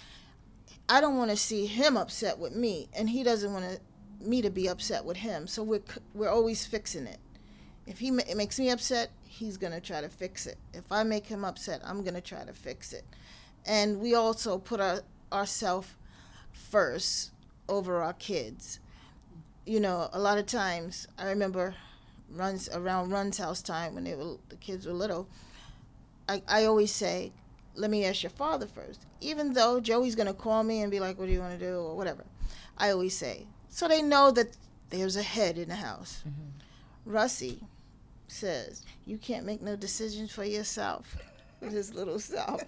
I 0.89 1.01
don't 1.01 1.17
want 1.17 1.31
to 1.31 1.37
see 1.37 1.65
him 1.65 1.97
upset 1.97 2.37
with 2.39 2.55
me 2.55 2.89
and 2.93 3.09
he 3.09 3.23
doesn't 3.23 3.53
want 3.53 3.65
to, 3.65 4.27
me 4.27 4.41
to 4.41 4.49
be 4.49 4.67
upset 4.67 5.05
with 5.05 5.17
him. 5.17 5.47
So 5.47 5.63
we're 5.63 5.83
we're 6.13 6.29
always 6.29 6.65
fixing 6.65 7.07
it. 7.07 7.19
If 7.87 7.99
he 7.99 8.09
it 8.09 8.37
makes 8.37 8.59
me 8.59 8.69
upset, 8.69 9.11
he's 9.27 9.57
to 9.73 9.81
try 9.81 10.01
to 10.01 10.09
fix 10.09 10.45
it. 10.45 10.57
If 10.73 10.91
I 10.91 11.03
make 11.03 11.27
him 11.27 11.45
upset, 11.45 11.81
I'm 11.83 12.03
to 12.15 12.21
try 12.21 12.43
to 12.43 12.53
fix 12.53 12.93
it 12.93 13.05
and 13.65 13.99
we 13.99 14.13
also 14.13 14.57
put 14.57 14.79
our 14.79 15.01
ourselves 15.31 15.87
first 16.51 17.31
over 17.67 18.01
our 18.01 18.13
kids. 18.13 18.79
You 19.65 19.79
know, 19.79 20.09
a 20.11 20.19
lot 20.19 20.37
of 20.37 20.45
times 20.45 21.07
I 21.17 21.25
remember 21.29 21.75
runs 22.29 22.67
around 22.69 23.11
Run's 23.11 23.37
house 23.37 23.61
time 23.61 23.95
when 23.95 24.03
they 24.03 24.15
were 24.15 24.37
the 24.49 24.55
kids 24.57 24.85
were 24.85 24.93
little. 24.93 25.27
I 26.27 26.41
I 26.47 26.65
always 26.65 26.91
say, 26.91 27.31
let 27.75 27.89
me 27.89 28.05
ask 28.05 28.23
your 28.23 28.29
father 28.29 28.67
first. 28.67 29.05
Even 29.21 29.53
though 29.53 29.79
Joey's 29.79 30.15
gonna 30.15 30.33
call 30.33 30.63
me 30.63 30.81
and 30.81 30.91
be 30.91 30.99
like, 30.99 31.17
"What 31.17 31.27
do 31.27 31.31
you 31.31 31.39
want 31.39 31.57
to 31.57 31.65
do?" 31.65 31.77
or 31.77 31.95
whatever, 31.95 32.25
I 32.77 32.89
always 32.91 33.15
say 33.15 33.47
so 33.69 33.87
they 33.87 34.01
know 34.01 34.31
that 34.31 34.57
there's 34.89 35.15
a 35.15 35.23
head 35.23 35.57
in 35.57 35.69
the 35.69 35.75
house. 35.75 36.23
Mm-hmm. 36.27 37.11
Russy 37.11 37.59
says, 38.27 38.83
"You 39.05 39.17
can't 39.17 39.45
make 39.45 39.61
no 39.61 39.75
decisions 39.75 40.31
for 40.31 40.43
yourself." 40.43 41.15
His 41.61 41.93
little 41.93 42.19
self. 42.19 42.61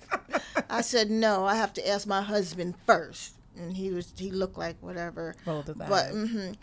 I 0.70 0.80
said, 0.80 1.12
no, 1.12 1.44
I 1.46 1.56
have 1.56 1.74
to 1.74 1.86
ask 1.86 2.08
my 2.08 2.22
husband 2.22 2.76
first. 2.86 3.36
And 3.58 3.76
he 3.76 3.92
was, 3.92 4.14
he 4.18 4.32
looked 4.32 4.58
like 4.58 4.78
whatever. 4.80 5.36
Rolled 5.46 5.68
his 5.68 5.76
But, 5.76 5.92
eyes. 6.14 6.56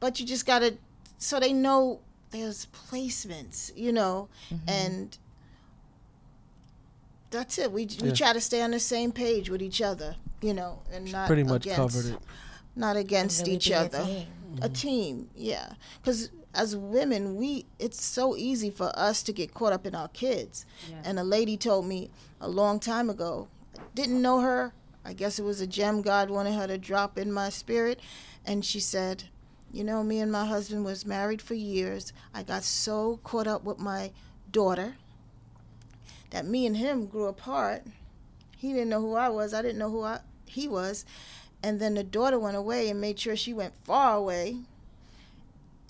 But 0.00 0.18
you 0.20 0.26
just 0.26 0.46
got 0.46 0.60
to, 0.60 0.76
so 1.18 1.40
they 1.40 1.52
know 1.52 2.00
there's 2.30 2.66
placements, 2.66 3.70
you 3.76 3.92
know, 3.92 4.28
mm-hmm. 4.50 4.68
and 4.68 5.18
that's 7.30 7.58
it. 7.58 7.72
We, 7.72 7.86
we 8.00 8.08
Yeah. 8.08 8.14
try 8.14 8.32
to 8.32 8.40
stay 8.40 8.62
on 8.62 8.70
the 8.70 8.80
same 8.80 9.12
page 9.12 9.50
with 9.50 9.60
each 9.62 9.82
other, 9.82 10.16
you 10.40 10.54
know, 10.54 10.80
and 10.92 11.10
not 11.12 11.26
Pretty 11.26 11.42
much 11.42 11.66
against, 11.66 11.76
covered 11.76 12.06
it. 12.14 12.20
not 12.74 12.96
against 12.96 13.42
Really 13.42 13.54
each 13.56 13.66
be 13.66 13.72
a 13.72 13.80
other 13.80 14.04
team. 14.04 14.26
a 14.62 14.66
mm-hmm. 14.68 14.72
team 14.72 15.30
yeah 15.36 15.72
because 16.00 16.30
as 16.54 16.74
women 16.74 17.36
we 17.36 17.66
it's 17.78 18.02
so 18.02 18.34
easy 18.36 18.70
for 18.70 18.90
us 18.98 19.22
to 19.24 19.32
get 19.32 19.52
caught 19.52 19.72
up 19.74 19.84
in 19.84 19.94
our 19.94 20.08
kids 20.08 20.64
Yeah. 20.90 20.96
and 21.04 21.18
a 21.18 21.22
lady 21.24 21.56
told 21.58 21.86
me 21.86 22.10
a 22.40 22.48
long 22.48 22.80
time 22.80 23.10
ago 23.10 23.48
didn't 23.94 24.22
know 24.22 24.40
her 24.40 24.72
i 25.04 25.12
guess 25.12 25.38
it 25.38 25.42
was 25.42 25.60
a 25.60 25.66
gem 25.66 26.00
god 26.00 26.30
wanted 26.30 26.54
her 26.54 26.66
to 26.66 26.78
drop 26.78 27.18
in 27.18 27.30
my 27.30 27.50
spirit 27.50 28.00
and 28.46 28.64
she 28.64 28.80
said 28.80 29.24
you 29.72 29.84
know 29.84 30.02
me 30.02 30.20
and 30.20 30.32
my 30.32 30.44
husband 30.44 30.84
was 30.84 31.06
married 31.06 31.42
for 31.42 31.54
years 31.54 32.12
i 32.34 32.42
got 32.42 32.62
so 32.62 33.18
caught 33.24 33.46
up 33.46 33.64
with 33.64 33.78
my 33.78 34.10
daughter 34.50 34.94
that 36.30 36.46
me 36.46 36.66
and 36.66 36.76
him 36.76 37.06
grew 37.06 37.26
apart 37.26 37.82
he 38.56 38.72
didn't 38.72 38.88
know 38.88 39.00
who 39.00 39.14
i 39.14 39.28
was 39.28 39.52
i 39.52 39.62
didn't 39.62 39.78
know 39.78 39.90
who 39.90 40.02
I, 40.02 40.20
he 40.46 40.66
was 40.68 41.04
and 41.62 41.80
then 41.80 41.94
the 41.94 42.04
daughter 42.04 42.38
went 42.38 42.56
away 42.56 42.88
and 42.88 43.00
made 43.00 43.18
sure 43.18 43.36
she 43.36 43.52
went 43.52 43.74
far 43.84 44.16
away. 44.16 44.58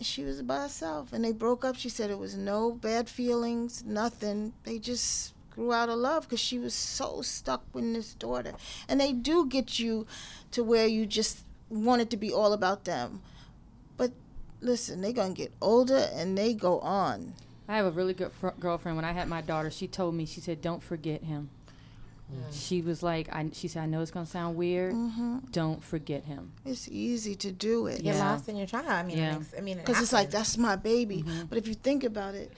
She 0.00 0.24
was 0.24 0.40
by 0.42 0.62
herself 0.62 1.12
and 1.12 1.24
they 1.24 1.32
broke 1.32 1.64
up. 1.64 1.76
She 1.76 1.88
said 1.88 2.10
it 2.10 2.18
was 2.18 2.36
no 2.36 2.72
bad 2.72 3.08
feelings, 3.08 3.84
nothing. 3.84 4.54
They 4.64 4.78
just 4.78 5.34
grew 5.50 5.72
out 5.72 5.88
of 5.88 5.98
love 5.98 6.22
because 6.22 6.40
she 6.40 6.58
was 6.58 6.72
so 6.72 7.20
stuck 7.20 7.64
with 7.72 7.92
this 7.92 8.14
daughter. 8.14 8.54
And 8.88 9.00
they 9.00 9.12
do 9.12 9.46
get 9.46 9.78
you 9.78 10.06
to 10.52 10.64
where 10.64 10.86
you 10.86 11.04
just 11.04 11.40
want 11.68 12.00
it 12.00 12.10
to 12.10 12.16
be 12.16 12.32
all 12.32 12.52
about 12.52 12.84
them. 12.84 13.20
But 14.60 14.68
listen, 14.68 15.00
they're 15.00 15.12
going 15.12 15.34
to 15.34 15.40
get 15.40 15.52
older 15.60 16.08
and 16.14 16.36
they 16.36 16.54
go 16.54 16.80
on. 16.80 17.34
I 17.68 17.76
have 17.76 17.86
a 17.86 17.90
really 17.90 18.14
good 18.14 18.32
fr- 18.32 18.48
girlfriend. 18.58 18.96
When 18.96 19.04
I 19.04 19.12
had 19.12 19.28
my 19.28 19.40
daughter, 19.40 19.70
she 19.70 19.86
told 19.88 20.14
me, 20.14 20.24
she 20.26 20.40
said, 20.40 20.62
"Don't 20.62 20.82
forget 20.82 21.22
him." 21.24 21.50
Mm. 22.32 22.38
She 22.50 22.80
was 22.82 23.02
like, 23.02 23.28
I, 23.34 23.50
she 23.52 23.68
said, 23.68 23.82
"I 23.82 23.86
know 23.86 24.00
it's 24.00 24.10
gonna 24.10 24.24
sound 24.26 24.56
weird. 24.56 24.92
hmm 24.94 25.38
Don't 25.50 25.82
forget 25.82 26.24
him." 26.24 26.52
It's 26.64 26.88
easy 26.88 27.34
to 27.36 27.52
do 27.52 27.86
it. 27.86 28.02
You're 28.02 28.14
Yeah. 28.14 28.30
lost 28.32 28.48
in 28.48 28.56
your 28.56 28.66
child. 28.66 28.86
I 28.86 29.02
mean, 29.02 29.18
Yeah. 29.18 29.34
it 29.34 29.38
makes, 29.38 29.54
I 29.56 29.60
mean, 29.60 29.78
it 29.78 29.86
Because 29.86 30.02
it's 30.02 30.12
like, 30.14 30.30
that's 30.30 30.56
my 30.56 30.76
baby. 30.76 31.22
Mm-hmm. 31.22 31.46
But 31.48 31.58
if 31.58 31.68
you 31.68 31.74
think 31.74 32.04
about 32.04 32.34
it, 32.34 32.52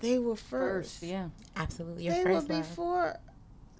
they 0.00 0.18
were 0.18 0.36
first. 0.36 1.00
First, 1.00 1.02
yeah. 1.02 1.28
absolutely 1.56 2.04
your 2.04 2.14
They 2.14 2.24
were 2.24 2.32
first 2.40 2.48
love. 2.48 2.62
before 2.68 3.16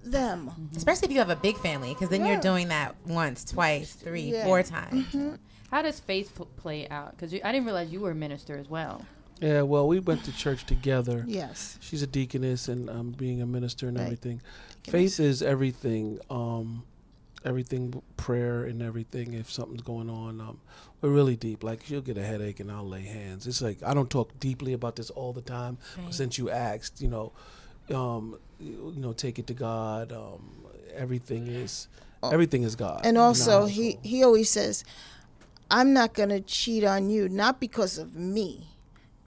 them. 0.03 0.51
Mm-hmm. 0.51 0.77
Especially 0.77 1.07
if 1.07 1.11
you 1.13 1.19
have 1.19 1.31
a 1.31 1.35
big 1.35 1.57
family, 1.57 1.89
because 1.95 2.09
then 2.09 2.25
you're 2.25 2.39
doing 2.39 2.67
that 2.67 2.95
once, 3.07 3.43
twice, 3.43 3.93
three, 3.93 4.31
Yeah. 4.33 4.45
four 4.45 4.61
times. 4.61 5.05
Mm-hmm. 5.07 5.35
How 5.71 5.81
does 5.81 5.99
faith 5.99 6.33
pl- 6.35 6.47
play 6.57 6.87
out? 6.89 7.11
Because 7.11 7.33
I 7.33 7.51
didn't 7.51 7.65
realize 7.65 7.91
you 7.91 7.99
were 8.01 8.11
a 8.11 8.15
minister 8.15 8.57
as 8.57 8.69
well. 8.69 9.05
Yeah, 9.41 9.63
well, 9.63 9.87
we 9.87 9.99
went 9.99 10.23
to 10.25 10.31
church 10.31 10.65
together. 10.65 11.25
Yes. 11.27 11.77
She's 11.81 12.01
a 12.01 12.07
deaconess 12.07 12.69
and 12.69 12.89
um, 12.89 13.11
being 13.11 13.41
a 13.41 13.45
minister 13.45 13.87
and 13.87 13.97
Right. 13.97 14.05
everything. 14.05 14.41
Faith 14.87 15.19
is 15.19 15.41
everything. 15.41 16.19
Um, 16.29 16.83
everything, 17.43 18.01
prayer 18.17 18.63
and 18.63 18.81
everything. 18.81 19.33
If 19.33 19.51
something's 19.51 19.81
going 19.81 20.09
on, 20.09 20.39
um, 20.39 20.59
we're 21.01 21.09
really 21.09 21.35
deep. 21.35 21.63
Like 21.63 21.83
she'll 21.85 22.01
get 22.01 22.17
a 22.17 22.23
headache 22.23 22.59
and 22.59 22.71
I'll 22.71 22.87
lay 22.87 23.03
hands. 23.03 23.45
It's 23.45 23.61
like 23.61 23.83
I 23.83 23.93
don't 23.93 24.09
talk 24.09 24.39
deeply 24.39 24.73
about 24.73 24.95
this 24.95 25.09
all 25.09 25.33
the 25.33 25.41
time. 25.41 25.77
but 25.97 26.13
Since 26.13 26.37
you 26.37 26.49
asked, 26.49 27.01
you 27.01 27.09
know, 27.09 27.33
um, 27.93 28.37
you, 28.59 28.93
you 28.95 29.01
know, 29.01 29.11
take 29.13 29.37
it 29.37 29.47
to 29.47 29.53
God. 29.53 30.11
Um, 30.13 30.49
everything 30.95 31.47
is, 31.47 31.87
everything 32.23 32.63
is 32.63 32.75
God. 32.75 33.01
And 33.03 33.17
in 33.17 33.21
our 33.21 33.27
also, 33.27 33.65
he, 33.65 33.83
household. 33.91 34.05
he 34.05 34.23
always 34.23 34.49
says, 34.49 34.83
I'm 35.69 35.93
not 35.93 36.13
going 36.13 36.29
to 36.29 36.41
cheat 36.41 36.83
on 36.83 37.09
you, 37.09 37.27
not 37.29 37.59
because 37.59 37.97
of 37.97 38.15
me, 38.15 38.67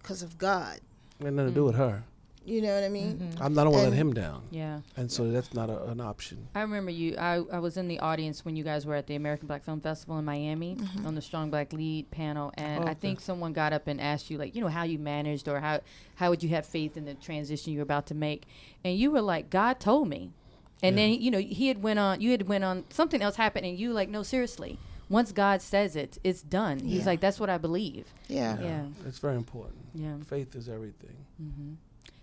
because 0.01 0.22
of 0.22 0.38
God. 0.38 0.81
It 1.20 1.24
had 1.24 1.35
nothing 1.35 1.51
to 1.53 1.55
do 1.55 1.64
with 1.64 1.74
her. 1.77 2.05
You 2.44 2.62
know 2.62 2.74
what 2.74 2.83
I 2.83 2.88
mean? 2.88 3.18
Mm-hmm. 3.18 3.42
I'm 3.42 3.53
not 3.53 3.64
gonna 3.64 3.77
let 3.77 3.92
him 3.92 4.14
down, 4.14 4.42
Yeah. 4.51 4.81
and 4.96 5.12
so 5.12 5.31
that's 5.31 5.53
not 5.53 5.68
a, 5.68 5.85
an 5.90 6.01
option. 6.01 6.48
I 6.55 6.62
remember 6.62 6.90
you. 6.90 7.14
I, 7.18 7.42
I 7.53 7.59
was 7.59 7.77
in 7.77 7.88
the 7.88 7.98
audience 8.01 8.42
when 8.42 8.57
you 8.57 8.64
guys 8.64 8.87
were 8.87 8.94
at 8.94 9.07
the 9.07 9.16
American 9.16 9.46
Black 9.48 9.64
Film 9.64 9.83
Festival 9.83 10.18
in 10.18 10.24
Miami 10.24 10.77
mm-hmm. 10.77 11.07
on 11.07 11.14
the 11.14 11.20
Strong 11.20 11.51
Black 11.51 11.74
Lead 11.74 12.11
panel, 12.11 12.51
and 12.55 12.85
I 12.85 12.92
Okay. 12.92 13.01
think 13.01 13.20
someone 13.20 13.53
got 13.53 13.74
up 13.74 13.87
and 13.87 14.01
asked 14.01 14.31
you, 14.31 14.38
like, 14.38 14.55
you 14.55 14.62
know, 14.62 14.68
how 14.68 14.85
you 14.85 14.98
managed 14.98 15.46
or 15.46 15.61
how 15.61 15.81
how 16.14 16.31
would 16.31 16.42
you 16.42 16.48
have 16.48 16.64
faith 16.64 16.96
in 16.96 17.05
the 17.05 17.12
transition 17.12 17.74
you 17.74 17.81
were 17.81 17.83
about 17.83 18.07
to 18.07 18.14
make, 18.14 18.44
and 18.83 18.96
you 18.96 19.11
were 19.11 19.20
like, 19.20 19.51
God 19.51 19.79
told 19.79 20.09
me, 20.09 20.31
and 20.83 20.96
then 20.96 21.20
you 21.20 21.31
know 21.31 21.40
he 21.40 21.68
had 21.68 21.83
went 21.83 21.98
on, 21.98 22.22
you 22.22 22.31
had 22.31 22.48
went 22.48 22.64
on 22.64 22.85
something 22.88 23.20
else 23.20 23.37
happened, 23.37 23.66
and 23.66 23.79
you 23.79 23.92
like, 23.92 24.09
no, 24.09 24.22
seriously, 24.22 24.79
once 25.09 25.33
God 25.33 25.62
says 25.62 25.97
it, 25.97 26.18
it's 26.25 26.42
done. 26.42 26.79
He's 26.81 27.01
Yeah. 27.01 27.07
like, 27.07 27.21
that's 27.21 27.40
what 27.40 27.49
I 27.51 27.59
believe. 27.59 28.07
Yeah. 28.29 28.61
Yeah. 28.61 28.87
it's 29.07 29.18
very 29.18 29.37
important. 29.37 29.77
Yeah. 29.94 30.16
Faith 30.27 30.55
is 30.55 30.68
everything. 30.68 31.16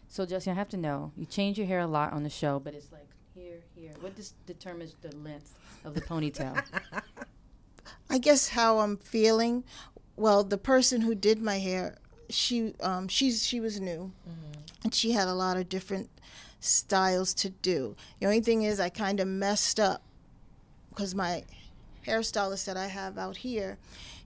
So 0.08 0.26
Justin, 0.26 0.54
I 0.54 0.56
have 0.56 0.70
to 0.70 0.78
know, 0.78 1.12
you 1.18 1.26
change 1.26 1.58
your 1.58 1.68
hair 1.68 1.80
a 1.80 1.88
lot 1.88 2.14
on 2.14 2.24
the 2.24 2.30
show, 2.30 2.60
but 2.60 2.74
it's 2.74 2.92
like 2.92 3.08
here, 3.34 3.60
here. 3.76 3.92
What 4.00 4.16
dis- 4.16 4.34
determines 4.46 4.96
the 5.02 5.14
length 5.18 5.58
of 5.84 5.94
the 5.94 6.02
ponytail? 6.02 6.64
I 8.10 8.18
guess 8.18 8.50
how 8.50 8.80
I'm 8.80 8.98
feeling. 8.98 9.64
Well, 10.16 10.44
the 10.44 10.58
person 10.58 11.02
who 11.02 11.16
did 11.16 11.42
my 11.42 11.60
hair, 11.60 11.98
she 12.30 12.74
um 12.80 13.08
she's 13.08 13.46
she 13.46 13.60
was 13.60 13.80
new, 13.82 14.12
and 14.84 14.94
she 14.96 15.12
had 15.12 15.28
a 15.28 15.34
lot 15.34 15.58
of 15.58 15.68
different 15.70 16.10
styles 16.62 17.34
to 17.36 17.50
do. 17.50 17.96
The 18.20 18.26
only 18.28 18.40
thing 18.42 18.64
is, 18.64 18.80
I 18.80 18.90
kind 18.90 19.20
of 19.20 19.28
messed 19.28 19.80
up 19.80 20.02
because 20.90 21.14
my 21.14 21.44
hairstylist 22.06 22.66
that 22.66 22.78
I 22.78 22.88
have 22.88 23.18
out 23.18 23.38
here, 23.38 23.78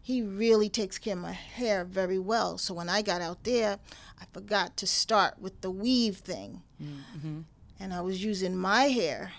he 0.02 0.22
really 0.22 0.70
takes 0.70 0.98
care 0.98 1.14
of 1.14 1.20
my 1.20 1.34
hair 1.34 1.84
very 1.86 2.20
well. 2.20 2.58
So 2.58 2.74
when 2.74 2.90
I 2.90 3.02
got 3.02 3.22
out 3.22 3.44
there, 3.44 3.78
I 4.20 4.26
forgot 4.34 4.76
to 4.78 4.88
start 4.88 5.40
with 5.40 5.62
the 5.62 5.72
weave 5.72 6.18
thing, 6.18 6.62
mm-hmm. 6.82 7.42
and 7.80 7.94
I 7.94 8.02
was 8.02 8.24
using 8.24 8.56
my 8.56 8.86
hair, 8.86 9.32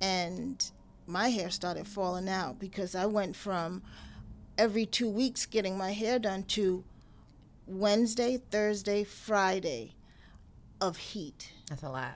and 0.00 0.70
my 1.06 1.28
hair 1.28 1.50
started 1.50 1.86
falling 1.86 2.28
out 2.28 2.58
because 2.58 2.94
I 2.94 3.06
went 3.06 3.34
from 3.34 3.82
every 4.58 4.84
two 4.84 5.08
weeks 5.08 5.46
getting 5.46 5.78
my 5.78 5.92
hair 5.92 6.18
done 6.18 6.42
to 6.42 6.84
Wednesday, 7.66 8.40
Thursday, 8.50 9.04
Friday 9.04 9.94
of 10.80 10.96
heat. 10.96 11.52
That's 11.68 11.82
a 11.82 11.88
lot. 11.88 12.14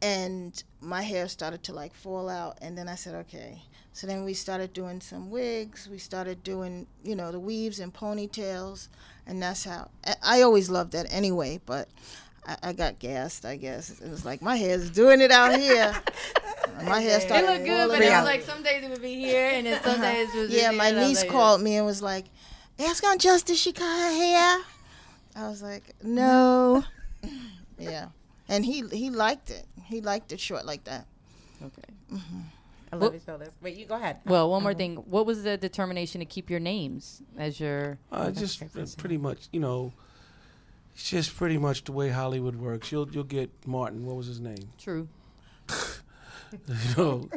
And 0.00 0.62
my 0.80 1.02
hair 1.02 1.28
started 1.28 1.62
to 1.64 1.72
like 1.72 1.94
fall 1.94 2.28
out. 2.28 2.58
And 2.60 2.76
then 2.76 2.88
I 2.88 2.96
said, 2.96 3.14
okay. 3.14 3.62
So 3.92 4.06
then 4.06 4.24
we 4.24 4.34
started 4.34 4.72
doing 4.72 5.00
some 5.00 5.30
wigs. 5.30 5.88
We 5.90 5.98
started 5.98 6.42
doing, 6.42 6.86
you 7.04 7.14
know, 7.14 7.30
the 7.30 7.40
weaves 7.40 7.78
and 7.78 7.92
ponytails. 7.92 8.88
and 9.26 9.42
that's 9.42 9.64
how 9.64 9.90
I- 10.22 10.42
always 10.42 10.70
loved 10.70 10.92
that 10.92 11.12
anyway. 11.12 11.60
But 11.64 11.88
I, 12.46 12.56
I 12.62 12.72
got 12.72 12.98
gassed, 12.98 13.44
I 13.44 13.56
guess. 13.56 14.00
It 14.00 14.10
was 14.10 14.24
like 14.24 14.42
my 14.42 14.56
hair's 14.56 14.90
doing 14.90 15.20
it 15.20 15.30
out 15.30 15.58
here. 15.58 15.94
my 16.84 17.00
hair 17.00 17.20
started. 17.20 17.44
It 17.44 17.50
looked 17.52 17.66
good, 17.66 17.88
but 17.88 18.02
it 18.02 18.10
was 18.10 18.24
like 18.24 18.42
some 18.42 18.62
days 18.62 18.82
it 18.82 18.90
would 18.90 19.02
be 19.02 19.14
here, 19.14 19.50
and 19.52 19.66
then 19.66 19.82
some 19.82 20.00
uh-huh. 20.00 20.12
days 20.12 20.34
it 20.34 20.38
was 20.38 20.50
yeah, 20.50 20.70
my 20.70 20.86
here, 20.86 20.94
and 20.94 21.00
I 21.00 21.08
was 21.08 21.22
niece 21.22 21.30
called 21.30 21.60
me 21.60 21.76
and 21.76 21.86
was 21.86 22.02
like, 22.02 22.24
"Ask 22.78 23.04
Aunt 23.04 23.20
Justice 23.20 23.60
she 23.60 23.72
cut 23.72 23.84
her 23.84 24.12
hair." 24.12 24.58
I 25.36 25.48
was 25.48 25.62
like, 25.62 25.94
"No." 26.02 26.84
yeah, 27.78 28.08
and 28.48 28.64
he 28.64 28.82
he 28.88 29.10
liked 29.10 29.50
it. 29.50 29.66
He 29.84 30.00
liked 30.00 30.32
it 30.32 30.40
short 30.40 30.64
like 30.66 30.84
that. 30.84 31.06
Okay. 31.62 31.92
Mm-hmm. 32.12 32.40
I 32.92 32.96
love 32.96 33.12
your 33.14 33.22
shoulders. 33.22 33.48
Wait, 33.62 33.76
you 33.76 33.86
go 33.86 33.94
ahead. 33.94 34.18
Well, 34.26 34.50
one 34.50 34.62
more 34.62 34.74
thing. 34.74 34.96
What 34.96 35.24
was 35.24 35.42
the 35.44 35.56
determination 35.56 36.18
to 36.20 36.24
keep 36.26 36.50
your 36.50 36.60
names 36.60 37.22
as 37.38 37.58
your? 37.58 37.98
Uh, 38.10 38.30
just 38.30 38.56
a 38.56 38.64
great 38.64 38.72
question. 38.72 39.00
pretty 39.00 39.16
much, 39.16 39.48
you 39.52 39.60
know, 39.60 39.92
it's 40.94 41.08
just 41.08 41.34
pretty 41.36 41.56
much 41.56 41.84
the 41.84 41.92
way 41.92 42.10
Hollywood 42.10 42.56
works. 42.56 42.92
You'll 42.92 43.08
you'll 43.10 43.24
get 43.24 43.50
Martin. 43.66 44.04
What 44.04 44.16
was 44.16 44.26
his 44.26 44.40
name? 44.40 44.68
True. 44.78 45.08
you 45.70 46.74
know, 46.98 47.28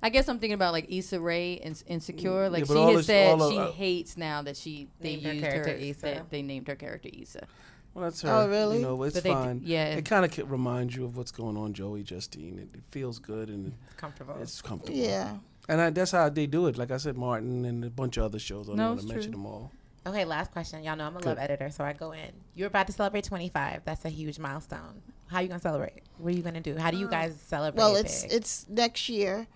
I 0.00 0.10
guess 0.10 0.28
I'm 0.28 0.38
thinking 0.38 0.54
about 0.54 0.72
like 0.72 0.86
Issa 0.88 1.18
Rae 1.18 1.58
and 1.58 1.82
Insecure. 1.88 2.48
Like 2.48 2.68
but 2.68 2.74
she 2.74 2.78
all 2.78 2.86
has 2.88 2.96
this- 2.98 3.06
said 3.06 3.32
all 3.32 3.42
of- 3.42 3.52
she 3.52 3.58
uh, 3.58 3.72
hates 3.72 4.16
now 4.16 4.42
that 4.42 4.56
she 4.56 4.88
they 5.00 5.16
Named 5.16 5.42
her 5.42 5.50
character 5.50 5.70
her. 5.72 5.76
Issa. 5.76 6.00
That 6.02 6.30
they 6.30 6.42
named 6.42 6.68
her 6.68 6.76
character 6.76 7.08
Issa. 7.12 7.46
Well, 7.94 8.04
that's 8.04 8.22
her. 8.22 8.28
Oh, 8.30 8.48
really? 8.48 8.76
You 8.78 8.82
know, 8.82 9.02
it's 9.04 9.14
But 9.14 9.22
they 9.24 9.30
d- 9.30 9.34
fine. 9.34 9.60
yeah. 9.64 9.84
It 9.94 10.04
kind 10.04 10.24
of 10.24 10.50
reminds 10.50 10.94
you 10.96 11.04
of 11.04 11.16
what's 11.16 11.30
going 11.30 11.56
on, 11.56 11.72
Joey 11.72 12.02
Justine. 12.02 12.58
It, 12.58 12.74
it 12.76 12.84
feels 12.90 13.18
good 13.18 13.48
and 13.48 13.72
Comfortable. 13.96 14.36
it's 14.40 14.60
comfortable. 14.60 14.98
Yeah. 14.98 15.36
And 15.68 15.80
I, 15.80 15.90
that's 15.90 16.10
how 16.10 16.28
they 16.28 16.46
do 16.46 16.66
it. 16.66 16.76
Like 16.76 16.90
I 16.90 16.98
said, 16.98 17.16
Martin 17.16 17.64
and 17.64 17.84
a 17.84 17.90
bunch 17.90 18.16
of 18.18 18.24
other 18.24 18.38
shows. 18.38 18.68
I 18.68 18.72
don't 18.72 18.76
No, 18.76 18.88
want 18.90 19.00
to 19.00 19.06
mention 19.06 19.32
true. 19.32 19.40
them 19.42 19.46
all. 19.46 19.72
Okay, 20.06 20.26
last 20.26 20.52
question. 20.52 20.82
Y'all 20.84 20.96
know 20.96 21.06
I'm 21.06 21.16
a 21.16 21.20
Good. 21.20 21.26
love 21.28 21.38
editor, 21.38 21.70
so 21.70 21.82
I 21.82 21.94
go 21.94 22.12
in. 22.12 22.30
You're 22.54 22.66
about 22.66 22.86
to 22.88 22.92
celebrate 22.92 23.24
25. 23.24 23.82
That's 23.86 24.04
a 24.04 24.10
huge 24.10 24.38
milestone. 24.38 25.00
How 25.28 25.38
are 25.38 25.42
you 25.42 25.48
gonna 25.48 25.60
celebrate? 25.60 26.02
What 26.18 26.34
are 26.34 26.36
you 26.36 26.42
gonna 26.42 26.60
do? 26.60 26.76
How 26.76 26.90
do 26.90 26.98
you 26.98 27.08
guys 27.08 27.40
celebrate? 27.40 27.80
Uh, 27.82 27.86
Well, 27.86 27.96
it's 27.96 28.22
big? 28.24 28.32
it's 28.32 28.66
next 28.68 29.08
year, 29.08 29.46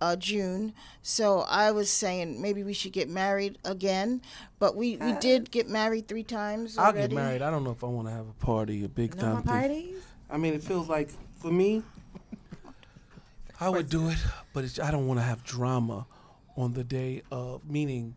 uh, 0.00 0.16
June. 0.16 0.72
So 1.02 1.40
I 1.48 1.70
was 1.70 1.90
saying 1.90 2.40
maybe 2.40 2.62
we 2.62 2.72
should 2.72 2.92
get 2.92 3.08
married 3.08 3.58
again. 3.64 4.20
But 4.58 4.76
we, 4.76 4.96
we 4.96 5.12
did 5.14 5.50
get 5.50 5.68
married 5.68 6.08
three 6.08 6.22
times. 6.22 6.78
I'll 6.78 6.92
get 6.92 7.12
married. 7.12 7.42
I 7.42 7.50
don't 7.50 7.64
know 7.64 7.70
if 7.72 7.84
I 7.84 7.86
want 7.88 8.08
to 8.08 8.12
have 8.14 8.28
a 8.28 8.44
party, 8.44 8.84
a 8.84 8.88
big 8.88 9.14
no 9.16 9.22
time 9.22 9.32
more 9.34 9.42
parties. 9.42 10.02
I 10.30 10.36
mean, 10.38 10.54
it 10.54 10.62
feels 10.62 10.88
like 10.88 11.10
for 11.40 11.50
me, 11.50 11.82
I 13.60 13.68
would 13.68 13.88
do 13.88 14.08
it, 14.08 14.18
but 14.52 14.64
it's, 14.64 14.78
I 14.80 14.90
don't 14.90 15.06
want 15.06 15.20
to 15.20 15.24
have 15.24 15.44
drama 15.44 16.06
on 16.56 16.72
the 16.72 16.84
day 16.84 17.22
of 17.30 17.68
meaning 17.68 18.14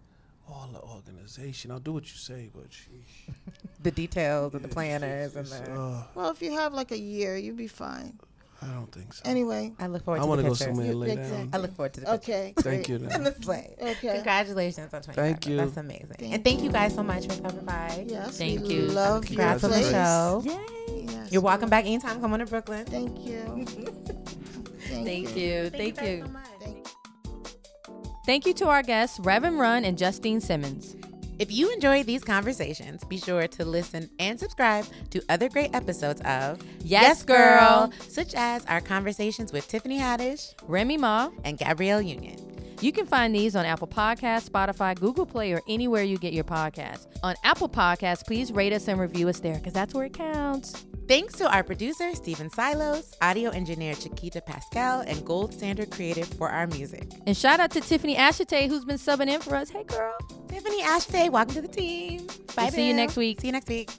all 0.49 0.69
the 0.71 0.79
organization. 0.81 1.71
I'll 1.71 1.79
do 1.79 1.93
what 1.93 2.03
you 2.05 2.17
say, 2.17 2.49
but 2.55 2.69
sheesh, 2.69 3.33
The 3.83 3.91
details 3.91 4.53
and 4.55 4.63
the 4.63 4.67
planners 4.69 5.35
and 5.35 5.45
it's, 5.45 5.59
the. 5.59 5.73
uh, 5.73 6.03
Well, 6.15 6.29
if 6.31 6.41
you 6.41 6.53
have 6.53 6.73
like 6.73 6.91
a 6.91 6.97
year, 6.97 7.37
you'd 7.37 7.57
be 7.57 7.67
fine. 7.67 8.17
I 8.61 8.67
don't 8.67 8.91
think 8.91 9.13
so. 9.13 9.21
Anyway. 9.25 9.73
I 9.79 9.87
look 9.87 10.03
forward 10.03 10.19
I 10.19 10.23
to 10.23 10.27
want 10.27 10.39
to 10.39 10.43
go 10.43 10.49
pictures. 10.49 10.67
somewhere 10.67 10.87
and 10.87 10.99
lay 10.99 11.11
Exactly. 11.11 11.49
I 11.53 11.57
look 11.57 11.75
forward 11.75 11.93
to 11.93 11.99
the 12.01 12.05
pictures. 12.07 12.29
Okay. 12.35 12.53
Thank 12.57 12.89
you. 12.89 12.97
great. 12.99 13.11
In 13.15 13.23
the 13.23 13.35
sleigh. 13.41 13.75
Okay. 13.79 14.13
Congratulations 14.15 14.93
on 14.93 15.01
25. 15.01 15.15
Thank 15.15 15.47
you. 15.47 15.57
That's 15.57 15.77
amazing. 15.77 16.15
Thank 16.19 16.33
and 16.33 16.43
thank 16.43 16.61
you 16.63 16.71
guys 16.71 16.95
so 16.95 17.03
much 17.03 17.27
for 17.27 17.33
stopping 17.33 17.65
by. 17.65 18.05
Yes. 18.07 18.37
Thank 18.37 18.61
we 18.61 18.73
you. 18.75 18.81
Love 18.87 19.23
your 19.25 19.27
Congrats 19.27 19.63
on 19.63 19.71
the 19.71 19.81
show. 19.83 20.41
Yay! 20.45 21.05
Yes. 21.07 21.31
You're 21.31 21.41
welcome 21.43 21.69
back 21.69 21.85
anytime. 21.85 22.19
Come 22.19 22.33
on 22.33 22.39
to 22.39 22.45
Brooklyn. 22.45 22.85
Thank 22.85 23.25
you. 23.25 23.65
Thank, 24.87 25.05
Thank 25.05 25.35
you. 25.37 25.69
Thank 25.69 25.97
guys 25.97 26.07
you. 26.07 26.23
so 26.25 26.31
much. 26.31 26.43
Thank 26.59 26.87
Thank 28.25 28.45
you 28.45 28.53
to 28.55 28.67
our 28.67 28.81
guests, 28.83 29.19
Reverend 29.19 29.59
Run 29.59 29.85
and 29.85 29.97
Justine 29.97 30.41
Simmons. 30.41 30.95
If 31.39 31.51
you 31.51 31.71
enjoy 31.71 32.01
these 32.03 32.23
conversations, 32.23 33.03
be 33.03 33.17
sure 33.17 33.47
to 33.47 33.65
listen 33.65 34.09
and 34.17 34.39
subscribe 34.39 34.85
to 35.11 35.21
other 35.29 35.49
great 35.49 35.73
episodes 35.75 36.19
of 36.21 36.59
Yes, 36.83 37.23
Girl. 37.23 37.91
such 38.09 38.33
as 38.33 38.65
our 38.65 38.81
conversations 38.81 39.53
with 39.53 39.67
Tiffany 39.67 39.99
Haddish 39.99 40.53
Remy 40.67 40.97
Ma. 40.97 41.29
and 41.43 41.57
Gabrielle 41.57 42.01
Union. 42.01 42.43
You 42.81 42.91
can 42.91 43.05
find 43.07 43.33
these 43.33 43.55
on 43.55 43.65
Apple 43.65 43.87
Podcasts, 43.87 44.49
Spotify, 44.49 44.99
Google 44.99 45.25
Play, 45.25 45.51
or 45.51 45.61
anywhere 45.67 46.03
you 46.03 46.17
get 46.17 46.33
your 46.33 46.43
podcasts. 46.43 47.07
On 47.23 47.35
Apple 47.43 47.69
Podcasts, 47.69 48.23
please 48.25 48.51
rate 48.51 48.71
us 48.73 48.87
and 48.87 48.99
review 48.99 49.27
us 49.29 49.39
there 49.39 49.55
because 49.55 49.73
that's 49.73 49.93
where 49.95 50.05
it 50.05 50.13
counts. 50.13 50.85
Thanks 51.07 51.35
to 51.35 51.51
our 51.51 51.63
producer, 51.63 52.13
Stephen 52.13 52.49
Silos, 52.51 53.13
audio 53.21 53.49
engineer 53.51 53.93
Chiquita 53.95 54.41
Pascal, 54.41 55.01
and 55.01 55.25
Gold 55.25 55.53
Standard 55.53 55.89
Creative 55.89 56.27
for 56.27 56.49
our 56.49 56.67
music. 56.67 57.11
And 57.25 57.35
shout 57.35 57.59
out 57.59 57.71
to 57.71 57.81
Tiffany 57.81 58.15
Ashitey, 58.15 58.67
who's 58.67 58.85
been 58.85 58.97
subbing 58.97 59.27
in 59.29 59.39
for 59.41 59.55
us. 59.55 59.69
Hey, 59.69 59.83
girl. 59.83 60.13
Tiffany 60.57 60.81
Ashitey, 60.81 61.29
welcome 61.29 61.53
to 61.53 61.61
the 61.61 61.67
team. 61.67 62.25
Bye. 62.55 62.63
We'll 62.63 62.71
see 62.71 62.87
you 62.87 62.93
next 62.95 63.15
week. 63.15 63.41
See 63.41 63.45
you 63.45 63.53
next 63.53 63.69
week. 63.69 63.91